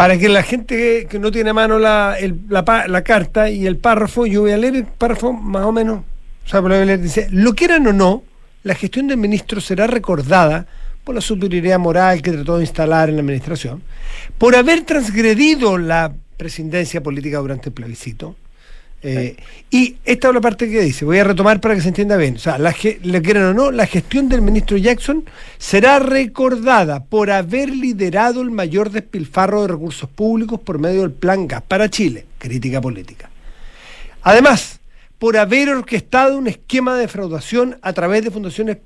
Para 0.00 0.16
que 0.16 0.30
la 0.30 0.42
gente 0.42 1.06
que 1.10 1.18
no 1.18 1.30
tiene 1.30 1.50
a 1.50 1.52
mano 1.52 1.78
la, 1.78 2.16
la, 2.48 3.02
carta 3.02 3.50
y 3.50 3.66
el 3.66 3.76
párrafo, 3.76 4.24
yo 4.24 4.40
voy 4.40 4.52
a 4.52 4.56
leer 4.56 4.76
el 4.76 4.84
párrafo 4.86 5.30
más 5.30 5.66
o 5.66 5.72
menos. 5.72 6.04
O 6.46 6.48
sea, 6.48 6.60
voy 6.60 6.72
a 6.72 6.86
leer, 6.86 7.00
lo 7.32 7.54
quieran 7.54 7.86
o 7.86 7.92
no, 7.92 8.22
la 8.62 8.74
gestión 8.74 9.08
del 9.08 9.18
ministro 9.18 9.60
será 9.60 9.86
recordada 9.86 10.66
por 11.04 11.14
la 11.14 11.20
superioridad 11.20 11.78
moral 11.78 12.22
que 12.22 12.32
trató 12.32 12.56
de 12.56 12.62
instalar 12.62 13.10
en 13.10 13.16
la 13.16 13.20
administración, 13.20 13.82
por 14.38 14.56
haber 14.56 14.86
transgredido 14.86 15.76
la 15.76 16.14
presidencia 16.38 17.02
política 17.02 17.36
durante 17.36 17.68
el 17.68 17.74
plebiscito. 17.74 18.36
Eh, 19.02 19.36
y 19.70 19.96
esta 20.04 20.28
es 20.28 20.34
la 20.34 20.40
parte 20.40 20.70
que 20.70 20.82
dice, 20.82 21.04
voy 21.04 21.18
a 21.18 21.24
retomar 21.24 21.60
para 21.60 21.74
que 21.74 21.80
se 21.80 21.88
entienda 21.88 22.16
bien. 22.16 22.36
O 22.36 22.38
sea, 22.38 22.58
la, 22.58 22.74
le 23.02 23.22
quieran 23.22 23.44
o 23.44 23.54
no, 23.54 23.70
la 23.70 23.86
gestión 23.86 24.28
del 24.28 24.42
ministro 24.42 24.76
Jackson 24.76 25.24
será 25.58 25.98
recordada 25.98 27.02
por 27.04 27.30
haber 27.30 27.70
liderado 27.70 28.42
el 28.42 28.50
mayor 28.50 28.90
despilfarro 28.90 29.62
de 29.62 29.68
recursos 29.68 30.08
públicos 30.08 30.60
por 30.60 30.78
medio 30.78 31.02
del 31.02 31.12
Plan 31.12 31.46
Gas 31.46 31.62
para 31.66 31.88
Chile, 31.88 32.26
crítica 32.38 32.80
política. 32.80 33.30
Además, 34.22 34.80
por 35.18 35.36
haber 35.36 35.70
orquestado 35.70 36.36
un 36.36 36.46
esquema 36.46 36.94
de 36.94 37.02
defraudación 37.02 37.78
a 37.82 37.92
través 37.92 38.24
de 38.24 38.30
fundaciones 38.30 38.78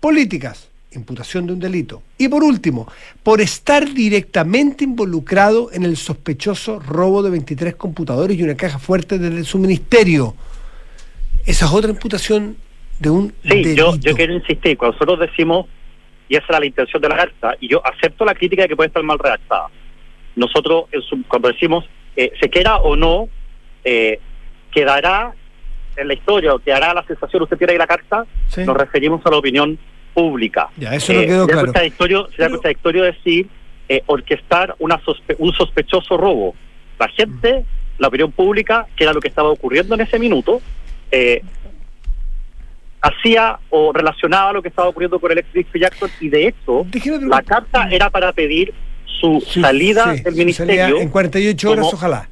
políticas, 0.00 0.68
imputación 0.94 1.46
de 1.46 1.52
un 1.54 1.58
delito. 1.60 2.02
Y 2.18 2.28
por 2.28 2.42
último, 2.42 2.86
por 3.22 3.40
estar 3.40 3.92
directamente 3.92 4.84
involucrado 4.84 5.70
en 5.72 5.84
el 5.84 5.96
sospechoso 5.96 6.78
robo 6.78 7.22
de 7.22 7.30
23 7.30 7.74
computadores 7.76 8.38
y 8.38 8.42
una 8.42 8.56
caja 8.56 8.78
fuerte 8.78 9.18
desde 9.18 9.44
su 9.44 9.58
ministerio. 9.58 10.34
Esa 11.46 11.66
es 11.66 11.72
otra 11.72 11.90
imputación 11.90 12.56
de 12.98 13.10
un 13.10 13.34
Sí, 13.42 13.74
yo, 13.74 13.92
delito. 13.92 13.96
yo 13.96 14.14
quiero 14.14 14.32
insistir, 14.34 14.76
cuando 14.78 14.96
nosotros 14.96 15.20
decimos, 15.28 15.66
y 16.28 16.36
esa 16.36 16.46
era 16.50 16.60
la 16.60 16.66
intención 16.66 17.02
de 17.02 17.08
la 17.08 17.16
carta, 17.16 17.56
y 17.60 17.68
yo 17.68 17.82
acepto 17.84 18.24
la 18.24 18.34
crítica 18.34 18.62
de 18.62 18.68
que 18.68 18.76
puede 18.76 18.88
estar 18.88 19.02
mal 19.02 19.18
redactada. 19.18 19.68
Nosotros, 20.36 20.84
cuando 21.28 21.48
decimos, 21.48 21.84
eh, 22.16 22.32
se 22.40 22.48
quiera 22.48 22.76
o 22.76 22.94
no, 22.96 23.28
eh, 23.84 24.18
quedará 24.72 25.34
en 25.96 26.08
la 26.08 26.14
historia 26.14 26.54
o 26.54 26.58
quedará 26.58 26.94
la 26.94 27.04
sensación, 27.06 27.42
usted 27.42 27.58
tiene 27.58 27.72
ahí 27.74 27.78
la 27.78 27.86
carta, 27.86 28.24
Sí. 28.48 28.62
nos 28.64 28.76
referimos 28.76 29.20
a 29.26 29.30
la 29.30 29.36
opinión 29.36 29.78
pública. 30.14 30.68
Ya, 30.76 30.94
eso 30.94 31.12
no 31.12 31.20
quedó 31.20 31.28
sería 31.44 31.46
claro. 31.46 31.66
Contradictorio, 31.66 32.26
sería 32.30 32.36
Pero- 32.46 32.50
contradictorio 32.56 33.02
decir 33.04 33.46
eh, 33.88 34.02
orquestar 34.06 34.74
una 34.78 34.98
sospe- 35.02 35.36
un 35.38 35.52
sospechoso 35.52 36.16
robo. 36.16 36.54
La 36.98 37.08
gente, 37.08 37.64
la 37.98 38.08
opinión 38.08 38.32
pública, 38.32 38.86
que 38.96 39.04
era 39.04 39.12
lo 39.12 39.20
que 39.20 39.28
estaba 39.28 39.50
ocurriendo 39.50 39.94
en 39.94 40.02
ese 40.02 40.18
minuto, 40.18 40.60
eh, 41.10 41.42
hacía 43.00 43.58
o 43.70 43.92
relacionaba 43.92 44.52
lo 44.52 44.62
que 44.62 44.68
estaba 44.68 44.88
ocurriendo 44.88 45.18
con 45.18 45.32
el 45.32 45.38
ex 45.38 45.48
ministro 45.52 45.80
Jackson 45.80 46.10
y 46.20 46.28
de 46.28 46.46
hecho 46.48 46.86
la 47.22 47.42
carta 47.42 47.88
era 47.90 48.08
para 48.10 48.32
pedir 48.32 48.72
su 49.20 49.42
Sí, 49.46 49.60
salida 49.60 50.14
sí, 50.16 50.22
del 50.22 50.34
ministerio. 50.34 50.82
salida 50.84 51.02
en 51.02 51.08
48 51.08 51.70
horas, 51.70 51.84
como- 51.86 51.96
ojalá. 51.96 52.28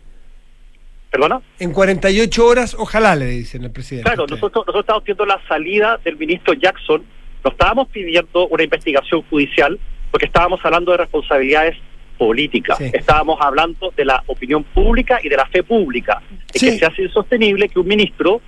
¿Perdona? 1.10 1.40
En 1.58 1.72
48 1.72 2.46
horas, 2.46 2.76
ojalá, 2.78 3.16
le 3.16 3.26
dicen 3.26 3.64
al 3.64 3.72
presidente. 3.72 4.04
Claro, 4.08 4.26
nosotros, 4.28 4.64
nosotros 4.64 4.82
estamos 4.82 5.02
pidiendo 5.02 5.26
la 5.26 5.40
salida 5.48 5.98
del 6.04 6.16
ministro 6.16 6.54
Jackson, 6.54 7.02
no 7.44 7.50
estábamos 7.50 7.88
pidiendo 7.88 8.46
una 8.48 8.62
investigación 8.62 9.22
judicial 9.30 9.78
porque 10.10 10.26
estábamos 10.26 10.60
hablando 10.64 10.92
de 10.92 10.98
responsabilidades 10.98 11.76
políticas, 12.18 12.76
Sí. 12.78 12.90
estábamos 12.92 13.38
hablando 13.40 13.92
de 13.96 14.04
la 14.04 14.22
opinión 14.26 14.62
pública 14.64 15.20
y 15.22 15.28
de 15.28 15.36
la 15.36 15.46
fe 15.46 15.62
pública, 15.62 16.20
Es 16.52 16.60
Sí. 16.60 16.66
que 16.66 16.78
se 16.78 16.84
hace 16.86 17.02
insostenible 17.02 17.68
que 17.68 17.78
un 17.78 17.86
ministro 17.86 18.40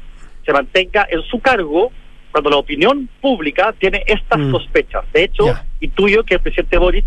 se 0.45 0.53
mantenga 0.53 1.07
en 1.09 1.23
su 1.23 1.39
cargo 1.41 1.93
cuando 2.33 2.51
la 2.51 2.57
opinión 2.57 3.09
pública 3.21 3.73
tiene 3.79 4.03
estas 4.07 4.39
Mm. 4.41 4.51
sospechas. 4.51 5.05
De 5.13 5.25
hecho, 5.25 5.47
Ya. 5.47 5.65
intuyo 5.81 6.25
que 6.25 6.35
el 6.35 6.41
presidente 6.41 6.77
Boric 6.79 7.07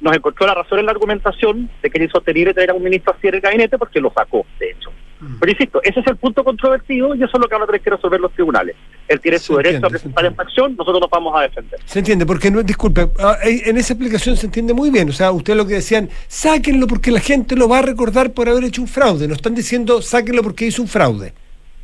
nos 0.00 0.14
encontró 0.14 0.46
la 0.46 0.54
razón 0.54 0.78
en 0.78 0.86
la 0.86 0.92
argumentación 0.92 1.68
de 1.82 1.90
que 1.90 1.98
era 1.98 2.04
insostenible 2.04 2.54
tener 2.54 2.70
a 2.70 2.74
un 2.74 2.82
ministro 2.84 3.12
así 3.16 3.26
en 3.26 3.34
el 3.34 3.40
gabinete 3.40 3.76
porque 3.78 4.00
lo 4.00 4.12
sacó, 4.12 4.46
de 4.60 4.70
hecho. 4.70 4.92
Mm. 5.20 5.38
Pero 5.40 5.52
insisto, 5.52 5.80
ese 5.82 6.00
es 6.00 6.06
el 6.06 6.16
punto 6.16 6.44
controvertido 6.44 7.14
y 7.14 7.18
eso 7.22 7.30
es 7.34 7.40
lo 7.40 7.48
que 7.48 7.54
van 7.54 7.62
a 7.62 7.66
tener 7.66 7.80
que 7.80 7.90
resolver 7.90 8.20
los 8.20 8.32
tribunales. 8.32 8.76
Él 9.08 9.20
tiene 9.20 9.38
Se 9.38 9.44
su 9.46 9.56
derecho 9.56 9.76
entiende, 9.76 9.86
a 9.86 9.88
se 9.88 9.92
presentar 9.94 10.24
entiende. 10.24 10.42
esta 10.42 10.42
acción, 10.42 10.76
nosotros 10.76 11.00
nos 11.00 11.10
vamos 11.10 11.34
a 11.36 11.42
defender. 11.42 11.80
Se 11.84 11.98
entiende, 11.98 12.24
porque 12.26 12.50
no, 12.50 12.62
disculpe, 12.62 13.08
ah, 13.18 13.36
en 13.42 13.76
esa 13.78 13.94
explicación 13.94 14.36
se 14.36 14.46
entiende 14.46 14.74
muy 14.74 14.90
bien. 14.90 15.08
O 15.08 15.12
sea, 15.12 15.32
usted 15.32 15.56
lo 15.56 15.66
que 15.66 15.74
decían, 15.74 16.08
sáquenlo 16.28 16.86
porque 16.86 17.10
la 17.10 17.20
gente 17.20 17.56
lo 17.56 17.68
va 17.68 17.78
a 17.78 17.82
recordar 17.82 18.32
por 18.32 18.48
haber 18.48 18.64
hecho 18.64 18.80
un 18.82 18.88
fraude. 18.88 19.26
No 19.26 19.34
están 19.34 19.54
diciendo, 19.54 20.02
sáquenlo 20.02 20.42
porque 20.42 20.66
hizo 20.66 20.82
un 20.82 20.88
fraude. 20.88 21.32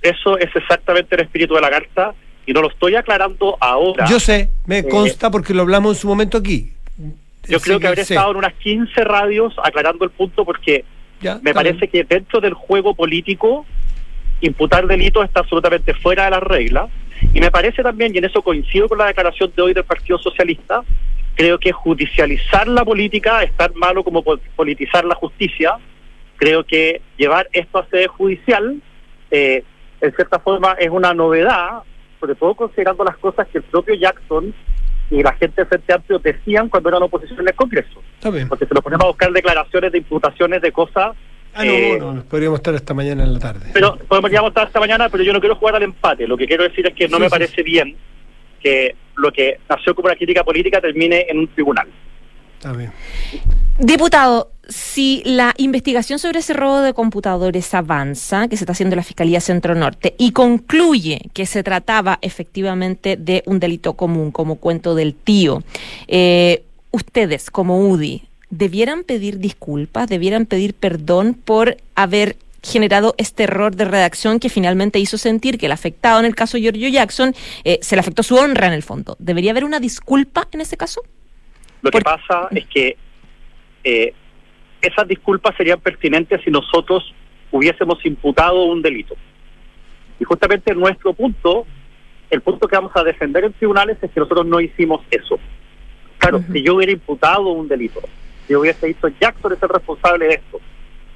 Eso 0.02 0.38
es 0.38 0.54
exactamente 0.54 1.14
el 1.16 1.22
espíritu 1.22 1.54
de 1.54 1.60
la 1.62 1.70
carta 1.70 2.14
y 2.46 2.52
no 2.52 2.60
lo 2.60 2.68
estoy 2.68 2.94
aclarando 2.94 3.56
ahora. 3.58 4.04
Yo 4.06 4.20
sé, 4.20 4.50
me 4.66 4.78
Eh, 4.78 4.88
consta 4.88 5.30
porque 5.30 5.54
lo 5.54 5.62
hablamos 5.62 5.96
en 5.96 6.00
su 6.02 6.06
momento 6.08 6.36
aquí. 6.38 6.70
Yo 7.48 7.58
creo 7.60 7.78
que 7.80 7.86
habré 7.86 8.02
estado 8.02 8.30
en 8.30 8.36
unas 8.38 8.54
15 8.54 9.04
radios 9.04 9.54
aclarando 9.62 10.04
el 10.04 10.10
punto 10.10 10.44
porque 10.44 10.84
Ya, 11.20 11.36
me 11.42 11.52
parece 11.54 11.88
que 11.88 12.04
dentro 12.04 12.40
del 12.40 12.54
juego 12.54 12.94
político 12.94 13.64
imputar 14.40 14.86
delitos 14.86 15.24
está 15.24 15.40
absolutamente 15.40 15.94
fuera 15.94 16.24
de 16.26 16.30
las 16.32 16.42
reglas 16.42 16.90
y 17.32 17.40
me 17.40 17.50
parece 17.50 17.82
también, 17.82 18.14
y 18.14 18.18
en 18.18 18.24
eso 18.24 18.42
coincido 18.42 18.88
con 18.88 18.98
la 18.98 19.06
declaración 19.06 19.52
de 19.56 19.62
hoy 19.62 19.72
del 19.72 19.84
Partido 19.84 20.18
Socialista, 20.18 20.82
creo 21.34 21.58
que 21.58 21.72
judicializar 21.72 22.68
la 22.68 22.84
política 22.84 23.42
es 23.42 23.52
tan 23.52 23.72
malo 23.76 24.04
como 24.04 24.22
po- 24.22 24.38
politizar 24.56 25.04
la 25.04 25.14
justicia. 25.14 25.76
Creo 26.36 26.64
que 26.64 27.00
llevar 27.16 27.48
esto 27.52 27.78
a 27.78 27.86
sede 27.86 28.08
judicial, 28.08 28.82
eh, 29.30 29.62
en 30.00 30.12
cierta 30.14 30.38
forma, 30.40 30.72
es 30.72 30.90
una 30.90 31.14
novedad, 31.14 31.82
sobre 32.20 32.34
todo 32.34 32.54
considerando 32.54 33.04
las 33.04 33.16
cosas 33.16 33.46
que 33.48 33.58
el 33.58 33.64
propio 33.64 33.94
Jackson 33.94 34.52
y 35.18 35.22
la 35.22 35.32
gente 35.34 35.60
del 35.62 35.66
Frente 35.66 35.92
Amplio 35.92 36.18
decían 36.18 36.68
cuando 36.68 36.88
eran 36.88 37.02
oposición 37.02 37.40
en 37.40 37.48
el 37.48 37.54
Congreso. 37.54 38.02
Está 38.14 38.30
bien. 38.30 38.48
Porque 38.48 38.66
se 38.66 38.74
nos 38.74 38.82
ponemos 38.82 39.04
a 39.04 39.08
buscar 39.08 39.32
declaraciones 39.32 39.92
de 39.92 39.98
imputaciones 39.98 40.62
de 40.62 40.72
cosas 40.72 41.16
Ah, 41.56 41.64
no, 41.64 41.70
eh, 41.70 41.96
no, 42.00 42.12
no, 42.14 42.24
podríamos 42.24 42.58
estar 42.58 42.74
esta 42.74 42.94
mañana 42.94 43.22
en 43.22 43.32
la 43.32 43.38
tarde. 43.38 43.70
pero 43.72 43.96
ya 44.28 44.40
estar 44.40 44.66
esta 44.66 44.80
mañana, 44.80 45.08
pero 45.08 45.22
yo 45.22 45.32
no 45.32 45.38
quiero 45.38 45.54
jugar 45.54 45.76
al 45.76 45.84
empate. 45.84 46.26
Lo 46.26 46.36
que 46.36 46.46
quiero 46.48 46.64
decir 46.64 46.84
es 46.84 46.94
que 46.94 47.06
no 47.06 47.18
Sí, 47.18 47.22
me 47.22 47.28
sí, 47.28 47.30
parece 47.30 47.62
bien 47.62 47.96
que 48.60 48.96
lo 49.14 49.30
que 49.30 49.60
nació 49.68 49.94
como 49.94 50.06
una 50.06 50.16
crítica 50.16 50.42
política 50.42 50.80
termine 50.80 51.26
en 51.28 51.38
un 51.38 51.46
tribunal. 51.48 51.86
Está 52.58 52.72
bien. 52.72 52.90
Diputado, 53.78 54.52
si 54.68 55.22
la 55.24 55.52
investigación 55.56 56.20
sobre 56.20 56.38
ese 56.38 56.52
robo 56.52 56.80
de 56.80 56.94
computadores 56.94 57.74
avanza, 57.74 58.46
que 58.46 58.56
se 58.56 58.62
está 58.62 58.72
haciendo 58.72 58.94
la 58.94 59.02
Fiscalía 59.02 59.40
Centro 59.40 59.74
Norte, 59.74 60.14
y 60.16 60.30
concluye 60.30 61.20
que 61.32 61.44
se 61.44 61.64
trataba 61.64 62.20
efectivamente 62.22 63.16
de 63.16 63.42
un 63.46 63.58
delito 63.58 63.94
común, 63.94 64.30
como 64.30 64.56
cuento 64.56 64.94
del 64.94 65.14
tío, 65.14 65.64
eh, 66.06 66.62
ustedes 66.92 67.50
como 67.50 67.80
UDI, 67.88 68.22
¿debieran 68.50 69.02
pedir 69.02 69.38
disculpas, 69.38 70.08
debieran 70.08 70.46
pedir 70.46 70.74
perdón 70.74 71.34
por 71.34 71.76
haber 71.96 72.36
generado 72.62 73.16
este 73.18 73.42
error 73.42 73.74
de 73.74 73.84
redacción 73.84 74.38
que 74.38 74.48
finalmente 74.50 75.00
hizo 75.00 75.18
sentir 75.18 75.58
que 75.58 75.66
el 75.66 75.72
afectado 75.72 76.20
en 76.20 76.26
el 76.26 76.36
caso 76.36 76.56
de 76.56 76.62
Giorgio 76.62 76.88
Jackson 76.88 77.34
eh, 77.64 77.80
se 77.82 77.96
le 77.96 78.00
afectó 78.00 78.22
su 78.22 78.36
honra 78.36 78.68
en 78.68 78.72
el 78.72 78.84
fondo. 78.84 79.16
¿Debería 79.18 79.50
haber 79.50 79.64
una 79.64 79.80
disculpa 79.80 80.48
en 80.52 80.60
ese 80.60 80.76
caso? 80.76 81.02
Lo 81.82 81.90
que 81.90 82.00
pasa 82.00 82.48
es 82.52 82.64
que 82.68 82.96
eh, 83.84 84.14
esas 84.80 85.06
disculpas 85.06 85.56
serían 85.56 85.80
pertinentes 85.80 86.40
si 86.42 86.50
nosotros 86.50 87.14
hubiésemos 87.50 88.04
imputado 88.04 88.64
un 88.64 88.82
delito. 88.82 89.14
Y 90.18 90.24
justamente 90.24 90.74
nuestro 90.74 91.12
punto, 91.12 91.66
el 92.30 92.40
punto 92.40 92.66
que 92.66 92.76
vamos 92.76 92.92
a 92.94 93.04
defender 93.04 93.44
en 93.44 93.52
tribunales 93.52 93.98
es 94.02 94.10
que 94.10 94.20
nosotros 94.20 94.46
no 94.46 94.60
hicimos 94.60 95.02
eso. 95.10 95.38
Claro, 96.18 96.42
si 96.52 96.62
yo 96.62 96.76
hubiera 96.76 96.92
imputado 96.92 97.48
un 97.48 97.68
delito, 97.68 98.00
si 98.46 98.52
yo 98.52 98.60
hubiese 98.60 98.86
dicho 98.86 99.08
Jackson 99.20 99.52
es 99.52 99.62
el 99.62 99.68
responsable 99.68 100.26
de 100.26 100.34
esto, 100.34 100.60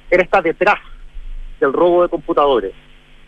él 0.09 0.21
está 0.21 0.41
detrás 0.41 0.79
del 1.59 1.73
robo 1.73 2.03
de 2.03 2.09
computadores 2.09 2.73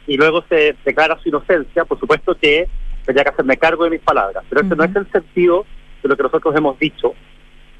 y 0.07 0.17
luego 0.17 0.43
se 0.49 0.75
declara 0.85 1.19
su 1.21 1.29
inocencia, 1.29 1.85
por 1.85 1.99
supuesto 1.99 2.35
que 2.35 2.67
tendría 3.05 3.23
que 3.23 3.29
hacerme 3.31 3.57
cargo 3.57 3.83
de 3.83 3.91
mis 3.91 4.01
palabras, 4.01 4.43
pero 4.49 4.61
ese 4.61 4.75
no 4.75 4.83
es 4.83 4.95
el 4.95 5.11
sentido 5.11 5.65
de 6.01 6.09
lo 6.09 6.17
que 6.17 6.23
nosotros 6.23 6.55
hemos 6.55 6.77
dicho 6.79 7.13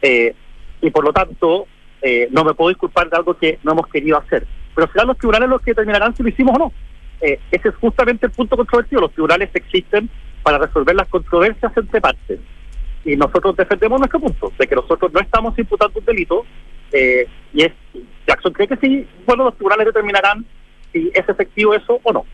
eh, 0.01 0.35
y 0.81 0.89
por 0.89 1.03
lo 1.03 1.13
tanto 1.13 1.67
eh, 2.01 2.27
no 2.31 2.43
me 2.43 2.53
puedo 2.53 2.69
disculpar 2.69 3.09
de 3.09 3.17
algo 3.17 3.35
que 3.37 3.59
no 3.63 3.73
hemos 3.73 3.87
querido 3.87 4.17
hacer. 4.17 4.45
Pero 4.73 4.91
serán 4.91 5.07
los 5.07 5.17
tribunales 5.17 5.49
los 5.49 5.61
que 5.61 5.71
determinarán 5.71 6.15
si 6.15 6.23
lo 6.23 6.29
hicimos 6.29 6.55
o 6.55 6.59
no. 6.59 6.73
Eh, 7.21 7.39
ese 7.51 7.69
es 7.69 7.75
justamente 7.75 8.25
el 8.25 8.31
punto 8.31 8.57
controvertido. 8.57 9.01
Los 9.01 9.11
tribunales 9.11 9.49
existen 9.53 10.09
para 10.41 10.57
resolver 10.57 10.95
las 10.95 11.07
controversias 11.07 11.71
entre 11.75 12.01
partes. 12.01 12.39
Y 13.05 13.15
nosotros 13.15 13.55
defendemos 13.55 13.99
nuestro 13.99 14.19
punto, 14.19 14.51
de 14.57 14.67
que 14.67 14.75
nosotros 14.75 15.11
no 15.13 15.19
estamos 15.19 15.57
imputando 15.57 15.99
un 15.99 16.05
delito, 16.05 16.45
eh, 16.91 17.27
y 17.53 17.63
es 17.63 17.71
Jackson 18.27 18.53
cree 18.53 18.67
que 18.67 18.77
sí, 18.77 19.07
bueno, 19.25 19.45
los 19.45 19.55
tribunales 19.55 19.87
determinarán 19.87 20.45
si 20.91 21.11
es 21.13 21.27
efectivo 21.27 21.73
eso 21.73 21.99
o 22.03 22.13
no. 22.13 22.25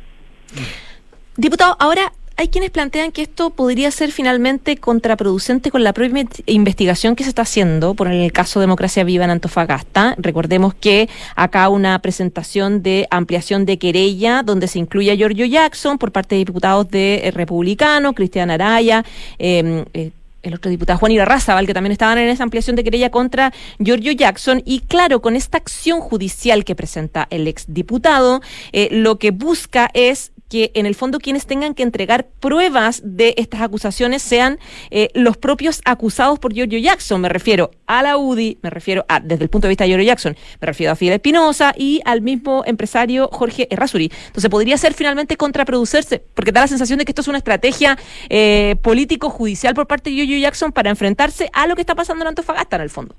Diputado, 1.35 1.75
ahora 1.79 2.11
hay 2.38 2.49
quienes 2.49 2.69
plantean 2.69 3.11
que 3.11 3.23
esto 3.23 3.49
podría 3.49 3.89
ser 3.89 4.11
finalmente 4.11 4.77
contraproducente 4.77 5.71
con 5.71 5.83
la 5.83 5.91
propia 5.91 6.23
investigación 6.45 7.15
que 7.15 7.23
se 7.23 7.29
está 7.29 7.41
haciendo 7.41 7.95
por 7.95 8.07
el 8.07 8.31
caso 8.31 8.59
Democracia 8.59 9.03
Viva 9.03 9.25
en 9.25 9.31
Antofagasta. 9.31 10.13
Recordemos 10.19 10.75
que 10.75 11.09
acá 11.35 11.67
una 11.69 11.97
presentación 11.99 12.83
de 12.83 13.07
ampliación 13.09 13.65
de 13.65 13.79
querella 13.79 14.43
donde 14.43 14.67
se 14.67 14.77
incluye 14.77 15.11
a 15.11 15.15
Giorgio 15.15 15.47
Jackson 15.47 15.97
por 15.97 16.11
parte 16.11 16.35
de 16.35 16.45
diputados 16.45 16.88
de 16.89 17.21
eh, 17.23 17.31
Republicano, 17.31 18.13
Cristian 18.13 18.51
Araya, 18.51 19.03
eh, 19.39 19.83
eh, 19.93 20.11
el 20.47 20.53
otro 20.53 20.71
diputado 20.71 20.99
Juan 20.99 21.11
Irarrázaval, 21.11 21.67
que 21.67 21.73
también 21.73 21.91
estaban 21.91 22.17
en 22.17 22.29
esa 22.29 22.43
ampliación 22.43 22.75
de 22.75 22.83
querella 22.83 23.09
contra 23.09 23.53
Giorgio 23.79 24.11
Jackson. 24.11 24.61
Y 24.65 24.81
claro, 24.81 25.21
con 25.21 25.35
esta 25.35 25.57
acción 25.57 25.99
judicial 25.99 26.65
que 26.65 26.75
presenta 26.75 27.27
el 27.29 27.47
exdiputado, 27.47 28.41
eh, 28.71 28.89
lo 28.91 29.19
que 29.19 29.31
busca 29.31 29.89
es 29.93 30.31
que 30.49 30.71
en 30.73 30.85
el 30.85 30.95
fondo 30.95 31.19
quienes 31.19 31.45
tengan 31.45 31.73
que 31.73 31.83
entregar 31.83 32.27
pruebas 32.39 33.01
de 33.03 33.33
estas 33.37 33.61
acusaciones 33.61 34.21
sean 34.21 34.59
eh, 34.91 35.09
los 35.13 35.37
propios 35.37 35.81
acusados 35.85 36.39
por 36.39 36.53
Giorgio 36.53 36.79
Jackson. 36.79 37.21
Me 37.21 37.29
refiero 37.29 37.71
a 37.85 38.01
la 38.03 38.17
UDI, 38.17 38.59
me 38.61 38.69
refiero 38.69 39.05
a, 39.07 39.19
desde 39.19 39.43
el 39.43 39.49
punto 39.49 39.67
de 39.67 39.69
vista 39.69 39.83
de 39.83 39.89
Giorgio 39.89 40.07
Jackson, 40.07 40.35
me 40.61 40.65
refiero 40.65 40.93
a 40.93 40.95
Fidel 40.95 41.15
Espinosa 41.15 41.73
y 41.77 42.01
al 42.05 42.21
mismo 42.21 42.63
empresario 42.65 43.29
Jorge 43.31 43.67
Errázuri. 43.69 44.11
Entonces 44.27 44.49
podría 44.49 44.77
ser 44.77 44.93
finalmente 44.93 45.37
contraproducerse, 45.37 46.23
porque 46.33 46.51
da 46.51 46.61
la 46.61 46.67
sensación 46.67 46.99
de 46.99 47.05
que 47.05 47.11
esto 47.11 47.21
es 47.21 47.27
una 47.27 47.37
estrategia 47.37 47.97
eh, 48.29 48.75
político-judicial 48.81 49.73
por 49.73 49.87
parte 49.87 50.09
de 50.09 50.17
Giorgio 50.17 50.37
Jackson 50.39 50.71
para 50.71 50.89
enfrentarse 50.89 51.49
a 51.53 51.67
lo 51.67 51.75
que 51.75 51.81
está 51.81 51.95
pasando 51.95 52.23
en 52.23 52.29
Antofagasta 52.29 52.77
en 52.77 52.81
el 52.81 52.89
fondo. 52.89 53.15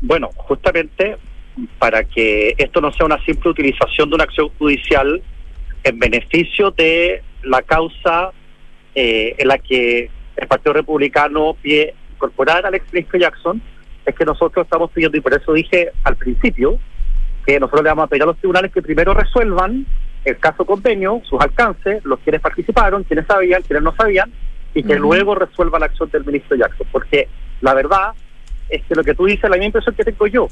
Bueno, 0.00 0.30
justamente 0.34 1.16
para 1.78 2.04
que 2.04 2.54
esto 2.58 2.80
no 2.80 2.92
sea 2.92 3.06
una 3.06 3.22
simple 3.24 3.50
utilización 3.50 4.08
de 4.08 4.14
una 4.14 4.24
acción 4.24 4.48
judicial 4.58 5.22
en 5.84 5.98
beneficio 5.98 6.70
de 6.70 7.22
la 7.42 7.62
causa 7.62 8.32
eh, 8.94 9.34
en 9.38 9.48
la 9.48 9.58
que 9.58 10.10
el 10.36 10.48
Partido 10.48 10.74
Republicano 10.74 11.56
pide 11.60 11.94
incorporar 12.14 12.64
al 12.66 12.74
ex 12.74 12.86
Jackson, 13.12 13.60
es 14.04 14.14
que 14.14 14.24
nosotros 14.24 14.64
estamos 14.64 14.90
pidiendo, 14.90 15.16
y 15.18 15.20
por 15.20 15.34
eso 15.34 15.52
dije 15.52 15.90
al 16.04 16.16
principio, 16.16 16.78
que 17.46 17.58
nosotros 17.58 17.82
le 17.82 17.90
vamos 17.90 18.04
a 18.04 18.06
pedir 18.08 18.22
a 18.22 18.26
los 18.26 18.38
tribunales 18.38 18.72
que 18.72 18.82
primero 18.82 19.14
resuelvan 19.14 19.86
el 20.24 20.38
caso 20.38 20.64
convenio, 20.64 21.20
sus 21.28 21.40
alcances, 21.40 22.04
los 22.04 22.20
quienes 22.20 22.40
participaron, 22.40 23.02
quienes 23.02 23.26
sabían, 23.26 23.62
quienes 23.62 23.82
no 23.82 23.94
sabían, 23.96 24.32
y 24.74 24.82
que 24.84 24.94
luego 24.94 25.34
resuelva 25.34 25.78
la 25.78 25.86
acción 25.86 26.08
del 26.10 26.24
ministro 26.24 26.56
Jackson. 26.56 26.86
Porque 26.92 27.28
la 27.60 27.74
verdad 27.74 28.12
es 28.68 28.82
que 28.84 28.94
lo 28.94 29.02
que 29.02 29.14
tú 29.14 29.26
dices, 29.26 29.42
la 29.44 29.56
misma 29.56 29.66
impresión 29.66 29.94
que 29.94 30.04
tengo 30.04 30.26
yo, 30.28 30.48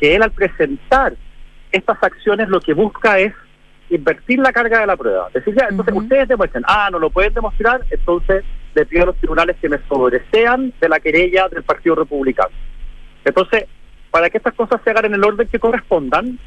que 0.00 0.16
él 0.16 0.22
al 0.22 0.32
presentar 0.32 1.14
estas 1.70 2.02
acciones 2.02 2.48
lo 2.48 2.60
que 2.60 2.72
busca 2.72 3.18
es 3.18 3.32
invertir 3.90 4.38
la 4.38 4.52
carga 4.52 4.80
de 4.80 4.86
la 4.86 4.96
prueba. 4.96 5.28
Decir, 5.32 5.54
ya, 5.54 5.66
entonces 5.68 5.94
ustedes 5.94 6.28
demuestren, 6.28 6.64
ah, 6.66 6.88
no 6.90 6.98
lo 6.98 7.10
pueden 7.10 7.34
demostrar, 7.34 7.82
entonces 7.90 8.44
le 8.74 8.86
pido 8.86 9.04
a 9.04 9.06
los 9.06 9.16
tribunales 9.16 9.56
que 9.60 9.68
me 9.68 9.78
sobresean 9.88 10.72
de 10.80 10.88
la 10.88 11.00
querella 11.00 11.48
del 11.48 11.62
Partido 11.62 11.94
Republicano. 11.94 12.50
Entonces, 13.24 13.66
para 14.10 14.30
que 14.30 14.38
estas 14.38 14.54
cosas 14.54 14.80
se 14.82 14.90
hagan 14.90 15.06
en 15.06 15.14
el 15.14 15.24
orden 15.24 15.48
que 15.48 15.58
correspondan, 15.58 16.38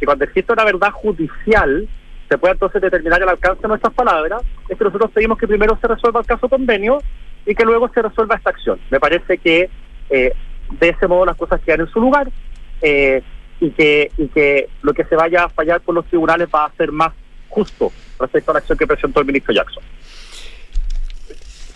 y 0.00 0.04
cuando 0.04 0.24
exista 0.24 0.52
una 0.52 0.64
verdad 0.64 0.90
judicial, 0.90 1.88
se 2.28 2.38
pueda 2.38 2.52
entonces 2.54 2.80
determinar 2.80 3.22
el 3.22 3.28
alcance 3.28 3.62
de 3.62 3.68
nuestras 3.68 3.94
palabras, 3.94 4.42
es 4.68 4.76
que 4.78 4.84
nosotros 4.84 5.10
pedimos 5.12 5.38
que 5.38 5.46
primero 5.46 5.78
se 5.80 5.88
resuelva 5.88 6.20
el 6.20 6.26
caso 6.26 6.48
convenio 6.48 6.98
y 7.46 7.54
que 7.54 7.64
luego 7.64 7.88
se 7.92 8.02
resuelva 8.02 8.36
esta 8.36 8.50
acción. 8.50 8.78
Me 8.90 8.98
parece 8.98 9.38
que 9.38 9.68
eh, 10.10 10.32
de 10.70 10.88
ese 10.88 11.06
modo 11.06 11.26
las 11.26 11.36
cosas 11.36 11.60
quedan 11.60 11.80
en 11.80 11.88
su 11.88 12.00
lugar. 12.00 12.28
Eh, 12.80 13.22
y 13.64 13.70
que, 13.70 14.10
y 14.18 14.28
que 14.28 14.68
lo 14.82 14.92
que 14.92 15.04
se 15.04 15.16
vaya 15.16 15.44
a 15.44 15.48
fallar 15.48 15.80
por 15.80 15.94
los 15.94 16.04
tribunales 16.06 16.48
va 16.54 16.66
a 16.66 16.72
ser 16.76 16.92
más 16.92 17.12
justo 17.48 17.92
respecto 18.18 18.50
a 18.50 18.54
la 18.54 18.58
acción 18.58 18.76
que 18.76 18.86
presentó 18.86 19.20
el 19.20 19.26
ministro 19.26 19.54
Jackson. 19.54 19.82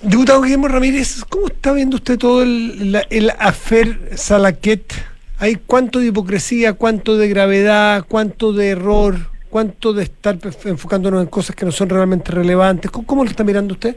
Diputado 0.02 0.42
Guillermo 0.42 0.68
Ramírez, 0.68 1.24
¿cómo 1.28 1.48
está 1.48 1.72
viendo 1.72 1.96
usted 1.96 2.18
todo 2.18 2.42
el, 2.42 3.00
el 3.10 3.30
afer 3.38 4.16
Salaquet? 4.16 4.92
¿Hay 5.40 5.56
cuánto 5.56 5.98
de 5.98 6.06
hipocresía, 6.06 6.74
cuánto 6.74 7.16
de 7.16 7.28
gravedad, 7.28 8.04
cuánto 8.06 8.52
de 8.52 8.70
error, 8.70 9.16
cuánto 9.48 9.92
de 9.92 10.04
estar 10.04 10.36
enfocándonos 10.64 11.22
en 11.22 11.28
cosas 11.28 11.56
que 11.56 11.64
no 11.64 11.72
son 11.72 11.88
realmente 11.88 12.30
relevantes? 12.32 12.90
¿Cómo, 12.90 13.06
cómo 13.06 13.24
lo 13.24 13.30
está 13.30 13.44
mirando 13.44 13.74
usted? 13.74 13.96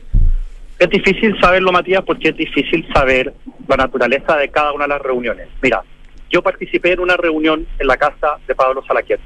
Es 0.80 0.90
difícil 0.90 1.40
saberlo, 1.40 1.72
Matías, 1.72 2.04
porque 2.04 2.30
es 2.30 2.38
difícil 2.38 2.88
saber 2.94 3.34
la 3.68 3.78
naturaleza 3.78 4.38
de 4.38 4.50
cada 4.50 4.72
una 4.72 4.86
de 4.86 4.90
las 4.90 5.02
reuniones. 5.02 5.48
Mira, 5.62 5.84
yo 6.32 6.42
participé 6.42 6.94
en 6.94 7.02
una 7.02 7.18
reunión 7.18 7.68
en 7.78 7.88
la 7.88 7.98
casa 7.98 8.38
de 8.48 8.56
Pablo 8.56 8.84
Salaquier. 8.88 9.20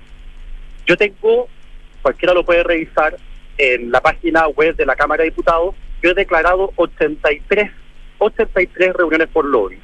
Yo 0.85 0.97
tengo, 0.97 1.47
cualquiera 2.01 2.33
lo 2.33 2.43
puede 2.43 2.63
revisar 2.63 3.15
en 3.57 3.91
la 3.91 4.01
página 4.01 4.47
web 4.47 4.75
de 4.75 4.85
la 4.85 4.95
Cámara 4.95 5.23
de 5.23 5.29
Diputados, 5.29 5.75
yo 6.01 6.11
he 6.11 6.13
declarado 6.13 6.73
83, 6.75 7.71
83 8.17 8.93
reuniones 8.93 9.27
por 9.29 9.45
lobby. 9.45 9.79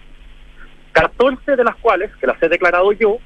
14 0.92 1.56
de 1.56 1.64
las 1.64 1.76
cuales, 1.78 2.12
que 2.18 2.28
las 2.28 2.42
he 2.44 2.50
declarado 2.50 2.92
yo, 2.92 3.18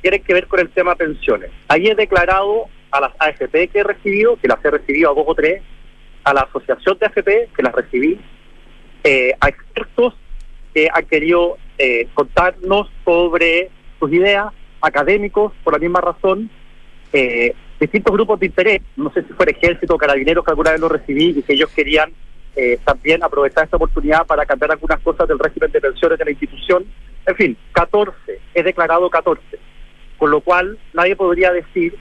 tienen 0.00 0.22
que 0.22 0.34
ver 0.34 0.46
con 0.46 0.60
el 0.60 0.70
tema 0.70 0.94
pensiones. 0.94 1.50
Ahí 1.68 1.86
he 1.86 1.94
declarado 1.94 2.66
a 2.90 3.00
las 3.00 3.12
AFP 3.18 3.68
que 3.68 3.80
he 3.80 3.84
recibido, 3.84 4.36
que 4.36 4.48
las 4.48 4.64
he 4.64 4.70
recibido 4.70 5.10
a 5.10 5.14
dos 5.14 5.24
o 5.26 5.34
tres, 5.34 5.62
a 6.24 6.32
la 6.32 6.42
asociación 6.42 6.98
de 6.98 7.06
AFP, 7.06 7.48
que 7.54 7.62
las 7.62 7.74
recibí, 7.74 8.18
eh, 9.02 9.34
a 9.40 9.48
expertos 9.48 10.14
que 10.72 10.88
han 10.92 11.04
querido 11.06 11.58
eh, 11.78 12.08
contarnos 12.14 12.88
sobre 13.04 13.70
sus 13.98 14.12
ideas, 14.12 14.46
académicos, 14.80 15.52
por 15.64 15.72
la 15.72 15.78
misma 15.78 16.00
razón, 16.00 16.50
eh, 17.12 17.54
distintos 17.80 18.12
grupos 18.12 18.40
de 18.40 18.46
interés, 18.46 18.82
no 18.96 19.12
sé 19.12 19.22
si 19.22 19.32
fuera 19.32 19.52
ejército 19.52 19.96
carabineros 19.96 20.44
que 20.44 20.50
alguna 20.50 20.72
vez 20.72 20.80
lo 20.80 20.88
recibí 20.88 21.30
y 21.36 21.42
que 21.42 21.54
ellos 21.54 21.70
querían 21.70 22.12
eh, 22.56 22.78
también 22.84 23.22
aprovechar 23.24 23.64
esta 23.64 23.76
oportunidad 23.76 24.26
para 24.26 24.46
cambiar 24.46 24.72
algunas 24.72 25.00
cosas 25.00 25.26
del 25.26 25.38
régimen 25.38 25.72
de 25.72 25.80
pensiones 25.80 26.18
de 26.18 26.24
la 26.24 26.30
institución. 26.30 26.84
En 27.26 27.36
fin, 27.36 27.56
14, 27.72 28.12
he 28.54 28.62
declarado 28.62 29.10
14, 29.10 29.40
con 30.18 30.30
lo 30.30 30.40
cual 30.40 30.78
nadie 30.92 31.16
podría 31.16 31.50
decir 31.50 31.96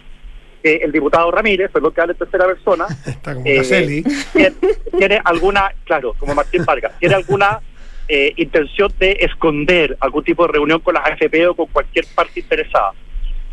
que 0.62 0.76
el 0.76 0.92
diputado 0.92 1.32
Ramírez, 1.32 1.72
perdón 1.72 1.94
que 1.94 2.02
hable 2.02 2.14
en 2.14 2.20
tercera 2.20 2.46
persona, 2.46 2.86
eh, 3.46 4.04
tiene, 4.32 4.54
tiene 4.98 5.22
alguna, 5.24 5.72
claro, 5.86 6.14
como 6.20 6.36
Martín 6.36 6.64
Vargas, 6.66 6.94
tiene 7.00 7.16
alguna 7.16 7.60
eh, 8.08 8.34
intención 8.38 8.92
de 9.00 9.18
esconder 9.20 9.98
algún 10.00 10.24
tipo 10.24 10.46
de 10.46 10.54
reunión 10.54 10.80
con 10.80 10.94
las 10.94 11.06
AFP 11.06 11.48
o 11.48 11.56
con 11.56 11.68
cualquier 11.68 12.06
parte 12.14 12.40
interesada. 12.40 12.92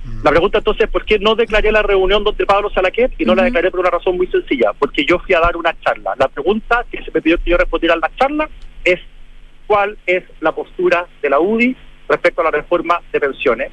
Mm. 0.04 0.24
La 0.24 0.30
pregunta 0.30 0.58
entonces 0.58 0.84
es 0.84 0.90
por 0.90 1.04
qué 1.04 1.18
no 1.18 1.34
declaré 1.34 1.70
la 1.70 1.82
reunión 1.82 2.24
donde 2.24 2.46
Pablo 2.46 2.70
Salaquet 2.70 3.12
y 3.18 3.24
no 3.24 3.34
la 3.34 3.44
declaré 3.44 3.70
por 3.70 3.80
una 3.80 3.90
razón 3.90 4.16
muy 4.16 4.26
sencilla, 4.26 4.72
porque 4.78 5.04
yo 5.04 5.18
fui 5.18 5.34
a 5.34 5.40
dar 5.40 5.56
una 5.56 5.78
charla. 5.80 6.14
La 6.18 6.28
pregunta 6.28 6.84
que 6.90 7.02
se 7.02 7.10
me 7.12 7.20
pidió 7.20 7.38
que 7.38 7.50
yo 7.50 7.56
respondiera 7.56 7.94
a 7.94 7.98
la 7.98 8.10
charla 8.16 8.48
es 8.84 9.00
cuál 9.66 9.96
es 10.06 10.24
la 10.40 10.52
postura 10.52 11.06
de 11.22 11.30
la 11.30 11.38
UDI 11.38 11.76
respecto 12.08 12.40
a 12.40 12.44
la 12.44 12.50
reforma 12.50 13.00
de 13.12 13.20
pensiones. 13.20 13.70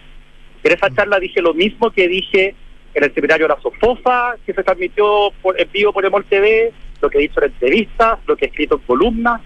En 0.64 0.74
esa 0.74 0.94
charla 0.94 1.20
dije 1.20 1.42
lo 1.42 1.54
mismo 1.54 1.92
que 1.92 2.08
dije 2.08 2.56
en 2.94 3.04
el 3.04 3.14
seminario 3.14 3.48
de 3.48 3.54
la 3.54 3.62
SOFOFA, 3.62 4.36
que 4.46 4.54
se 4.54 4.64
transmitió 4.64 5.32
por, 5.42 5.60
en 5.60 5.72
vivo 5.72 5.94
por 5.94 6.06
Emol 6.06 6.26
TV, 6.26 6.72
lo 7.02 7.10
que 7.10 7.20
he 7.20 7.22
dicho 7.22 7.40
en 7.40 7.52
entrevistas, 7.52 8.20
lo 8.26 8.36
que 8.36 8.46
he 8.46 8.48
escrito 8.50 8.76
en 8.76 8.82
columnas, 8.82 9.42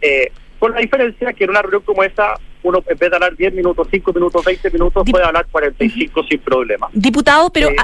eh, 0.00 0.30
con 0.62 0.70
la 0.70 0.78
diferencia 0.78 1.32
que 1.32 1.42
en 1.42 1.50
una 1.50 1.60
reunión 1.60 1.82
como 1.84 2.04
esa, 2.04 2.34
uno 2.62 2.78
en 2.86 2.96
vez 2.96 3.10
de 3.10 3.16
hablar 3.16 3.34
10 3.36 3.52
minutos, 3.52 3.88
5 3.90 4.12
minutos, 4.12 4.44
20 4.44 4.70
minutos, 4.70 5.04
Dip- 5.04 5.10
puede 5.10 5.24
hablar 5.24 5.44
45 5.50 6.22
sin 6.22 6.38
problema. 6.38 6.88
Diputado, 6.92 7.50
pero 7.50 7.70
Eh, 7.70 7.76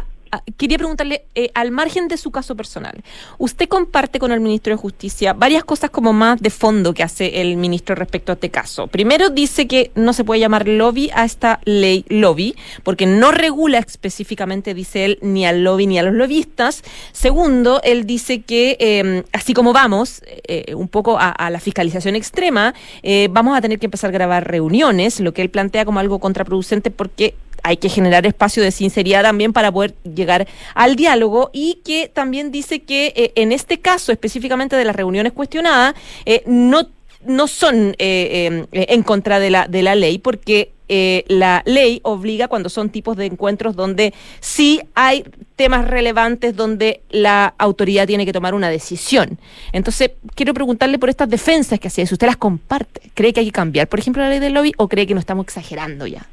quería 0.57 0.79
preguntarle, 0.79 1.25
eh, 1.35 1.51
al 1.55 1.71
margen 1.71 2.09
de 2.09 2.17
su 2.17 2.31
caso 2.31 2.57
personal, 2.57 3.03
¿usted 3.39 3.69
comparte 3.69 4.19
con 4.19 4.33
el 4.33 4.41
ministro 4.41 4.73
de 4.73 4.77
Justicia 4.77 5.33
varias 5.33 5.65
cosas 5.65 5.91
como 5.91 6.13
más 6.13 6.41
de 6.41 6.51
fondo 6.51 6.95
que 6.95 7.03
hace 7.03 7.41
el 7.41 7.57
ministro 7.57 7.95
respecto 7.95 8.33
a 8.33 8.35
este 8.35 8.51
caso? 8.51 8.87
Primero 8.87 9.31
dice 9.31 9.67
que 9.67 9.91
no 9.95 10.13
se 10.13 10.25
puede 10.25 10.41
llamar 10.41 10.69
lobby 10.69 11.11
a 11.15 11.25
esta 11.25 11.61
ley 11.65 12.05
lobby, 12.09 12.57
porque 12.83 13.07
no 13.07 13.33
regula 13.33 13.79
específicamente, 13.79 14.75
dice 14.75 15.05
él, 15.05 15.19
ni 15.23 15.47
al 15.47 15.65
lobby 15.65 15.87
ni 15.87 15.99
a 15.99 16.03
los 16.03 16.15
lobbyistas. 16.15 16.83
Segundo, 17.13 17.81
él 17.85 18.07
dice 18.07 18.43
que 18.43 18.77
eh, 18.81 19.25
así 19.33 19.55
como 19.55 19.73
vamos, 19.73 20.23
eh, 20.27 20.75
un 20.75 20.89
poco 20.89 21.17
a, 21.19 21.51
la 21.51 21.61
fiscalización 21.61 22.17
extrema, 22.17 22.75
eh, 23.03 23.29
vamos 23.31 23.57
a 23.57 23.61
tener 23.61 23.79
que 23.79 23.87
empezar 23.87 24.11
a 24.11 24.13
grabar 24.13 24.49
reuniones, 24.49 25.21
lo 25.21 25.33
que 25.33 25.43
él 25.43 25.51
plantea 25.51 25.85
como 25.85 26.01
algo 26.01 26.19
contraproducente 26.19 26.91
porque 26.91 27.35
hay 27.63 27.77
que 27.77 27.89
generar 27.89 28.27
espacio 28.27 28.63
de 28.63 28.71
sinceridad 28.71 29.23
también 29.23 29.53
para 29.53 29.73
poder 29.73 29.95
llegar 30.03 30.47
al 30.75 30.97
diálogo 30.97 31.51
y 31.53 31.81
que 31.85 32.09
también 32.09 32.51
dice 32.51 32.83
que 32.83 33.13
eh, 33.17 33.33
en 33.37 33.53
este 33.53 33.81
caso 33.81 34.13
específicamente 34.13 34.77
de 34.77 34.85
las 34.85 34.97
reuniones 34.97 35.33
cuestionadas 35.33 35.95
eh, 36.25 36.43
no 36.47 36.89
no 37.25 37.49
son 37.49 37.95
eh, 37.99 38.67
eh, 38.73 38.87
en 38.89 39.03
contra 39.03 39.41
de 39.41 39.51
la 39.51 39.67
de 39.67 39.83
la 39.83 39.95
ley 39.95 40.19
porque 40.19 40.73
eh, 40.89 41.25
la 41.29 41.63
ley 41.67 42.01
obliga 42.03 42.49
cuando 42.49 42.71
son 42.71 42.89
tipos 42.89 43.17
de 43.17 43.27
encuentros 43.27 43.77
donde 43.77 44.15
sí 44.41 44.81
hay 44.95 45.25
temas 45.55 45.87
relevantes 45.87 46.57
donde 46.57 47.03
la 47.11 47.55
autoridad 47.59 48.07
tiene 48.07 48.25
que 48.25 48.33
tomar 48.33 48.55
una 48.55 48.71
decisión. 48.71 49.39
Entonces, 49.73 50.13
quiero 50.35 50.55
preguntarle 50.55 50.99
por 50.99 51.11
estas 51.11 51.29
defensas 51.29 51.79
que 51.79 51.89
hacía, 51.89 52.07
si 52.07 52.15
usted 52.15 52.27
las 52.27 52.39
comparte. 52.39 53.11
¿Cree 53.13 53.35
que 53.35 53.41
hay 53.41 53.47
que 53.47 53.53
cambiar, 53.53 53.87
por 53.89 53.99
ejemplo, 53.99 54.23
la 54.23 54.31
ley 54.31 54.39
del 54.39 54.55
lobby 54.55 54.73
o 54.79 54.89
cree 54.89 55.07
que 55.07 55.13
no 55.13 55.21
estamos 55.21 55.45
exagerando 55.45 56.07
ya? 56.07 56.27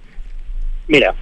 Mira, 0.87 1.13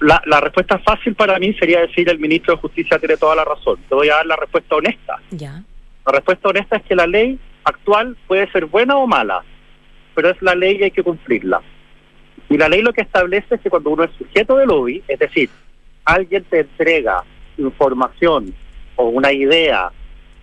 la, 0.00 0.22
la 0.26 0.40
respuesta 0.40 0.78
fácil 0.78 1.14
para 1.14 1.38
mí 1.38 1.52
sería 1.54 1.80
decir 1.80 2.08
el 2.08 2.18
ministro 2.18 2.54
de 2.54 2.60
Justicia 2.60 2.98
tiene 2.98 3.16
toda 3.16 3.36
la 3.36 3.44
razón. 3.44 3.78
Te 3.88 3.94
voy 3.94 4.08
a 4.08 4.16
dar 4.16 4.26
la 4.26 4.36
respuesta 4.36 4.76
honesta. 4.76 5.20
Ya. 5.30 5.62
La 6.04 6.12
respuesta 6.12 6.48
honesta 6.48 6.76
es 6.76 6.82
que 6.82 6.96
la 6.96 7.06
ley 7.06 7.38
actual 7.64 8.16
puede 8.26 8.50
ser 8.50 8.66
buena 8.66 8.96
o 8.96 9.06
mala, 9.06 9.44
pero 10.14 10.30
es 10.30 10.42
la 10.42 10.54
ley 10.54 10.78
y 10.80 10.84
hay 10.84 10.90
que 10.90 11.02
cumplirla. 11.02 11.62
Y 12.48 12.58
la 12.58 12.68
ley 12.68 12.82
lo 12.82 12.92
que 12.92 13.02
establece 13.02 13.54
es 13.54 13.60
que 13.60 13.70
cuando 13.70 13.90
uno 13.90 14.04
es 14.04 14.10
sujeto 14.18 14.56
de 14.56 14.66
lobby, 14.66 15.02
es 15.06 15.18
decir, 15.18 15.48
alguien 16.04 16.44
te 16.44 16.60
entrega 16.60 17.22
información 17.56 18.54
o 18.96 19.04
una 19.04 19.32
idea 19.32 19.90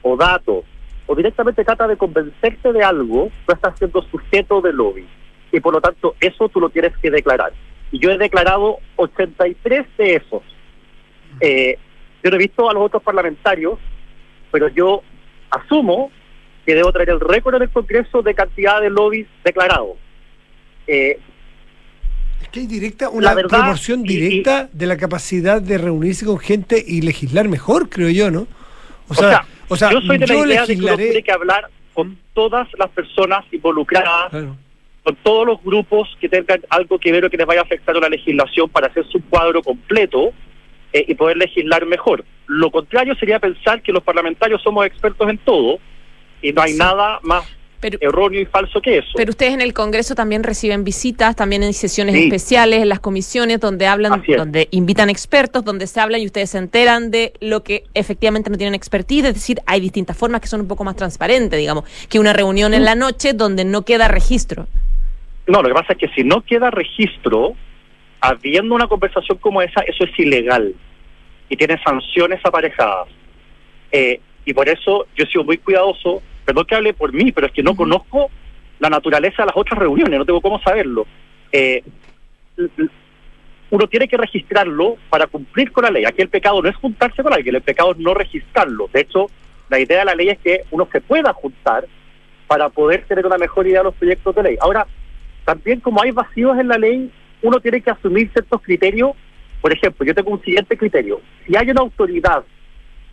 o 0.02 0.16
datos 0.16 0.64
o 1.06 1.16
directamente 1.16 1.64
trata 1.64 1.88
de 1.88 1.98
convencerte 1.98 2.72
de 2.72 2.84
algo, 2.84 3.32
tú 3.46 3.54
estás 3.54 3.78
siendo 3.78 4.02
sujeto 4.04 4.62
de 4.62 4.72
lobby. 4.72 5.06
Y 5.52 5.60
por 5.60 5.74
lo 5.74 5.82
tanto, 5.82 6.16
eso 6.20 6.48
tú 6.50 6.60
lo 6.60 6.70
tienes 6.70 6.96
que 6.98 7.10
declarar. 7.10 7.52
Y 7.92 8.00
yo 8.00 8.12
he 8.12 8.18
declarado 8.18 8.78
83 8.98 9.86
de 9.98 10.16
esos. 10.16 10.42
Eh, 11.42 11.78
yo 12.24 12.30
no 12.30 12.36
he 12.36 12.40
visto 12.40 12.70
a 12.70 12.74
los 12.74 12.84
otros 12.84 13.02
parlamentarios, 13.04 13.80
pero 14.52 14.68
yo 14.70 15.02
asumo 15.50 16.12
que 16.66 16.76
debo 16.76 16.92
traer 16.92 17.10
el 17.12 17.20
récord 17.20 17.56
en 17.56 17.64
el 17.64 17.70
Congreso 17.70 18.22
de 18.22 18.34
cantidad 18.36 18.80
de 18.82 18.90
lobbies 18.90 19.28
declarados. 19.44 19.98
Eh, 20.88 21.20
Es 22.42 22.48
que 22.50 22.60
hay 22.62 22.68
directa, 22.68 23.10
una 23.10 23.34
verdad, 23.34 23.50
proporción 23.60 24.02
y- 24.06 24.12
y- 24.14 24.18
directa 24.18 24.70
de 24.72 24.86
la 24.88 24.98
capacidad 24.98 25.62
de 25.62 25.78
reunirse 25.78 26.26
con 26.26 26.40
gente 26.40 26.84
y 26.86 27.02
legislar 27.02 27.48
mejor, 27.48 27.90
creo 27.90 28.10
yo, 28.10 28.30
¿no? 28.32 28.48
o 29.08 29.14
sea, 29.16 29.46
yo 29.92 30.02
soy 30.02 30.18
de 30.20 30.28
la 30.28 30.36
idea 30.36 30.66
de 30.66 30.76
que 30.76 30.82
uno 30.82 30.96
tiene 30.96 30.98
legislaré. 30.98 31.24
que 31.24 31.32
hablar 31.32 31.70
con 31.94 32.18
todas 32.34 32.68
las 32.78 32.90
personas 32.92 33.44
involucradas, 33.52 34.30
Claro. 34.30 34.56
Con 35.10 35.16
todos 35.24 35.48
los 35.48 35.64
grupos 35.64 36.08
que 36.22 36.30
tengan 36.30 36.62
algo 36.70 37.00
que 37.00 37.12
ver 37.12 37.26
o 37.26 37.30
que 37.32 37.38
les 37.38 37.48
vaya 37.48 37.62
a 37.62 37.64
afectar 37.64 37.96
a 37.98 38.00
la 38.00 38.10
legislación 38.10 38.70
para 38.70 38.88
hacer 38.88 39.06
su 39.12 39.20
cuadro 39.28 39.64
completo 39.64 40.32
eh, 40.94 41.06
y 41.08 41.16
poder 41.16 41.38
legislar 41.38 41.84
mejor. 41.88 42.24
Lo 42.46 42.70
contrario 42.70 43.16
sería 43.16 43.40
pensar 43.40 43.82
que 43.82 43.92
los 43.92 44.04
parlamentarios 44.04 44.62
somos 44.62 44.86
expertos 44.86 45.28
en 45.30 45.40
todo 45.40 45.80
y 46.44 46.52
no 46.54 46.62
hay 46.62 46.74
Sí. 46.74 46.78
nada 46.78 47.20
más 47.24 47.44
Pero, 47.80 47.98
erróneo 48.02 48.40
y 48.42 48.46
falso 48.46 48.82
que 48.82 48.98
eso. 49.00 49.08
pero 49.16 49.30
ustedes 49.32 49.54
en 49.54 49.62
el 49.62 49.74
Congreso 49.74 50.14
también 50.14 50.44
reciben 50.44 50.84
visitas, 50.84 51.36
también 51.36 51.64
en 51.64 51.74
sesiones 51.74 52.14
Sí. 52.16 52.26
especiales, 52.26 52.82
en 52.84 52.90
las 52.90 53.00
comisiones 53.00 53.60
donde 53.60 53.88
hablan, 53.88 54.22
donde 54.38 54.68
invitan 54.72 55.10
expertos, 55.10 55.64
donde 55.66 55.88
se 55.88 56.00
hablan 56.00 56.22
y 56.22 56.26
ustedes 56.26 56.50
se 56.52 56.58
enteran 56.60 57.10
de 57.10 57.34
lo 57.40 57.64
que 57.64 57.86
efectivamente 57.96 58.50
no 58.52 58.58
tienen 58.58 58.76
expertise, 58.76 59.26
es 59.26 59.34
decir, 59.34 59.60
hay 59.66 59.80
distintas 59.80 60.16
formas 60.18 60.42
que 60.42 60.48
son 60.48 60.62
un 60.62 60.68
poco 60.68 60.84
más 60.84 60.96
transparentes, 60.96 61.58
digamos, 61.58 61.86
que 62.10 62.20
una 62.20 62.34
reunión 62.34 62.74
en 62.76 62.84
la 62.84 62.94
noche 62.96 63.34
donde 63.34 63.64
no 63.66 63.84
queda 63.84 64.08
registro. 64.08 64.68
No, 65.50 65.64
lo 65.64 65.70
que 65.70 65.74
pasa 65.74 65.94
es 65.94 65.98
que 65.98 66.10
si 66.10 66.24
no 66.24 66.42
queda 66.42 66.70
registro, 66.70 67.56
habiendo 68.22 68.76
una 68.76 68.88
conversación 68.88 69.40
como 69.40 69.64
esa, 69.64 69.82
eso 69.82 70.04
es 70.04 70.20
ilegal 70.20 70.76
y 71.50 71.58
tiene 71.58 71.82
sanciones 71.84 72.40
aparejadas. 72.44 73.08
Eh, 73.92 74.22
y 74.46 74.54
por 74.54 74.70
eso 74.70 75.08
yo 75.16 75.24
he 75.24 75.28
sido 75.28 75.44
muy 75.44 75.58
cuidadoso, 75.58 76.22
perdón 76.46 76.66
que 76.66 76.76
hable 76.76 76.94
por 76.94 77.14
mí, 77.14 77.32
pero 77.32 77.48
es 77.48 77.54
que 77.54 77.64
no 77.64 77.76
conozco 77.76 78.30
la 78.78 78.92
naturaleza 78.92 79.42
de 79.42 79.48
las 79.48 79.58
otras 79.58 79.80
reuniones, 79.80 80.20
no 80.20 80.26
tengo 80.26 80.40
cómo 80.40 80.62
saberlo. 80.62 81.08
Eh, 81.52 81.82
uno 83.72 83.88
tiene 83.88 84.08
que 84.08 84.18
registrarlo 84.18 84.98
para 85.10 85.26
cumplir 85.26 85.72
con 85.72 85.84
la 85.84 85.90
ley. 85.90 86.06
Aquí 86.06 86.22
el 86.22 86.30
pecado 86.30 86.62
no 86.62 86.70
es 86.70 86.76
juntarse 86.76 87.24
con 87.24 87.34
alguien, 87.34 87.56
el 87.56 87.64
pecado 87.64 87.94
es 87.94 87.98
no 87.98 88.14
registrarlo. 88.14 88.88
De 88.94 89.02
hecho, 89.02 89.32
la 89.68 89.80
idea 89.80 90.00
de 90.00 90.06
la 90.06 90.16
ley 90.16 90.30
es 90.30 90.38
que 90.38 90.62
uno 90.70 90.88
se 90.92 91.02
pueda 91.02 91.34
juntar 91.34 91.88
para 92.46 92.70
poder 92.70 93.06
tener 93.06 93.26
una 93.26 93.40
mejor 93.40 93.66
idea 93.66 93.80
de 93.80 93.86
los 93.86 93.96
proyectos 93.96 94.36
de 94.36 94.44
ley. 94.44 94.58
Ahora, 94.62 94.86
también 95.50 95.80
como 95.80 96.00
hay 96.00 96.12
vacíos 96.12 96.60
en 96.60 96.68
la 96.68 96.78
ley, 96.78 97.12
uno 97.42 97.60
tiene 97.60 97.82
que 97.82 97.90
asumir 97.90 98.30
ciertos 98.32 98.62
criterios. 98.62 99.14
Por 99.62 99.74
ejemplo, 99.74 100.06
yo 100.06 100.14
tengo 100.14 100.30
un 100.30 100.44
siguiente 100.44 100.78
criterio. 100.78 101.22
Si 101.48 101.56
hay 101.58 101.72
una 101.72 101.82
autoridad 101.82 102.44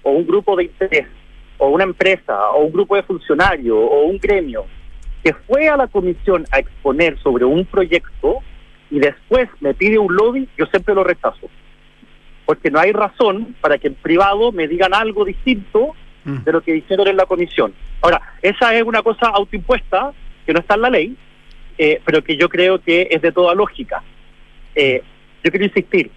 o 0.03 0.11
un 0.11 0.26
grupo 0.26 0.55
de 0.55 0.64
interés 0.64 1.07
o 1.57 1.68
una 1.68 1.84
empresa 1.84 2.51
o 2.51 2.64
un 2.64 2.72
grupo 2.72 2.95
de 2.95 3.05
funcionarios 3.05 3.78
o 3.78 4.03
un 4.03 4.18
gremio 4.18 4.66
que 5.24 5.32
fue 5.32 5.66
a 5.70 5.78
la 5.78 5.87
comisión 5.87 6.45
a 6.51 6.59
exponer 6.59 7.18
sobre 7.20 7.47
un 7.47 7.64
proyecto 7.64 8.41
y 8.91 8.99
después 8.99 9.49
me 9.61 9.72
pide 9.72 9.99
un 9.99 10.14
lobby, 10.14 10.47
yo 10.59 10.66
siempre 10.66 10.95
lo 10.95 11.05
rechazo. 11.05 11.49
Porque 12.45 12.70
no 12.70 12.78
hay 12.78 12.93
razón 12.93 13.57
para 13.62 13.78
que 13.78 13.87
en 13.89 13.95
privado 13.95 14.53
me 14.53 14.68
digan 14.68 14.93
algo 14.93 15.24
distinto 15.24 15.95
Mm. 16.26 16.43
de 16.45 16.53
lo 16.53 16.61
que 16.61 16.72
dijeron 16.72 17.07
en 17.07 17.16
la 17.16 17.24
comisión. 17.24 17.72
Ahora, 18.03 18.20
esa 18.43 18.74
es 18.74 18.82
una 18.82 19.01
cosa 19.03 19.28
autoimpuesta 19.28 20.12
que 20.45 20.53
no 20.53 20.59
está 20.59 20.74
en 20.74 20.80
la 20.82 20.91
ley, 20.91 21.16
eh, 21.79 22.01
pero 22.05 22.22
que 22.22 22.37
yo 22.37 22.49
creo 22.49 22.81
que 22.81 23.09
es 23.11 23.20
de 23.22 23.33
toda 23.33 23.55
lógica. 23.55 24.03
Eh, 24.74 25.03
yo 25.45 25.51
quiero 25.51 25.64
insistir, 25.66 26.11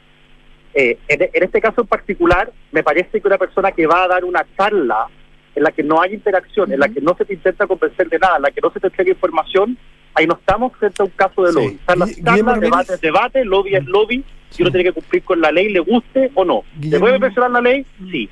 eh, 0.74 0.98
en, 1.08 1.22
en 1.34 1.44
este 1.44 1.62
caso 1.62 1.82
en 1.82 1.88
particular, 1.88 2.52
me 2.72 2.84
parece 2.84 3.20
que 3.22 3.28
una 3.28 3.38
persona 3.38 3.72
que 3.72 3.86
va 3.88 4.04
a 4.04 4.08
dar 4.08 4.24
una 4.26 4.46
charla 4.58 5.08
en 5.56 5.64
la 5.64 5.72
que 5.72 5.84
no 5.84 6.02
hay 6.02 6.14
interacción, 6.14 6.72
en 6.72 6.80
la 6.80 6.88
que 6.90 7.02
no 7.02 7.16
se 7.18 7.26
te 7.26 7.34
intenta 7.34 7.68
convencer 7.68 8.08
de 8.10 8.20
nada, 8.20 8.38
en 8.38 8.44
la 8.44 8.52
que 8.52 8.62
no 8.62 8.72
se 8.72 8.80
te 8.80 8.88
entrega 8.88 9.12
información, 9.12 9.78
ahí 10.14 10.26
no 10.28 10.36
estamos 10.36 10.72
frente 10.78 11.02
a 11.02 11.06
un 11.06 11.12
caso 11.12 11.44
de 11.44 11.52
Sí. 11.52 11.56
lobby. 11.56 11.76
Están 11.76 12.00
las 12.00 12.16
charlas, 12.24 12.60
debate 12.60 12.94
es 12.94 13.02
debate, 13.02 13.46
lobby 13.46 13.76
es 13.76 13.86
lobby, 13.86 14.24
Sí. 14.50 14.58
y 14.60 14.62
uno 14.64 14.72
tiene 14.72 14.84
que 14.86 14.92
cumplir 14.94 15.24
con 15.24 15.42
la 15.42 15.52
ley, 15.52 15.70
le 15.70 15.80
guste 15.80 16.32
o 16.36 16.46
no. 16.46 16.64
¿Se 16.76 16.80
Guillermo- 16.82 17.00
puede 17.06 17.20
mencionar 17.20 17.52
la 17.52 17.62
ley? 17.62 17.86
Sí. 18.12 18.30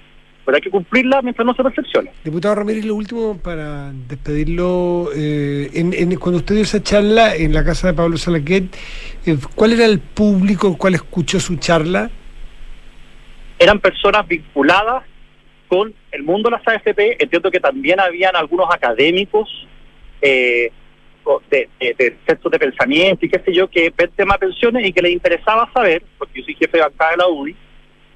Pero 0.48 0.56
hay 0.56 0.62
que 0.62 0.70
cumplirla 0.72 1.22
mientras 1.22 1.46
no 1.46 1.54
se 1.54 1.62
perfeccione. 1.62 2.10
Diputado 2.24 2.56
Ramírez, 2.56 2.86
lo 2.86 2.96
último 2.96 3.38
para 3.38 3.92
despedirlo. 4.08 5.10
eh, 5.14 5.70
en, 5.74 5.92
en- 5.94 6.16
cuando 6.16 6.38
usted 6.38 6.56
dio 6.56 6.64
esa 6.64 6.82
charla 6.82 7.36
en 7.36 7.54
la 7.54 7.66
casa 7.66 7.88
de 7.88 7.94
Pablo 7.94 8.16
Salaquet, 8.16 8.74
eh, 9.26 9.38
¿cuál 9.56 9.74
era 9.74 9.84
el 9.84 10.00
público 10.00 10.70
el 10.70 10.78
cual 10.78 10.96
escuchó 10.96 11.40
su 11.42 11.58
charla? 11.58 12.10
eran 13.60 13.80
personas 13.80 14.26
vinculadas 14.28 15.04
con 15.68 15.94
el 16.12 16.24
mundo 16.24 16.50
de 16.50 16.56
las 16.58 16.66
AFP. 16.68 17.18
Entiendo 17.22 17.52
que 17.52 17.60
también 17.60 18.00
habían 18.00 18.36
algunos 18.38 18.68
académicos 18.74 19.50
eh, 20.22 20.72
de, 21.50 21.68
de, 21.80 21.94
de 21.98 22.60
pensamiento 22.60 23.26
y 23.26 23.30
qué 23.30 23.40
sé 23.44 23.54
yo, 23.54 23.68
que 23.70 23.92
ven 23.98 24.12
tema 24.16 24.38
pensiones 24.38 24.88
y 24.88 24.94
que 24.94 25.02
les 25.02 25.12
interesaba 25.12 25.70
saber, 25.74 26.04
porque 26.18 26.40
yo 26.40 26.46
soy 26.46 26.54
jefe 26.56 26.78
de 26.78 26.84
bancada 26.84 27.12
de 27.12 27.18
la 27.18 27.28
UDI, 27.28 27.56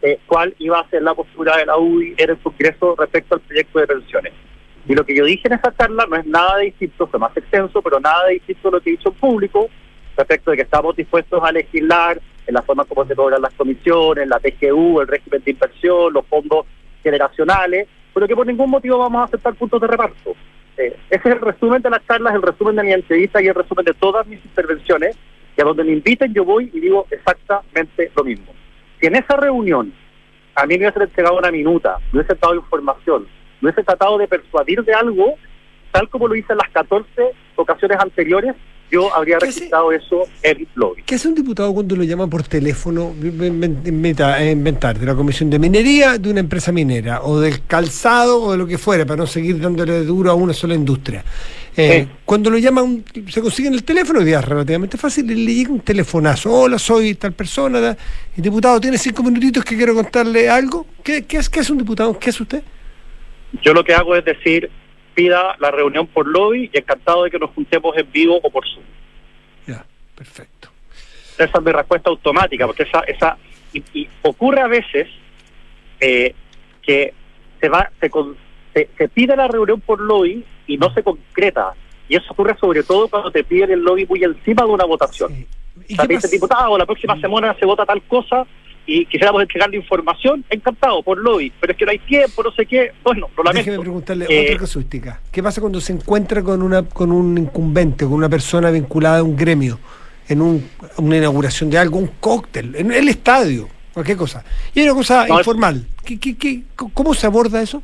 eh, 0.02 0.20
cuál 0.26 0.56
iba 0.60 0.80
a 0.80 0.90
ser 0.90 1.04
la 1.04 1.14
postura 1.14 1.58
de 1.58 1.66
la 1.66 1.78
UDI 1.78 2.16
en 2.18 2.30
el 2.32 2.38
Congreso 2.38 2.96
respecto 2.98 3.36
al 3.36 3.42
proyecto 3.42 3.80
de 3.80 3.88
pensiones. 3.88 4.34
Y 4.88 4.96
lo 4.96 5.06
que 5.06 5.16
yo 5.16 5.26
dije 5.26 5.48
en 5.48 5.54
esa 5.54 5.76
charla 5.76 6.06
no 6.10 6.16
es 6.16 6.26
nada 6.26 6.58
distinto, 6.58 7.08
fue 7.08 7.20
más 7.20 7.36
extenso, 7.38 7.82
pero 7.82 8.00
nada 8.00 8.28
distinto 8.28 8.70
a 8.70 8.72
lo 8.72 8.82
que 8.82 8.90
he 8.90 8.94
dicho 8.94 9.10
en 9.10 9.16
público 9.16 9.70
respecto 10.18 10.52
de 10.52 10.58
que 10.58 10.64
estamos 10.64 10.96
dispuestos 10.96 11.42
a 11.44 11.52
legislar 11.52 12.20
en 12.48 12.54
la 12.54 12.62
forma 12.64 12.86
como 12.86 13.06
se 13.06 13.16
cobran 13.16 13.42
las 13.42 13.54
comisiones, 13.54 14.28
la 14.28 14.40
TGU, 14.40 15.02
el 15.02 15.08
régimen 15.08 15.44
de 15.44 15.52
inversión, 15.52 16.14
los 16.14 16.26
fondos 16.26 16.66
generacionales, 17.04 17.88
pero 18.14 18.28
que 18.28 18.36
por 18.36 18.46
ningún 18.46 18.70
motivo 18.70 18.98
vamos 18.98 19.22
a 19.22 19.26
aceptar 19.26 19.54
puntos 19.56 19.80
de 19.82 19.88
reparto. 19.88 20.36
Eh, 20.78 20.98
ese 21.10 21.30
es 21.30 21.36
el 21.36 21.42
resumen 21.42 21.82
de 21.82 21.90
las 21.90 22.06
charlas, 22.08 22.34
el 22.34 22.42
resumen 22.42 22.76
de 22.76 22.84
mi 22.84 22.94
entrevista 22.94 23.42
y 23.42 23.48
el 23.48 23.56
resumen 23.56 23.86
de 23.86 23.94
todas 23.94 24.26
mis 24.28 24.44
intervenciones. 24.44 25.16
Y 25.56 25.62
a 25.62 25.66
donde 25.66 25.84
me 25.84 25.92
inviten 25.92 26.34
yo 26.34 26.46
voy 26.46 26.72
y 26.74 26.80
digo 26.80 27.06
exactamente 27.12 28.12
lo 28.16 28.24
mismo. 28.24 28.54
Si 29.02 29.08
en 29.08 29.16
esa 29.16 29.36
reunión 29.36 29.92
a 30.56 30.66
mí 30.66 30.78
me 30.78 30.86
hubiese 30.86 31.04
entregado 31.04 31.38
una 31.38 31.52
minuta, 31.52 31.98
me 32.14 32.20
hubiese 32.20 32.36
dado 32.40 32.56
información, 32.56 33.24
me 33.60 33.70
hubiese 33.70 33.84
tratado 33.84 34.18
de 34.18 34.28
persuadir 34.28 34.84
de 34.84 34.94
algo, 34.94 35.34
tal 35.92 36.08
como 36.10 36.28
lo 36.28 36.36
hice 36.36 36.54
en 36.54 36.60
las 36.60 36.70
14 36.72 37.06
ocasiones 37.56 37.98
anteriores, 38.00 38.56
yo 38.92 39.14
habría 39.16 39.40
registrado 39.40 39.92
eso 39.94 40.24
en 40.44 40.68
lobby. 40.76 41.02
¿Qué 41.04 41.16
hace 41.16 41.30
un 41.30 41.36
diputado 41.36 41.74
cuando 41.74 41.96
lo 41.96 42.04
llaman 42.04 42.30
por 42.30 42.44
teléfono? 42.44 43.14
Inventa- 43.22 44.42
eh, 44.44 44.52
Inventar 44.52 45.00
de 45.00 45.06
la 45.06 45.16
Comisión 45.16 45.50
de 45.50 45.58
Minería 45.60 46.18
de 46.18 46.30
una 46.30 46.42
empresa 46.42 46.74
minera, 46.74 47.22
o 47.24 47.40
del 47.40 47.66
calzado, 47.66 48.44
o 48.44 48.52
de 48.52 48.58
lo 48.58 48.68
que 48.68 48.78
fuera, 48.78 49.06
para 49.06 49.16
no 49.18 49.28
seguir 49.28 49.60
dándole 49.62 50.04
duro 50.04 50.30
a 50.32 50.36
una 50.36 50.54
sola 50.54 50.76
industria. 50.76 51.24
Eh, 51.78 52.06
Sí. 52.06 52.16
Cuando 52.26 52.50
lo 52.50 52.58
llaman, 52.58 53.04
se 53.30 53.42
consigue 53.42 53.68
en 53.70 53.74
el 53.76 53.84
teléfono, 53.84 54.20
día 54.22 54.40
es 54.40 54.46
relativamente 54.46 54.98
fácil, 54.98 55.30
y 55.32 55.36
le 55.46 55.54
llega 55.54 55.72
un 55.72 55.80
telefonazo. 55.82 56.52
Hola, 56.52 56.78
soy 56.78 57.16
tal 57.16 57.34
persona. 57.34 57.80
El 58.36 58.44
diputado 58.44 58.80
tiene 58.82 58.98
cinco 58.98 59.24
minutitos 59.24 59.64
que 59.64 59.76
quiero 59.78 59.94
contarle 59.94 60.50
algo. 60.50 60.86
¿Qué, 61.04 61.26
qué, 61.26 61.38
es, 61.38 61.50
¿Qué 61.50 61.62
es 61.62 61.70
un 61.70 61.78
diputado? 61.78 62.18
¿Qué 62.20 62.30
es 62.30 62.40
usted? 62.42 62.62
Yo 63.62 63.74
lo 63.74 63.84
que 63.84 63.94
hago 63.94 64.16
es 64.16 64.24
decir, 64.26 64.70
pida 65.14 65.56
la 65.60 65.72
reunión 65.72 66.08
por 66.08 66.28
lobby 66.28 66.70
y 66.74 66.78
encantado 66.78 67.24
de 67.24 67.32
que 67.32 67.40
nos 67.40 67.50
juntemos 67.52 67.96
en 67.98 68.10
vivo 68.12 68.40
o 68.42 68.50
por 68.50 68.66
Zoom. 68.68 68.84
Ya, 69.68 69.86
perfecto. 70.16 70.70
Esa 71.38 71.58
es 71.58 71.64
mi 71.64 71.72
respuesta 71.72 72.10
automática, 72.10 72.66
porque 72.68 72.84
esa, 72.84 73.00
esa 73.02 73.38
y, 73.74 73.84
y 73.94 74.10
ocurre 74.22 74.62
a 74.62 74.68
veces 74.68 75.08
eh, 76.00 76.34
que 76.82 77.14
se 77.60 77.70
va, 77.70 77.90
se, 78.00 78.10
con- 78.10 78.36
se, 78.74 78.90
se 78.98 79.08
pide 79.10 79.36
la 79.36 79.48
reunión 79.48 79.82
por 79.82 80.00
lobby 80.00 80.44
y 80.68 80.78
no 80.78 80.94
se 80.94 81.04
concreta. 81.04 81.74
Y 82.10 82.16
eso 82.16 82.26
ocurre 82.34 82.56
sobre 82.60 82.84
todo 82.84 83.08
cuando 83.08 83.32
te 83.32 83.44
piden 83.44 83.72
el 83.72 83.80
lobby 83.82 84.06
muy 84.06 84.24
encima 84.24 84.64
de 84.64 84.70
una 84.72 84.86
votación. 84.86 85.32
Sí. 85.36 85.48
¿Y 85.88 85.94
O 85.94 85.96
sea, 85.96 86.08
te 86.08 86.28
diputado, 86.28 86.78
la 86.78 86.86
próxima 86.86 87.20
semana 87.20 87.56
se 87.60 87.66
vota 87.66 87.86
tal 87.86 88.02
cosa 88.04 88.46
y 88.86 89.06
quisiéramos 89.06 89.42
entregarle 89.42 89.78
información, 89.78 90.44
encantado, 90.50 91.02
por 91.04 91.18
lobby, 91.18 91.52
pero 91.62 91.72
es 91.72 91.78
que 91.78 91.86
no 91.86 91.92
hay 91.92 92.00
tiempo, 92.00 92.44
no 92.44 92.52
sé 92.52 92.66
qué. 92.66 92.92
Bueno, 93.04 93.30
lo 93.38 93.44
lamento. 93.44 93.66
Déjeme 93.70 93.82
preguntarle 93.84 94.26
Eh, 94.30 94.46
otra 94.48 94.60
casuística. 94.60 95.22
¿Qué 95.32 95.42
pasa 95.42 95.62
cuando 95.62 95.80
se 95.80 95.94
encuentra 95.94 96.42
con 96.44 96.62
una 96.62 96.84
con 96.84 97.12
un 97.12 97.38
incumbente, 97.38 98.06
con 98.06 98.14
una 98.16 98.28
persona 98.30 98.70
vinculada 98.72 99.20
a 99.20 99.24
un 99.24 99.36
gremio, 99.38 99.80
en 100.28 100.42
un- 100.42 100.70
una 100.98 101.18
inauguración 101.18 101.70
de 101.70 101.78
algo, 101.78 101.98
un 102.00 102.08
cóctel, 102.20 102.76
en 102.76 102.92
el 102.92 103.08
estadio, 103.08 103.70
cualquier 103.94 104.18
cosa? 104.18 104.44
Y 104.74 104.80
hay 104.82 104.86
una 104.88 104.96
cosa 104.96 105.28
No, 105.28 105.38
informal. 105.38 105.86
¿Qué, 106.04 106.20
qué, 106.20 106.36
qué- 106.38 106.64
¿Cómo 106.76 107.14
se 107.14 107.28
aborda 107.28 107.62
eso? 107.62 107.82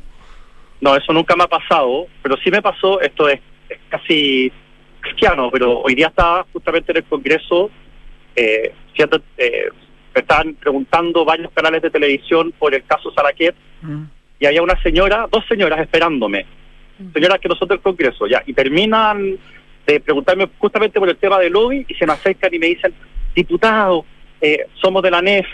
No, 0.80 0.94
eso 0.94 1.12
nunca 1.12 1.34
me 1.34 1.44
ha 1.44 1.48
pasado, 1.48 2.06
pero 2.22 2.36
sí 2.36 2.50
me 2.50 2.62
pasó, 2.62 3.00
esto 3.00 3.28
es, 3.28 3.40
es 3.68 3.78
casi 3.88 4.52
cristiano, 5.00 5.50
pero 5.50 5.80
hoy 5.80 5.94
día 5.94 6.08
estaba 6.08 6.46
justamente 6.52 6.92
en 6.92 6.98
el 6.98 7.04
Congreso, 7.04 7.70
eh, 8.36 8.72
siendo, 8.94 9.20
eh, 9.36 9.70
me 10.14 10.20
estaban 10.20 10.54
preguntando 10.54 11.24
varios 11.24 11.50
canales 11.52 11.82
de 11.82 11.90
televisión 11.90 12.52
por 12.58 12.74
el 12.74 12.84
caso 12.84 13.10
Saraquet, 13.12 13.54
y 14.40 14.46
había 14.46 14.62
una 14.62 14.80
señora, 14.82 15.26
dos 15.30 15.44
señoras 15.48 15.80
esperándome, 15.80 16.46
señoras 17.12 17.38
que 17.40 17.48
nosotros 17.48 17.70
del 17.70 17.80
Congreso, 17.80 18.26
ya, 18.26 18.42
y 18.46 18.52
terminan 18.52 19.38
de 19.86 20.00
preguntarme 20.00 20.48
justamente 20.58 21.00
por 21.00 21.08
el 21.08 21.16
tema 21.16 21.38
del 21.38 21.52
lobby 21.52 21.86
y 21.88 21.94
se 21.94 22.06
me 22.06 22.12
acercan 22.12 22.52
y 22.52 22.58
me 22.58 22.66
dicen, 22.66 22.92
diputado, 23.34 24.04
eh, 24.40 24.66
somos 24.80 25.02
de 25.02 25.10
la 25.10 25.22
NEF, 25.22 25.46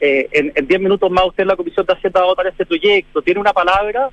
eh, 0.00 0.28
en 0.32 0.52
en 0.54 0.66
10 0.66 0.80
minutos 0.80 1.10
más 1.10 1.26
usted 1.26 1.42
en 1.42 1.48
la 1.48 1.56
Comisión 1.56 1.84
de 1.86 1.92
Hacienda 1.92 2.20
va 2.20 2.26
a 2.26 2.30
votar 2.30 2.46
este 2.46 2.66
proyecto, 2.66 3.22
tiene 3.22 3.40
una 3.40 3.52
palabra, 3.52 4.10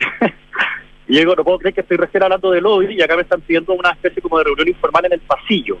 digo, 1.06 1.34
no 1.34 1.44
puedo 1.44 1.58
creer 1.58 1.74
que 1.74 1.80
estoy 1.80 1.96
recién 1.96 2.22
hablando 2.22 2.50
de 2.50 2.60
lobby 2.60 2.94
y 2.94 3.02
acá 3.02 3.16
me 3.16 3.22
están 3.22 3.40
pidiendo 3.40 3.72
una 3.74 3.90
especie 3.90 4.22
como 4.22 4.38
de 4.38 4.44
reunión 4.44 4.68
informal 4.68 5.06
en 5.06 5.12
el 5.12 5.20
pasillo. 5.20 5.78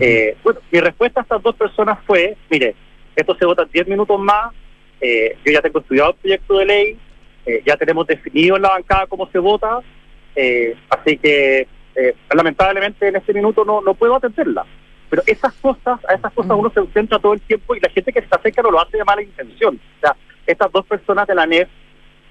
Eh, 0.00 0.36
bueno, 0.44 0.60
mi 0.70 0.80
respuesta 0.80 1.20
a 1.20 1.22
estas 1.22 1.42
dos 1.42 1.56
personas 1.56 1.98
fue, 2.06 2.36
mire, 2.50 2.74
esto 3.16 3.34
se 3.36 3.46
vota 3.46 3.62
en 3.62 3.70
10 3.70 3.88
minutos 3.88 4.20
más, 4.20 4.52
eh, 5.00 5.36
yo 5.44 5.52
ya 5.52 5.60
tengo 5.60 5.80
estudiado 5.80 6.10
el 6.10 6.16
proyecto 6.16 6.58
de 6.58 6.64
ley, 6.64 6.98
eh, 7.44 7.62
ya 7.66 7.76
tenemos 7.76 8.06
definido 8.06 8.56
en 8.56 8.62
la 8.62 8.70
bancada 8.70 9.06
cómo 9.06 9.28
se 9.30 9.38
vota, 9.38 9.80
eh, 10.36 10.76
así 10.88 11.18
que 11.18 11.66
eh, 11.94 12.14
lamentablemente 12.32 13.08
en 13.08 13.16
este 13.16 13.34
minuto 13.34 13.64
no, 13.64 13.80
no 13.80 13.94
puedo 13.94 14.16
atenderla. 14.16 14.64
Pero 15.10 15.22
esas 15.26 15.52
cosas, 15.54 16.00
a 16.08 16.14
esas 16.14 16.32
cosas 16.32 16.56
uno 16.56 16.70
se 16.70 16.86
centra 16.92 17.18
todo 17.18 17.34
el 17.34 17.40
tiempo 17.40 17.74
y 17.74 17.80
la 17.80 17.90
gente 17.90 18.12
que 18.12 18.20
se 18.20 18.28
acerca 18.30 18.62
no 18.62 18.70
lo 18.70 18.80
hace 18.80 18.96
de 18.96 19.04
mala 19.04 19.22
intención. 19.22 19.78
O 19.98 20.00
sea, 20.00 20.16
estas 20.46 20.72
dos 20.72 20.86
personas 20.86 21.26
de 21.26 21.34
la 21.34 21.46
NEF 21.46 21.68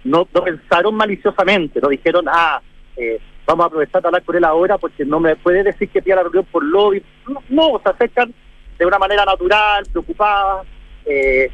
no, 0.03 0.27
no 0.33 0.43
pensaron 0.43 0.95
maliciosamente, 0.95 1.79
no 1.81 1.89
dijeron, 1.89 2.25
ah, 2.27 2.61
eh, 2.97 3.19
vamos 3.45 3.63
a 3.63 3.67
aprovechar 3.67 4.01
de 4.01 4.07
hablar 4.07 4.23
con 4.23 4.35
él 4.35 4.43
ahora 4.43 4.77
porque 4.77 5.05
no 5.05 5.19
me 5.19 5.35
puede 5.35 5.63
decir 5.63 5.89
que 5.89 6.01
pida 6.01 6.15
la 6.15 6.23
reunión 6.23 6.45
por 6.51 6.63
lobby. 6.63 7.03
No, 7.49 7.79
se 7.83 7.89
acercan 7.89 8.33
de 8.79 8.85
una 8.85 8.97
manera 8.99 9.25
natural, 9.25 9.83
preocupada. 9.91 10.63
eh, 11.05 11.49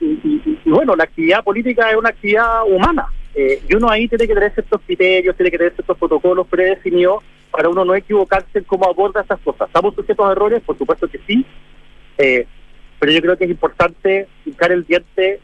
y, 0.00 0.06
y- 0.06 0.58
bueno, 0.70 0.94
la 0.94 1.04
actividad 1.04 1.42
política 1.42 1.90
es 1.90 1.96
una 1.96 2.10
actividad 2.10 2.64
humana. 2.66 3.06
eh, 3.34 3.60
y 3.68 3.74
uno 3.74 3.88
ahí 3.90 4.08
tiene 4.08 4.26
que 4.26 4.34
tener 4.34 4.52
ciertos 4.54 4.80
criterios, 4.86 5.36
tiene 5.36 5.50
que 5.50 5.58
tener 5.58 5.72
ciertos 5.74 5.96
protocolos 5.98 6.46
predefinidos 6.48 7.22
para 7.50 7.68
uno 7.68 7.84
no 7.84 7.94
equivocarse 7.94 8.58
en 8.58 8.64
cómo 8.64 8.86
aborda 8.86 9.20
esas 9.22 9.38
cosas. 9.40 9.68
¿Estamos 9.68 9.94
sujetos 9.94 10.26
a 10.28 10.32
errores? 10.32 10.60
Por 10.62 10.76
supuesto 10.78 11.08
que 11.08 11.18
sí. 11.26 11.44
eh, 12.18 12.46
pero 13.00 13.12
yo 13.12 13.20
creo 13.20 13.36
que 13.38 13.44
es 13.44 13.50
importante 13.50 14.26
hincar 14.44 14.72
el 14.72 14.84
diente 14.84 15.40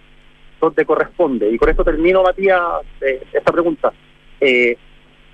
donde 0.64 0.84
corresponde. 0.84 1.50
Y 1.50 1.58
con 1.58 1.68
esto 1.68 1.84
termino, 1.84 2.22
Matías, 2.22 2.60
eh, 3.00 3.22
esta 3.32 3.52
pregunta. 3.52 3.92
Eh, 4.40 4.76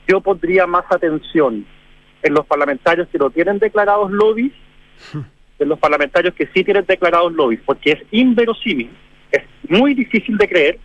yo 0.06 0.20
pondría 0.20 0.66
más 0.66 0.84
atención 0.90 1.66
en 2.22 2.34
los 2.34 2.46
parlamentarios 2.46 3.08
que 3.08 3.18
no 3.18 3.30
tienen 3.30 3.58
declarados 3.58 4.10
lobbies, 4.10 4.52
en 5.58 5.68
los 5.68 5.78
parlamentarios 5.78 6.34
que 6.34 6.48
sí 6.54 6.64
tienen 6.64 6.84
declarados 6.86 7.32
lobbies, 7.32 7.60
porque 7.64 7.92
es 7.92 8.02
inverosímil, 8.10 8.90
es 9.30 9.42
muy 9.68 9.94
difícil 9.94 10.36
de 10.36 10.48
creer 10.48 10.78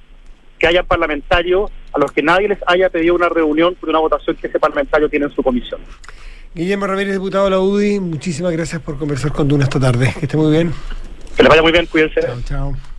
que 0.60 0.68
haya 0.68 0.84
parlamentarios 0.84 1.72
a 1.91 2.00
los 2.00 2.12
que 2.12 2.22
nadie 2.22 2.48
les 2.48 2.60
haya 2.68 2.89
pedido 2.89 3.16
una 3.16 3.30
reunión 3.30 3.76
por 3.76 3.89
una 3.89 4.00
votación 4.00 4.36
que 4.38 4.48
ese 4.48 4.60
parlamentario 4.60 5.10
tiene 5.10 5.26
en 5.26 5.32
su 5.32 5.43
comisión. 5.43 5.82
Guillermo 6.54 6.88
Ramírez, 6.88 7.14
diputado 7.14 7.46
de 7.46 7.52
la 7.52 7.60
UDI, 7.60 8.00
muchísimas 8.00 8.54
gracias 8.54 8.82
por 8.82 8.98
conversar 8.98 9.34
con 9.34 9.48
Duna 9.48 9.66
esta 9.66 9.80
tarde. 9.80 10.14
Que 10.18 10.26
esté 10.26 10.38
muy 10.38 10.52
bien. 10.52 10.72
Que 11.36 11.43
les 11.43 11.50
vaya 11.50 11.62
muy 11.62 11.74
bien, 11.74 11.86
cuídense. 11.88 12.22
Chao, 12.22 12.41
chao. 12.46 12.95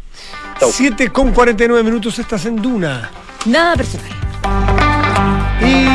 Chao. 0.58 0.70
7 0.72 1.10
con 1.10 1.32
49 1.32 1.82
minutos, 1.82 2.18
estás 2.18 2.46
en 2.46 2.56
Duna. 2.56 3.10
Nada 3.44 3.76
personal. 3.76 4.10
Y 5.60 5.86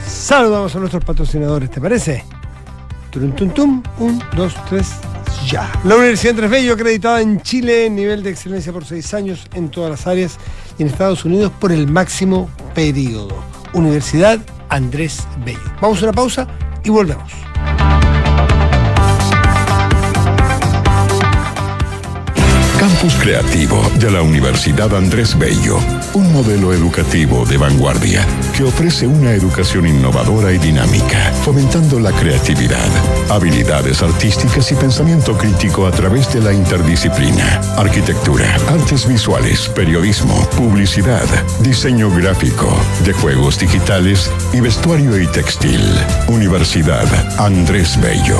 saludamos 0.00 0.74
a 0.74 0.78
nuestros 0.78 1.04
patrocinadores, 1.04 1.70
¿te 1.70 1.80
parece? 1.80 2.24
Turum, 3.10 3.32
tum, 3.32 3.50
tum. 3.50 3.82
Un, 3.98 4.22
dos, 4.36 4.54
tres, 4.68 4.92
ya. 5.46 5.70
La 5.84 5.96
Universidad 5.96 6.30
Andrés 6.30 6.50
Bello, 6.50 6.74
acreditada 6.74 7.20
en 7.20 7.40
Chile 7.42 7.86
en 7.86 7.96
nivel 7.96 8.22
de 8.22 8.30
excelencia 8.30 8.72
por 8.72 8.84
seis 8.84 9.12
años 9.14 9.46
en 9.54 9.70
todas 9.70 9.90
las 9.90 10.06
áreas 10.06 10.38
y 10.78 10.82
en 10.82 10.88
Estados 10.88 11.24
Unidos 11.24 11.52
por 11.58 11.72
el 11.72 11.88
máximo 11.88 12.48
periodo. 12.74 13.42
Universidad 13.72 14.38
Andrés 14.68 15.26
Bello. 15.44 15.58
Vamos 15.80 16.00
a 16.00 16.04
una 16.04 16.12
pausa 16.12 16.46
y 16.84 16.90
volvemos. 16.90 17.32
Campus 22.80 23.14
Creativo 23.16 23.78
de 23.98 24.10
la 24.10 24.22
Universidad 24.22 24.94
Andrés 24.94 25.38
Bello, 25.38 25.76
un 26.14 26.32
modelo 26.32 26.72
educativo 26.72 27.44
de 27.44 27.58
vanguardia 27.58 28.26
que 28.56 28.64
ofrece 28.64 29.06
una 29.06 29.32
educación 29.32 29.86
innovadora 29.86 30.50
y 30.50 30.56
dinámica, 30.56 31.30
fomentando 31.44 32.00
la 32.00 32.10
creatividad, 32.10 32.88
habilidades 33.28 34.02
artísticas 34.02 34.72
y 34.72 34.76
pensamiento 34.76 35.36
crítico 35.36 35.86
a 35.86 35.90
través 35.90 36.32
de 36.32 36.40
la 36.40 36.54
interdisciplina, 36.54 37.60
arquitectura, 37.76 38.56
artes 38.70 39.06
visuales, 39.06 39.68
periodismo, 39.68 40.48
publicidad, 40.56 41.26
diseño 41.60 42.10
gráfico, 42.10 42.74
de 43.04 43.12
juegos 43.12 43.58
digitales 43.58 44.30
y 44.54 44.60
vestuario 44.60 45.20
y 45.20 45.26
textil. 45.26 45.82
Universidad 46.28 47.06
Andrés 47.38 48.00
Bello. 48.00 48.38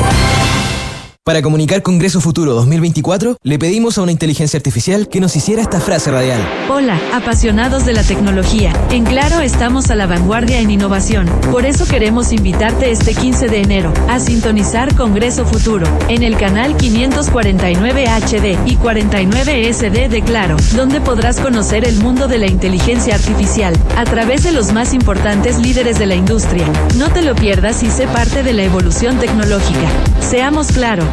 Para 1.22 1.42
comunicar 1.42 1.82
Congreso 1.82 2.18
Futuro 2.22 2.54
2024, 2.54 3.36
le 3.42 3.58
pedimos 3.58 3.98
a 3.98 4.02
una 4.02 4.10
inteligencia 4.10 4.56
artificial 4.56 5.06
que 5.06 5.20
nos 5.20 5.36
hiciera 5.36 5.60
esta 5.60 5.78
frase 5.78 6.10
radial. 6.10 6.40
Hola, 6.70 6.98
apasionados 7.12 7.84
de 7.84 7.92
la 7.92 8.02
tecnología. 8.02 8.72
En 8.90 9.04
Claro 9.04 9.40
estamos 9.40 9.90
a 9.90 9.96
la 9.96 10.06
vanguardia 10.06 10.60
en 10.60 10.70
innovación. 10.70 11.26
Por 11.52 11.66
eso 11.66 11.84
queremos 11.86 12.32
invitarte 12.32 12.90
este 12.90 13.14
15 13.14 13.48
de 13.48 13.60
enero 13.60 13.92
a 14.08 14.18
sintonizar 14.18 14.96
Congreso 14.96 15.44
Futuro 15.44 15.86
en 16.08 16.22
el 16.22 16.38
canal 16.38 16.74
549 16.78 18.06
HD 18.08 18.58
y 18.64 18.76
49 18.76 19.74
SD 19.74 20.08
de 20.08 20.22
Claro, 20.22 20.56
donde 20.74 21.02
podrás 21.02 21.38
conocer 21.38 21.86
el 21.86 21.98
mundo 21.98 22.28
de 22.28 22.38
la 22.38 22.46
inteligencia 22.46 23.14
artificial 23.14 23.76
a 23.94 24.04
través 24.04 24.42
de 24.42 24.52
los 24.52 24.72
más 24.72 24.94
importantes 24.94 25.58
líderes 25.58 25.98
de 25.98 26.06
la 26.06 26.14
industria. 26.14 26.66
No 26.96 27.10
te 27.10 27.20
lo 27.20 27.34
pierdas 27.34 27.82
y 27.82 27.90
sé 27.90 28.06
parte 28.06 28.42
de 28.42 28.54
la 28.54 28.62
evolución 28.62 29.18
tecnológica. 29.18 29.86
Seamos 30.20 30.68
claro. 30.68 31.04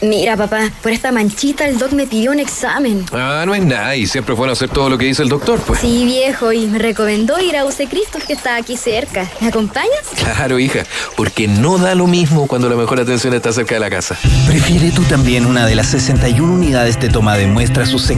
Mira, 0.00 0.36
papá, 0.36 0.70
por 0.82 0.92
esta 0.92 1.12
manchita 1.12 1.66
el 1.66 1.78
doc 1.78 1.92
me 1.92 2.06
pidió 2.06 2.30
un 2.30 2.40
examen. 2.40 3.04
Ah, 3.12 3.44
no 3.46 3.54
es 3.54 3.64
nada, 3.64 3.96
y 3.96 4.06
siempre 4.06 4.34
es 4.34 4.38
bueno 4.38 4.52
hacer 4.52 4.68
todo 4.68 4.90
lo 4.90 4.98
que 4.98 5.06
dice 5.06 5.22
el 5.22 5.28
doctor, 5.28 5.60
pues. 5.60 5.80
Sí, 5.80 6.04
viejo, 6.04 6.52
y 6.52 6.66
me 6.66 6.78
recomendó 6.78 7.40
ir 7.40 7.56
a 7.56 7.64
UC 7.64 7.88
Cristo, 7.88 8.18
que 8.26 8.32
está 8.32 8.56
aquí 8.56 8.76
cerca. 8.76 9.28
¿Me 9.40 9.48
acompañas? 9.48 9.90
Claro, 10.16 10.58
hija, 10.58 10.84
porque 11.16 11.48
no 11.48 11.78
da 11.78 11.94
lo 11.94 12.06
mismo 12.06 12.46
cuando 12.46 12.68
la 12.68 12.76
mejor 12.76 13.00
atención 13.00 13.34
está 13.34 13.52
cerca 13.52 13.74
de 13.74 13.80
la 13.80 13.90
casa. 13.90 14.18
Prefiere 14.46 14.90
tú 14.90 15.02
también 15.04 15.46
una 15.46 15.66
de 15.66 15.74
las 15.74 15.88
61 15.88 16.52
unidades 16.52 17.00
de 17.00 17.08
toma 17.08 17.36
de 17.36 17.46
muestras 17.46 17.92
UC 17.94 18.14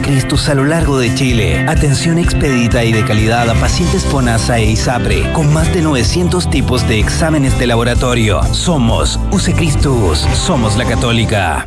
a 0.49 0.53
lo 0.53 0.65
largo 0.65 0.97
de 0.99 1.13
Chile. 1.13 1.65
Atención 1.67 2.17
expedita 2.17 2.83
y 2.83 2.91
de 2.91 3.03
calidad 3.05 3.49
a 3.49 3.53
pacientes 3.55 4.03
FONASA 4.05 4.59
e 4.59 4.71
ISAPRE, 4.71 5.31
con 5.33 5.51
más 5.53 5.73
de 5.73 5.81
900 5.81 6.49
tipos 6.49 6.87
de 6.87 6.99
exámenes 6.99 7.57
de 7.59 7.67
laboratorio. 7.67 8.41
Somos 8.53 9.19
UC 9.31 9.55
Cristus, 9.55 10.19
somos 10.33 10.75
la 10.77 10.85
católica. 10.85 11.66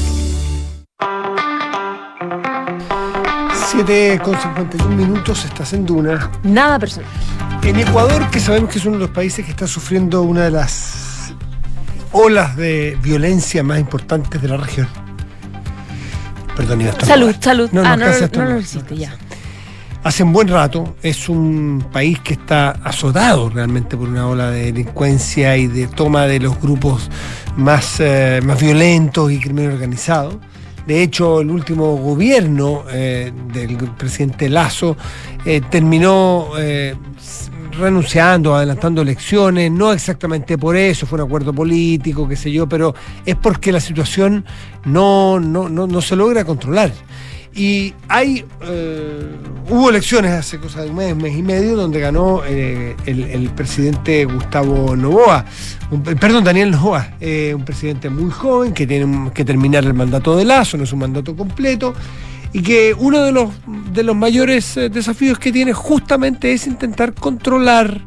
7 3.71 4.19
con 4.21 4.37
51 4.37 4.93
minutos, 4.93 5.45
estás 5.45 5.71
en 5.71 5.85
Duna. 5.85 6.29
Nada 6.43 6.77
personal. 6.77 7.09
En 7.63 7.79
Ecuador, 7.79 8.29
que 8.29 8.41
sabemos 8.41 8.69
que 8.69 8.79
es 8.79 8.85
uno 8.85 8.97
de 8.97 9.03
los 9.03 9.11
países 9.11 9.45
que 9.45 9.51
está 9.51 9.65
sufriendo 9.65 10.23
una 10.23 10.43
de 10.43 10.51
las 10.51 11.33
olas 12.11 12.57
de 12.57 12.97
violencia 13.01 13.63
más 13.63 13.79
importantes 13.79 14.41
de 14.41 14.47
la 14.49 14.57
región. 14.57 14.89
Perdón, 16.57 16.81
iba 16.81 16.91
a. 16.91 17.05
Salud, 17.05 17.33
salud. 17.39 17.69
No, 17.71 17.81
no, 17.81 17.87
ah, 17.87 17.95
no, 17.95 18.03
a 18.03 18.07
no, 18.09 18.13
estornudar. 18.13 18.55
lo 18.55 18.59
hiciste 18.59 18.97
ya. 18.97 19.15
Hace 20.03 20.23
un 20.23 20.33
buen 20.33 20.49
rato 20.49 20.97
es 21.01 21.29
un 21.29 21.85
país 21.93 22.19
que 22.19 22.33
está 22.33 22.71
azotado 22.71 23.49
realmente 23.49 23.95
por 23.95 24.09
una 24.09 24.27
ola 24.27 24.51
de 24.51 24.65
delincuencia 24.65 25.55
y 25.55 25.67
de 25.67 25.87
toma 25.87 26.25
de 26.27 26.41
los 26.41 26.59
grupos 26.59 27.09
más, 27.55 28.01
eh, 28.01 28.41
más 28.43 28.59
violentos 28.59 29.31
y 29.31 29.39
crimen 29.39 29.71
organizado. 29.71 30.41
De 30.91 31.03
hecho, 31.03 31.39
el 31.39 31.49
último 31.49 31.95
gobierno 31.95 32.83
eh, 32.91 33.31
del 33.53 33.77
presidente 33.97 34.49
Lazo 34.49 34.97
eh, 35.45 35.61
terminó 35.69 36.49
eh, 36.59 36.93
renunciando, 37.79 38.53
adelantando 38.53 39.01
elecciones, 39.01 39.71
no 39.71 39.93
exactamente 39.93 40.57
por 40.57 40.75
eso, 40.75 41.05
fue 41.05 41.17
un 41.17 41.27
acuerdo 41.27 41.53
político, 41.53 42.27
qué 42.27 42.35
sé 42.35 42.51
yo, 42.51 42.67
pero 42.67 42.93
es 43.25 43.37
porque 43.37 43.71
la 43.71 43.79
situación 43.79 44.43
no, 44.83 45.39
no, 45.39 45.69
no, 45.69 45.87
no 45.87 46.01
se 46.01 46.17
logra 46.17 46.43
controlar. 46.43 46.91
Y 47.53 47.93
hay, 48.07 48.45
eh, 48.61 49.35
hubo 49.69 49.89
elecciones 49.89 50.31
hace 50.31 50.57
cosa 50.57 50.83
de 50.83 50.89
un 50.89 50.95
mes, 50.95 51.15
mes 51.15 51.35
y 51.37 51.43
medio, 51.43 51.75
donde 51.75 51.99
ganó 51.99 52.43
eh, 52.45 52.95
el, 53.05 53.23
el 53.25 53.49
presidente 53.49 54.23
Gustavo 54.23 54.95
Novoa, 54.95 55.43
un- 55.91 56.01
perdón, 56.01 56.45
Daniel 56.45 56.71
Novoa, 56.71 57.15
eh, 57.19 57.53
un 57.53 57.65
presidente 57.65 58.09
muy 58.09 58.31
joven 58.31 58.73
que 58.73 58.87
tiene 58.87 59.31
que 59.33 59.43
terminar 59.43 59.83
el 59.83 59.93
mandato 59.93 60.37
de 60.37 60.45
Lazo, 60.45 60.77
no 60.77 60.85
es 60.85 60.93
un 60.93 60.99
mandato 60.99 61.35
completo, 61.35 61.93
y 62.53 62.61
que 62.61 62.95
uno 62.97 63.19
de 63.21 63.33
los, 63.33 63.49
de 63.93 64.03
los 64.03 64.15
mayores 64.15 64.75
desafíos 64.89 65.37
que 65.37 65.51
tiene 65.51 65.73
justamente 65.73 66.53
es 66.53 66.67
intentar 66.67 67.13
controlar 67.13 67.99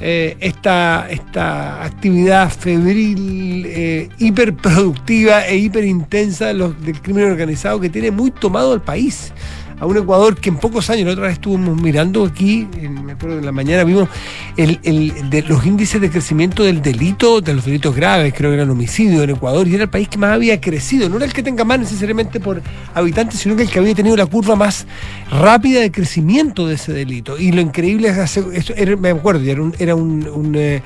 eh, 0.00 0.36
esta, 0.40 1.06
esta 1.10 1.84
actividad 1.84 2.50
febril, 2.50 3.64
eh, 3.66 4.08
hiperproductiva 4.18 5.46
e 5.46 5.56
hiperintensa 5.58 6.46
de 6.46 6.54
los- 6.54 6.80
del 6.84 7.00
crimen 7.00 7.24
organizado 7.30 7.80
que 7.80 7.88
tiene 7.88 8.10
muy 8.10 8.30
tomado 8.30 8.74
el 8.74 8.80
país. 8.80 9.32
A 9.80 9.86
un 9.86 9.96
Ecuador 9.96 10.36
que 10.36 10.50
en 10.50 10.58
pocos 10.58 10.90
años, 10.90 11.06
la 11.06 11.12
otra 11.12 11.24
vez 11.24 11.32
estuvimos 11.34 11.80
mirando 11.80 12.24
aquí, 12.26 12.68
en- 12.76 13.00
que 13.18 13.26
la 13.42 13.50
mañana 13.52 13.82
vimos 13.84 14.08
el, 14.56 14.78
el- 14.82 15.30
de 15.30 15.42
los 15.42 15.64
índices 15.64 16.00
de 16.00 16.10
crecimiento 16.10 16.62
del 16.62 16.82
delito, 16.82 17.40
de 17.40 17.54
los 17.54 17.64
delitos 17.64 17.94
graves, 17.96 18.32
creo 18.36 18.50
que 18.50 18.54
era 18.54 18.62
el 18.64 18.70
homicidio 18.70 19.22
en 19.22 19.30
Ecuador, 19.30 19.66
y 19.66 19.74
era 19.74 19.84
el 19.84 19.90
país 19.90 20.08
que 20.08 20.18
más 20.18 20.32
había 20.34 20.60
crecido. 20.60 21.08
No 21.08 21.16
era 21.16 21.24
el 21.24 21.32
que 21.32 21.42
tenga 21.42 21.64
más 21.64 21.78
necesariamente 21.80 22.40
por 22.40 22.62
habitantes, 22.94 23.40
sino 23.40 23.56
que 23.56 23.62
el 23.62 23.70
que 23.70 23.78
había 23.78 23.94
tenido 23.94 24.16
la 24.16 24.26
curva 24.26 24.54
más 24.54 24.86
rápida 25.30 25.80
de 25.80 25.90
crecimiento 25.90 26.66
de 26.66 26.74
ese 26.74 26.92
delito. 26.92 27.38
Y 27.38 27.52
lo 27.52 27.60
increíble 27.60 28.08
es, 28.08 28.18
hace- 28.18 28.44
eso 28.52 28.74
era- 28.76 28.96
me 28.96 29.10
acuerdo, 29.10 29.42
era 29.48 29.62
un, 29.62 29.74
era 29.78 29.94
un, 29.94 30.52
eh, 30.56 30.82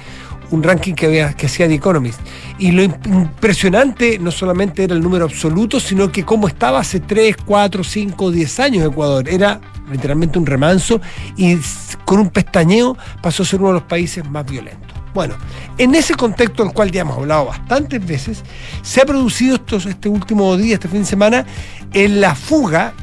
un 0.51 0.62
ranking 0.62 0.95
que, 0.95 1.07
había, 1.07 1.32
que 1.34 1.47
hacía 1.47 1.66
The 1.68 1.74
Economist. 1.74 2.20
Y 2.59 2.72
lo 2.72 2.82
imp- 2.82 3.07
impresionante 3.07 4.18
no 4.18 4.30
solamente 4.30 4.84
era 4.84 4.95
el 4.95 5.01
número 5.01 5.24
absoluto, 5.24 5.80
sino 5.80 6.11
que 6.12 6.24
cómo 6.24 6.49
estaba 6.49 6.80
hace 6.80 7.01
3, 7.01 7.36
4, 7.45 7.84
5, 7.84 8.30
10 8.30 8.61
años 8.61 8.86
Ecuador. 8.86 9.28
Era 9.28 9.61
literalmente 9.90 10.38
un 10.38 10.47
remanso 10.47 11.01
y 11.36 11.57
con 12.05 12.20
un 12.20 12.30
pestañeo 12.30 12.97
pasó 13.22 13.42
a 13.42 13.47
ser 13.47 13.61
uno 13.61 13.68
de 13.68 13.74
los 13.74 13.82
países 13.84 14.28
más 14.28 14.45
violentos. 14.51 14.92
Bueno, 15.14 15.34
en 15.78 15.95
ese 15.95 16.14
contexto 16.14 16.64
del 16.64 16.72
cual 16.72 16.90
ya 16.90 17.03
hemos 17.03 17.16
hablado 17.16 17.47
bastantes 17.47 18.05
veces, 18.05 18.42
se 18.82 19.01
ha 19.01 19.05
producido 19.07 19.55
estos, 19.55 19.86
este 19.86 20.09
último 20.09 20.57
día, 20.57 20.74
este 20.74 20.88
fin 20.88 21.01
de 21.01 21.07
semana, 21.07 21.47
en 21.92 22.20
la 22.20 22.34
fuga 22.34 22.95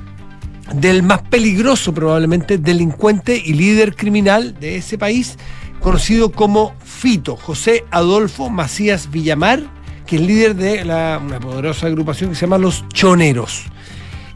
del 0.75 1.03
más 1.03 1.21
peligroso 1.21 1.93
probablemente 1.93 2.57
delincuente 2.57 3.41
y 3.43 3.53
líder 3.53 3.95
criminal 3.95 4.57
de 4.59 4.77
ese 4.77 4.97
país, 4.97 5.37
conocido 5.81 6.31
como 6.31 6.73
Fito, 6.83 7.35
José 7.35 7.85
Adolfo 7.91 8.49
Macías 8.49 9.09
Villamar, 9.11 9.61
que 10.05 10.15
es 10.17 10.21
líder 10.21 10.55
de 10.55 10.85
la- 10.85 11.19
una 11.23 11.39
poderosa 11.39 11.87
agrupación 11.87 12.29
que 12.29 12.35
se 12.35 12.41
llama 12.41 12.57
Los 12.57 12.87
Choneros. 12.89 13.63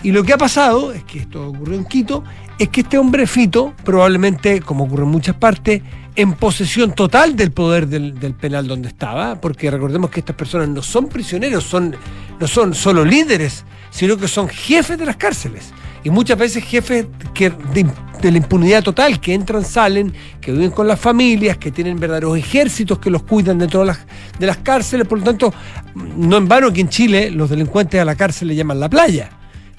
Y 0.04 0.12
lo 0.12 0.24
que 0.24 0.34
ha 0.34 0.38
pasado, 0.38 0.91
es 0.93 1.04
que 1.04 1.20
esto 1.20 1.48
ocurrió 1.50 1.76
en 1.78 1.86
Quito, 1.86 2.24
es 2.60 2.70
que 2.70 2.82
este 2.82 2.98
hombre 2.98 3.26
Fito, 3.28 3.74
probablemente, 3.84 4.62
como 4.62 4.84
ocurre 4.86 5.04
en 5.04 5.10
muchas 5.10 5.36
partes, 5.36 5.82
en 6.16 6.34
posesión 6.34 6.93
total 6.93 7.36
del 7.36 7.52
poder 7.52 7.88
del, 7.88 8.18
del 8.20 8.34
penal 8.36 8.68
donde 8.68 8.88
estaba, 8.88 9.41
porque 9.41 9.70
recordemos 9.70 10.10
que 10.12 10.22
estas 10.22 10.36
personas 10.36 10.70
no 10.70 10.82
son 10.82 11.08
prisioneros, 11.08 11.64
son, 11.66 11.96
no 12.39 12.48
son 12.48 12.74
solo 12.74 13.04
líderes, 13.04 13.66
sino 13.89 14.16
que 14.16 14.28
son 14.28 14.48
jefes 14.48 14.98
de 14.98 15.06
las 15.06 15.18
cárceles. 15.18 15.74
Y 16.06 16.10
muchas 16.10 16.38
veces 16.38 16.64
jefes 16.64 17.08
que 17.34 17.49
de, 17.49 18.32
la 18.32 18.38
impunidad 18.38 18.82
total, 18.82 19.20
que 19.20 19.34
entran, 19.34 19.66
salen, 19.66 20.14
que 20.39 20.53
viven 20.53 20.72
con 20.72 20.88
las 20.88 20.99
familias, 20.99 21.58
que 21.58 21.72
tienen 21.72 21.99
verdaderos 21.99 22.38
ejércitos 22.38 22.97
que 22.99 23.10
los 23.10 23.24
cuidan 23.24 23.60
dentro 23.60 23.82
de 23.82 23.88
las, 23.88 23.99
de 24.39 24.45
las 24.45 24.58
cárceles. 24.58 25.06
Por 25.06 25.20
lo 25.20 25.26
tanto, 25.26 25.53
no 25.95 26.38
en 26.38 26.47
vano 26.47 26.72
que 26.72 26.80
en 26.80 26.88
Chile 26.88 27.30
los 27.30 27.49
delincuentes 27.49 27.99
a 27.99 28.06
la 28.06 28.16
cárcel 28.16 28.47
le 28.47 28.56
llaman 28.56 28.80
la 28.80 28.89
playa 28.89 29.30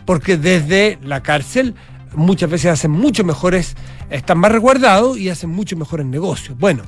porque 0.06 0.38
desde 0.38 0.98
la 1.02 1.22
cárcel 1.22 1.74
muchas 2.14 2.48
veces 2.48 2.70
hacen 2.70 2.92
mucho 2.92 3.24
mejores, 3.24 3.76
están 4.08 4.38
más 4.38 4.52
resguardados 4.52 5.18
y 5.18 5.28
hacen 5.28 5.50
mucho 5.50 5.76
mejores 5.76 6.06
negocios. 6.06 6.56
Bueno, 6.58 6.84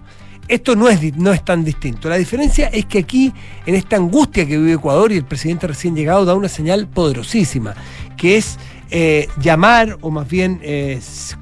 esto 0.47 0.75
no 0.75 0.89
es, 0.89 1.17
no 1.17 1.33
es 1.33 1.45
tan 1.45 1.65
distinto. 1.65 2.09
La 2.09 2.17
diferencia 2.17 2.69
es 2.69 2.87
que 2.87 3.01
aquí, 3.01 3.35
en 3.67 3.75
esta 3.75 3.97
angustia 3.97 4.47
que 4.47 4.57
vive 4.57 4.73
Ecuador 4.73 5.13
y 5.13 5.17
el 5.17 5.27
presidente 5.27 5.67
recién 5.67 5.95
llegado, 5.95 6.25
da 6.25 6.35
una 6.35 6.49
señal 6.49 6.87
poderosísima, 6.87 7.75
que 8.17 8.39
es 8.39 8.59
eh, 8.91 9.29
llamar, 9.43 9.99
o 10.01 10.11
más 10.11 10.29
bien 10.29 10.61
eh, 10.63 10.99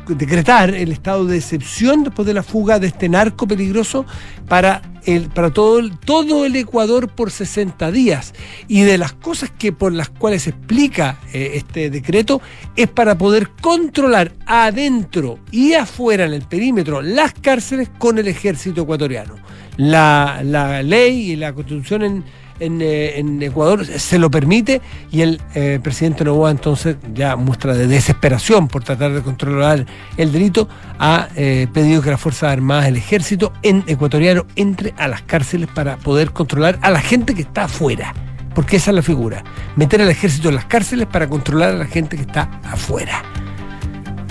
decretar 0.09 0.75
el 0.75 0.91
estado 0.91 1.27
de 1.27 1.37
excepción 1.37 2.03
después 2.03 2.27
de 2.27 2.35
la 2.35 2.43
fuga 2.43 2.81
de 2.81 2.89
este 2.89 3.09
narco 3.09 3.47
peligroso 3.47 4.05
para, 4.49 4.83
el, 5.05 5.29
para 5.29 5.51
todo, 5.51 5.79
el, 5.79 5.97
todo 5.97 6.45
el 6.45 6.57
Ecuador 6.57 7.09
por 7.09 7.31
60 7.31 7.93
días. 7.93 8.35
Y 8.67 8.83
de 8.83 8.99
las 8.99 9.13
cosas 9.13 9.51
que 9.57 9.71
por 9.71 9.93
las 9.93 10.09
cuales 10.09 10.49
explica 10.49 11.21
eh, 11.33 11.53
este 11.55 11.89
decreto 11.89 12.41
es 12.75 12.89
para 12.89 13.17
poder 13.17 13.51
controlar 13.61 14.33
adentro 14.47 15.39
y 15.53 15.75
afuera 15.75 16.25
en 16.25 16.33
el 16.33 16.43
perímetro 16.43 17.01
las 17.01 17.33
cárceles 17.33 17.89
con 17.97 18.19
el 18.19 18.27
ejército 18.27 18.83
ecuatoriano. 18.83 19.37
La, 19.77 20.41
la 20.43 20.83
ley 20.83 21.33
y 21.33 21.37
la 21.37 21.53
constitución 21.53 22.03
en, 22.03 22.25
en, 22.61 22.81
eh, 22.83 23.19
en 23.19 23.43
Ecuador 23.43 23.85
se 23.85 24.19
lo 24.19 24.31
permite 24.31 24.81
y 25.11 25.23
el 25.23 25.41
eh, 25.55 25.81
presidente 25.83 26.25
Novoa 26.25 26.51
entonces 26.51 26.97
ya 27.15 27.37
muestra 27.37 27.75
de 27.75 27.87
desesperación 27.87 28.69
por 28.69 28.85
tratar 28.85 29.13
de 29.13 29.23
controlar 29.23 29.87
el 30.17 30.33
delito 30.33 30.69
ha 30.99 31.29
eh, 31.37 31.67
pedido 31.73 32.03
que 32.03 32.11
las 32.11 32.21
Fuerzas 32.21 32.53
Armadas, 32.53 32.87
el 32.87 32.97
ejército 32.97 33.53
ecuatoriano 33.63 34.47
entre 34.57 34.95
a 34.97 35.09
las 35.09 35.23
cárceles 35.23 35.69
para 35.69 35.97
poder 35.97 36.33
controlar 36.33 36.79
a 36.83 36.91
la 36.91 37.01
gente 37.01 37.35
que 37.35 37.43
está 37.43 37.65
afuera. 37.65 38.15
Porque 38.55 38.77
esa 38.77 38.91
es 38.91 38.95
la 38.95 39.03
figura. 39.03 39.45
Meter 39.77 40.01
al 40.01 40.09
ejército 40.09 40.49
en 40.49 40.55
las 40.55 40.65
cárceles 40.65 41.07
para 41.07 41.29
controlar 41.29 41.71
a 41.71 41.79
la 41.79 41.87
gente 41.87 42.17
que 42.17 42.23
está 42.23 42.61
afuera. 42.65 43.23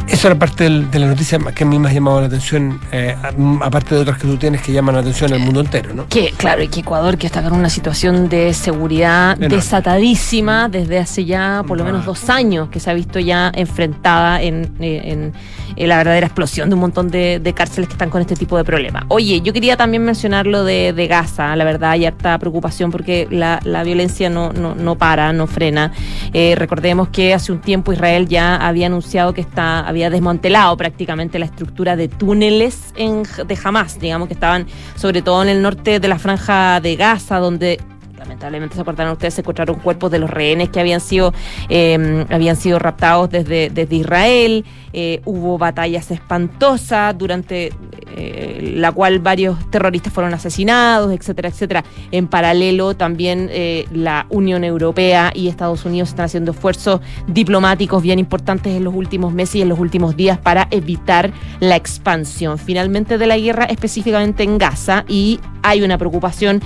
Eso 0.07 0.27
era 0.27 0.37
parte 0.37 0.63
del- 0.65 0.89
de 0.91 0.99
la 0.99 1.07
noticia 1.07 1.39
que 1.53 1.63
a 1.63 1.67
mí 1.67 1.77
me 1.79 1.89
ha 1.89 1.93
llamado 1.93 2.21
la 2.21 2.27
atención, 2.27 2.79
eh, 2.91 3.15
aparte 3.61 3.95
de 3.95 4.01
otras 4.01 4.17
que 4.17 4.27
tú 4.27 4.37
tienes 4.37 4.61
que 4.61 4.71
llaman 4.71 4.95
la 4.95 5.01
atención 5.01 5.33
al 5.33 5.39
mundo 5.39 5.59
entero, 5.61 5.93
¿no? 5.93 6.07
Que, 6.07 6.31
claro, 6.37 6.61
y 6.61 6.67
que 6.67 6.81
Ecuador, 6.81 7.17
que 7.17 7.25
está 7.27 7.41
con 7.43 7.53
una 7.53 7.69
situación 7.69 8.29
de 8.29 8.53
seguridad 8.53 9.35
Enorme. 9.37 9.55
desatadísima 9.55 10.69
desde 10.69 10.99
hace 10.99 11.25
ya 11.25 11.63
por 11.67 11.77
lo 11.77 11.83
menos 11.83 12.05
dos 12.05 12.29
años, 12.29 12.69
que 12.69 12.79
se 12.79 12.89
ha 12.91 12.93
visto 12.93 13.19
ya 13.19 13.51
enfrentada 13.55 14.41
en, 14.41 14.71
eh, 14.79 15.01
en- 15.05 15.33
en 15.75 15.89
la 15.89 15.97
verdadera 15.97 16.27
explosión 16.27 16.69
de 16.69 16.75
un 16.75 16.81
montón 16.81 17.09
de, 17.09 17.39
de 17.39 17.53
cárceles 17.53 17.87
que 17.89 17.93
están 17.93 18.09
con 18.09 18.21
este 18.21 18.35
tipo 18.35 18.55
de 18.57 18.63
problemas. 18.63 19.03
Oye, 19.09 19.41
yo 19.41 19.51
quería 19.51 19.75
también 19.75 20.05
mencionar 20.05 20.45
lo 20.47 20.63
de, 20.63 20.93
de 20.93 21.07
Gaza, 21.07 21.53
la 21.55 21.65
verdad 21.65 21.91
hay 21.91 22.05
harta 22.05 22.37
preocupación 22.37 22.91
porque 22.91 23.27
la, 23.29 23.59
la 23.63 23.83
violencia 23.83 24.29
no, 24.29 24.53
no, 24.53 24.75
no 24.75 24.95
para, 24.95 25.33
no 25.33 25.47
frena. 25.47 25.91
Eh, 26.31 26.55
recordemos 26.57 27.09
que 27.09 27.33
hace 27.33 27.51
un 27.51 27.59
tiempo 27.59 27.91
Israel 27.91 28.27
ya 28.29 28.55
había 28.55 28.85
anunciado 28.87 29.33
que 29.33 29.41
está, 29.41 29.79
había 29.95 30.09
desmantelado 30.09 30.75
prácticamente 30.75 31.39
la 31.39 31.45
estructura 31.45 31.95
de 31.95 32.09
túneles 32.09 32.93
en, 32.97 33.23
de 33.23 33.57
Hamas, 33.63 33.97
digamos 33.97 34.27
que 34.27 34.33
estaban 34.33 34.67
sobre 34.95 35.21
todo 35.21 35.41
en 35.41 35.47
el 35.47 35.61
norte 35.61 36.01
de 36.01 36.07
la 36.09 36.19
franja 36.19 36.81
de 36.81 36.97
Gaza, 36.97 37.39
donde 37.39 37.79
lamentablemente 38.17 38.75
se 38.75 38.81
acordaron 38.81 39.13
ustedes, 39.13 39.35
se 39.35 39.41
encontraron 39.41 39.79
cuerpos 39.79 40.11
de 40.11 40.19
los 40.19 40.29
rehenes 40.29 40.69
que 40.69 40.81
habían 40.81 40.99
sido, 40.99 41.33
eh, 41.69 42.25
habían 42.29 42.57
sido 42.57 42.77
raptados 42.77 43.29
desde, 43.29 43.69
desde 43.69 43.95
Israel. 43.95 44.65
Eh, 44.97 45.19
hubo 45.25 45.57
batallas 45.57 46.09
espantosas 46.09 47.17
durante 47.17 47.73
eh, 48.15 48.71
la 48.77 48.93
cual 48.93 49.19
varios 49.19 49.69
terroristas 49.69 50.13
fueron 50.13 50.33
asesinados, 50.33 51.11
etcétera, 51.11 51.49
etcétera. 51.49 51.83
En 52.11 52.27
paralelo, 52.27 52.95
también 52.95 53.49
eh, 53.51 53.87
la 53.91 54.25
Unión 54.29 54.63
Europea 54.63 55.33
y 55.35 55.49
Estados 55.49 55.83
Unidos 55.83 56.07
están 56.07 56.27
haciendo 56.27 56.51
esfuerzos 56.53 57.01
diplomáticos 57.27 58.01
bien 58.01 58.19
importantes 58.19 58.73
en 58.73 58.85
los 58.85 58.95
últimos 58.95 59.33
meses 59.33 59.55
y 59.55 59.63
en 59.63 59.67
los 59.67 59.79
últimos 59.79 60.15
días 60.15 60.37
para 60.37 60.69
evitar 60.71 61.33
la 61.59 61.75
expansión 61.75 62.57
finalmente 62.57 63.17
de 63.17 63.27
la 63.27 63.37
guerra, 63.37 63.65
específicamente 63.65 64.43
en 64.43 64.57
Gaza, 64.57 65.03
y 65.09 65.41
hay 65.61 65.81
una 65.81 65.97
preocupación 65.97 66.61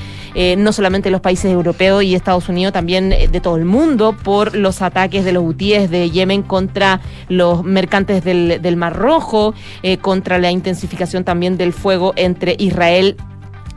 no 0.58 0.74
solamente 0.74 1.08
de 1.08 1.12
los 1.12 1.22
países 1.22 1.52
europeos 1.52 2.04
y 2.04 2.16
Estados 2.16 2.50
Unidos, 2.50 2.74
también 2.74 3.10
de 3.10 3.40
todo 3.42 3.56
el 3.56 3.64
mundo 3.64 4.16
por 4.24 4.56
los 4.56 4.82
ataques 4.82 5.24
de 5.24 5.32
los 5.32 5.44
hutíes 5.44 5.90
de 5.90 6.12
Yemen 6.12 6.44
contra 6.44 7.00
los 7.30 7.64
mercantes 7.64 8.19
del, 8.24 8.76
Mar 8.76 8.96
Rojo, 8.96 9.54
eh, 9.84 9.98
contra 9.98 10.38
la 10.38 10.52
intensificación 10.52 11.24
también 11.24 11.58
del 11.58 11.74
fuego 11.74 12.14
entre 12.16 12.56
Israel 12.60 13.18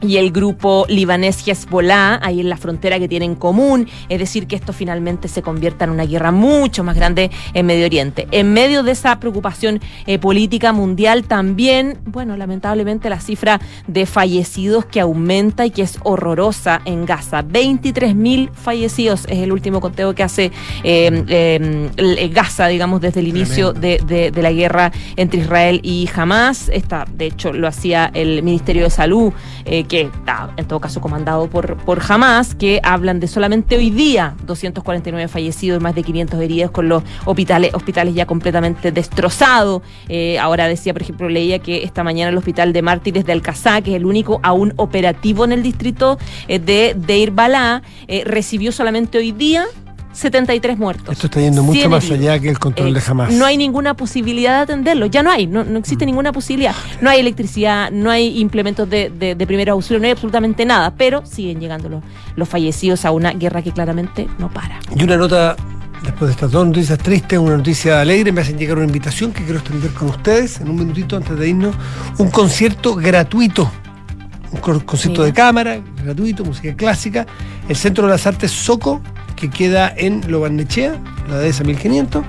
y 0.03 0.17
el 0.17 0.31
grupo 0.31 0.85
libanés 0.89 1.47
Hezbollah, 1.47 2.19
ahí 2.21 2.39
en 2.41 2.49
la 2.49 2.57
frontera 2.57 2.99
que 2.99 3.07
tienen 3.07 3.31
en 3.31 3.35
común, 3.35 3.87
es 4.09 4.19
decir, 4.19 4.47
que 4.47 4.55
esto 4.55 4.73
finalmente 4.73 5.27
se 5.27 5.41
convierta 5.41 5.85
en 5.85 5.91
una 5.91 6.05
guerra 6.05 6.31
mucho 6.31 6.83
más 6.83 6.95
grande 6.95 7.31
en 7.53 7.65
Medio 7.65 7.85
Oriente. 7.85 8.27
En 8.31 8.53
medio 8.53 8.83
de 8.83 8.91
esa 8.91 9.19
preocupación 9.19 9.79
eh, 10.05 10.19
política 10.19 10.73
mundial 10.73 11.23
también, 11.23 11.97
bueno, 12.05 12.35
lamentablemente 12.37 13.09
la 13.09 13.19
cifra 13.19 13.61
de 13.87 14.05
fallecidos 14.05 14.85
que 14.85 14.99
aumenta 14.99 15.65
y 15.65 15.71
que 15.71 15.83
es 15.83 15.97
horrorosa 16.03 16.81
en 16.85 17.05
Gaza. 17.05 17.41
23 17.41 18.15
mil 18.15 18.49
fallecidos 18.53 19.25
es 19.29 19.39
el 19.39 19.51
último 19.51 19.79
conteo 19.79 20.13
que 20.13 20.23
hace 20.23 20.51
eh, 20.83 21.23
eh, 21.27 21.89
el- 21.97 22.29
Gaza, 22.33 22.67
digamos, 22.67 22.99
desde 23.01 23.19
el 23.19 23.27
inicio 23.27 23.73
de, 23.73 23.99
de- 24.05 24.31
de 24.31 24.41
la 24.41 24.51
guerra 24.51 24.91
entre 25.15 25.39
Israel 25.41 25.79
y 25.83 26.09
Hamas. 26.15 26.69
Esta, 26.69 27.05
de 27.15 27.27
hecho, 27.27 27.53
lo 27.53 27.67
hacía 27.67 28.09
el 28.13 28.41
Ministerio 28.43 28.83
de 28.83 28.89
Salud, 28.89 29.31
eh, 29.65 29.83
que 29.93 30.01
está 30.01 30.49
en 30.57 30.65
todo 30.65 30.79
caso 30.79 31.01
comandado 31.01 31.47
por, 31.47 31.77
por 31.77 32.01
Hamas, 32.09 32.55
que 32.55 32.79
hablan 32.81 33.19
de 33.19 33.27
solamente 33.27 33.77
hoy 33.77 33.91
día 33.91 34.35
249 34.43 35.27
fallecidos 35.27 35.83
más 35.83 35.93
de 35.93 36.01
500 36.01 36.41
heridos 36.41 36.71
con 36.71 36.89
los 36.89 37.03
hospitales, 37.25 37.75
hospitales 37.75 38.15
ya 38.15 38.25
completamente 38.25 38.91
destrozados. 38.91 39.83
Eh, 40.09 40.39
ahora 40.39 40.67
decía, 40.67 40.93
por 40.93 41.03
ejemplo, 41.03 41.29
leía 41.29 41.59
que 41.59 41.83
esta 41.83 42.03
mañana 42.03 42.31
el 42.31 42.37
hospital 42.37 42.73
de 42.73 42.81
mártires 42.81 43.23
de 43.23 43.33
Alcazá, 43.33 43.81
que 43.81 43.91
es 43.91 43.97
el 43.97 44.07
único 44.07 44.39
aún 44.41 44.73
operativo 44.77 45.45
en 45.45 45.51
el 45.51 45.61
distrito 45.61 46.17
eh, 46.47 46.57
de 46.57 46.95
Deir 46.97 47.29
Balá, 47.29 47.83
eh, 48.07 48.23
recibió 48.25 48.71
solamente 48.71 49.19
hoy 49.19 49.31
día 49.31 49.67
73 50.13 50.77
muertos. 50.77 51.09
Esto 51.11 51.27
está 51.27 51.41
yendo 51.41 51.61
mucho 51.63 51.79
100 51.79 51.91
más 51.91 52.03
heridos. 52.05 52.19
allá 52.21 52.39
que 52.39 52.49
el 52.49 52.59
control 52.59 52.89
Eh, 52.89 52.93
de 52.93 53.01
jamás. 53.01 53.33
No 53.33 53.45
hay 53.45 53.57
ninguna 53.57 53.93
posibilidad 53.95 54.57
de 54.57 54.61
atenderlo, 54.63 55.05
ya 55.07 55.21
no 55.23 55.31
hay, 55.31 55.47
no, 55.47 55.63
no 55.63 55.79
existe 55.79 56.05
ninguna 56.05 56.31
posibilidad. 56.31 56.75
No 57.01 57.09
hay 57.09 57.19
electricidad, 57.19 57.91
no 57.91 58.09
hay 58.11 58.39
implementos 58.39 58.89
de, 58.89 59.09
de, 59.09 59.35
de 59.35 59.47
primer 59.47 59.69
auxilio, 59.69 59.99
no 59.99 60.05
hay 60.05 60.11
absolutamente 60.11 60.65
nada, 60.65 60.93
pero 60.95 61.25
siguen 61.25 61.59
llegando 61.59 61.89
los, 61.89 62.03
los 62.35 62.47
fallecidos 62.47 63.05
a 63.05 63.11
una 63.11 63.31
guerra 63.31 63.61
que 63.61 63.71
claramente 63.71 64.27
no 64.39 64.49
para. 64.49 64.79
Y 64.95 65.03
una 65.03 65.17
nota, 65.17 65.55
después 66.03 66.27
de 66.29 66.31
estas 66.33 66.51
dos 66.51 66.65
noticias 66.67 66.97
tristes, 66.99 67.39
una 67.39 67.57
noticia 67.57 67.99
alegre, 68.01 68.31
me 68.31 68.41
hacen 68.41 68.57
llegar 68.57 68.77
una 68.77 68.85
invitación 68.87 69.31
que 69.31 69.43
quiero 69.43 69.59
extender 69.59 69.91
con 69.91 70.09
ustedes 70.09 70.59
en 70.61 70.69
un 70.69 70.75
minutito 70.77 71.17
antes 71.17 71.37
de 71.37 71.49
irnos. 71.49 71.75
Un 72.17 72.29
concierto 72.29 72.95
gratuito. 72.95 73.71
Un 74.51 74.59
concierto 74.81 75.21
Mira. 75.21 75.25
de 75.25 75.33
cámara, 75.33 75.79
gratuito, 76.03 76.45
música 76.45 76.75
clásica. 76.75 77.25
El 77.67 77.75
Centro 77.75 78.05
de 78.05 78.11
las 78.11 78.27
Artes 78.27 78.51
Soco, 78.51 79.01
que 79.43 79.49
queda 79.49 79.93
en 79.97 80.21
Lobarnechea, 80.31 80.97
la 81.27 81.39
dehesa 81.39 81.65
1500, 81.65 82.23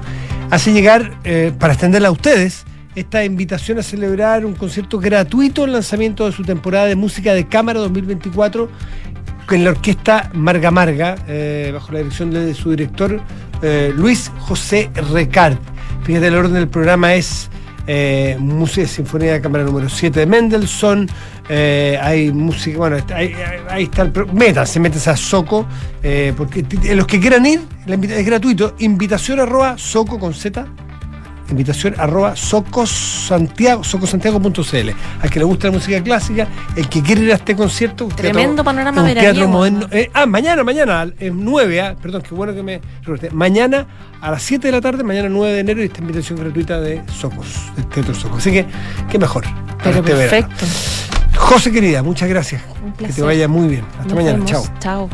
hace 0.50 0.72
llegar, 0.72 1.16
eh, 1.22 1.52
para 1.56 1.74
extenderla 1.74 2.08
a 2.08 2.10
ustedes, 2.10 2.64
esta 2.96 3.24
invitación 3.24 3.78
a 3.78 3.84
celebrar 3.84 4.44
un 4.44 4.54
concierto 4.54 4.98
gratuito, 4.98 5.64
el 5.64 5.72
lanzamiento 5.72 6.26
de 6.26 6.32
su 6.32 6.42
temporada 6.42 6.86
de 6.86 6.96
música 6.96 7.32
de 7.32 7.46
cámara 7.46 7.78
2024 7.78 8.68
con 9.46 9.62
la 9.62 9.70
orquesta 9.70 10.28
Marga 10.32 10.72
Marga, 10.72 11.14
eh, 11.28 11.70
bajo 11.72 11.92
la 11.92 11.98
dirección 11.98 12.32
de 12.32 12.52
su 12.52 12.70
director 12.70 13.20
eh, 13.62 13.92
Luis 13.94 14.32
José 14.40 14.90
Recart. 15.12 15.60
Fíjate, 16.02 16.26
el 16.26 16.34
orden 16.34 16.54
del 16.54 16.68
programa 16.68 17.14
es 17.14 17.48
eh, 17.86 18.36
música 18.38 18.86
Sinfonía 18.86 19.32
de 19.34 19.40
Cámara 19.40 19.64
número 19.64 19.88
7 19.88 20.20
de 20.20 20.26
Mendelssohn, 20.26 21.08
eh, 21.48 21.98
hay 22.00 22.32
música, 22.32 22.78
bueno, 22.78 22.96
ahí, 23.14 23.34
está 23.84 24.02
el... 24.02 24.10
pro- 24.12 24.26
Métanse, 24.32 24.80
métanse 24.80 25.10
a 25.10 25.16
Soco, 25.16 25.66
eh, 26.02 26.32
porque 26.36 26.64
los 26.94 27.06
que 27.06 27.20
quieran 27.20 27.44
ir, 27.46 27.60
la 27.86 27.94
es 27.96 28.24
gratuito, 28.26 28.74
invitación 28.78 29.40
arroba 29.40 29.76
soco 29.76 30.18
con 30.18 30.32
Z, 30.34 30.66
invitación 31.50 31.94
arroba 31.98 32.34
socosantiago, 32.36 33.84
socosantiago.cl. 33.84 34.90
Al 35.22 35.30
que 35.30 35.38
le 35.38 35.44
gusta 35.44 35.68
la 35.68 35.72
música 35.74 36.02
clásica, 36.02 36.48
el 36.76 36.88
que 36.88 37.02
quiere 37.02 37.22
ir 37.22 37.32
a 37.32 37.34
este 37.36 37.54
concierto. 37.56 38.06
Tremendo 38.08 38.62
teatro- 38.62 38.64
panorama 38.64 39.02
un 39.02 39.14
teatro 39.14 39.48
moderno. 39.48 39.86
eh, 39.90 40.10
ah, 40.14 40.26
mañana, 40.26 40.64
mañana, 40.64 41.06
es 41.18 41.32
9, 41.32 41.80
ah, 41.80 41.94
perdón, 42.00 42.22
qué 42.22 42.34
bueno 42.34 42.54
que 42.54 42.62
me. 42.62 42.80
Mañana 43.32 43.86
a 44.20 44.30
las 44.30 44.42
7 44.42 44.68
de 44.68 44.72
la 44.72 44.80
tarde, 44.80 45.04
mañana 45.04 45.28
9 45.28 45.52
de 45.54 45.60
enero, 45.60 45.82
y 45.82 45.86
esta 45.86 46.00
invitación 46.00 46.38
gratuita 46.38 46.80
de 46.80 47.02
Socos, 47.12 47.72
del 47.76 47.86
Teatro 47.86 48.14
Socos. 48.14 48.38
Así 48.38 48.50
que, 48.52 48.66
qué 49.10 49.18
mejor. 49.18 49.44
Pero 49.82 49.98
este 49.98 50.14
verano. 50.14 50.48
perfecto. 50.48 50.64
José 51.36 51.70
querida, 51.72 52.02
muchas 52.02 52.28
gracias. 52.28 52.62
Un 52.82 52.92
Que 52.94 53.12
te 53.12 53.20
vaya 53.22 53.48
muy 53.48 53.68
bien. 53.68 53.84
Hasta 54.00 54.04
Nos 54.04 54.14
mañana. 54.14 54.44
Chao. 54.46 54.64
Chao. 54.80 55.10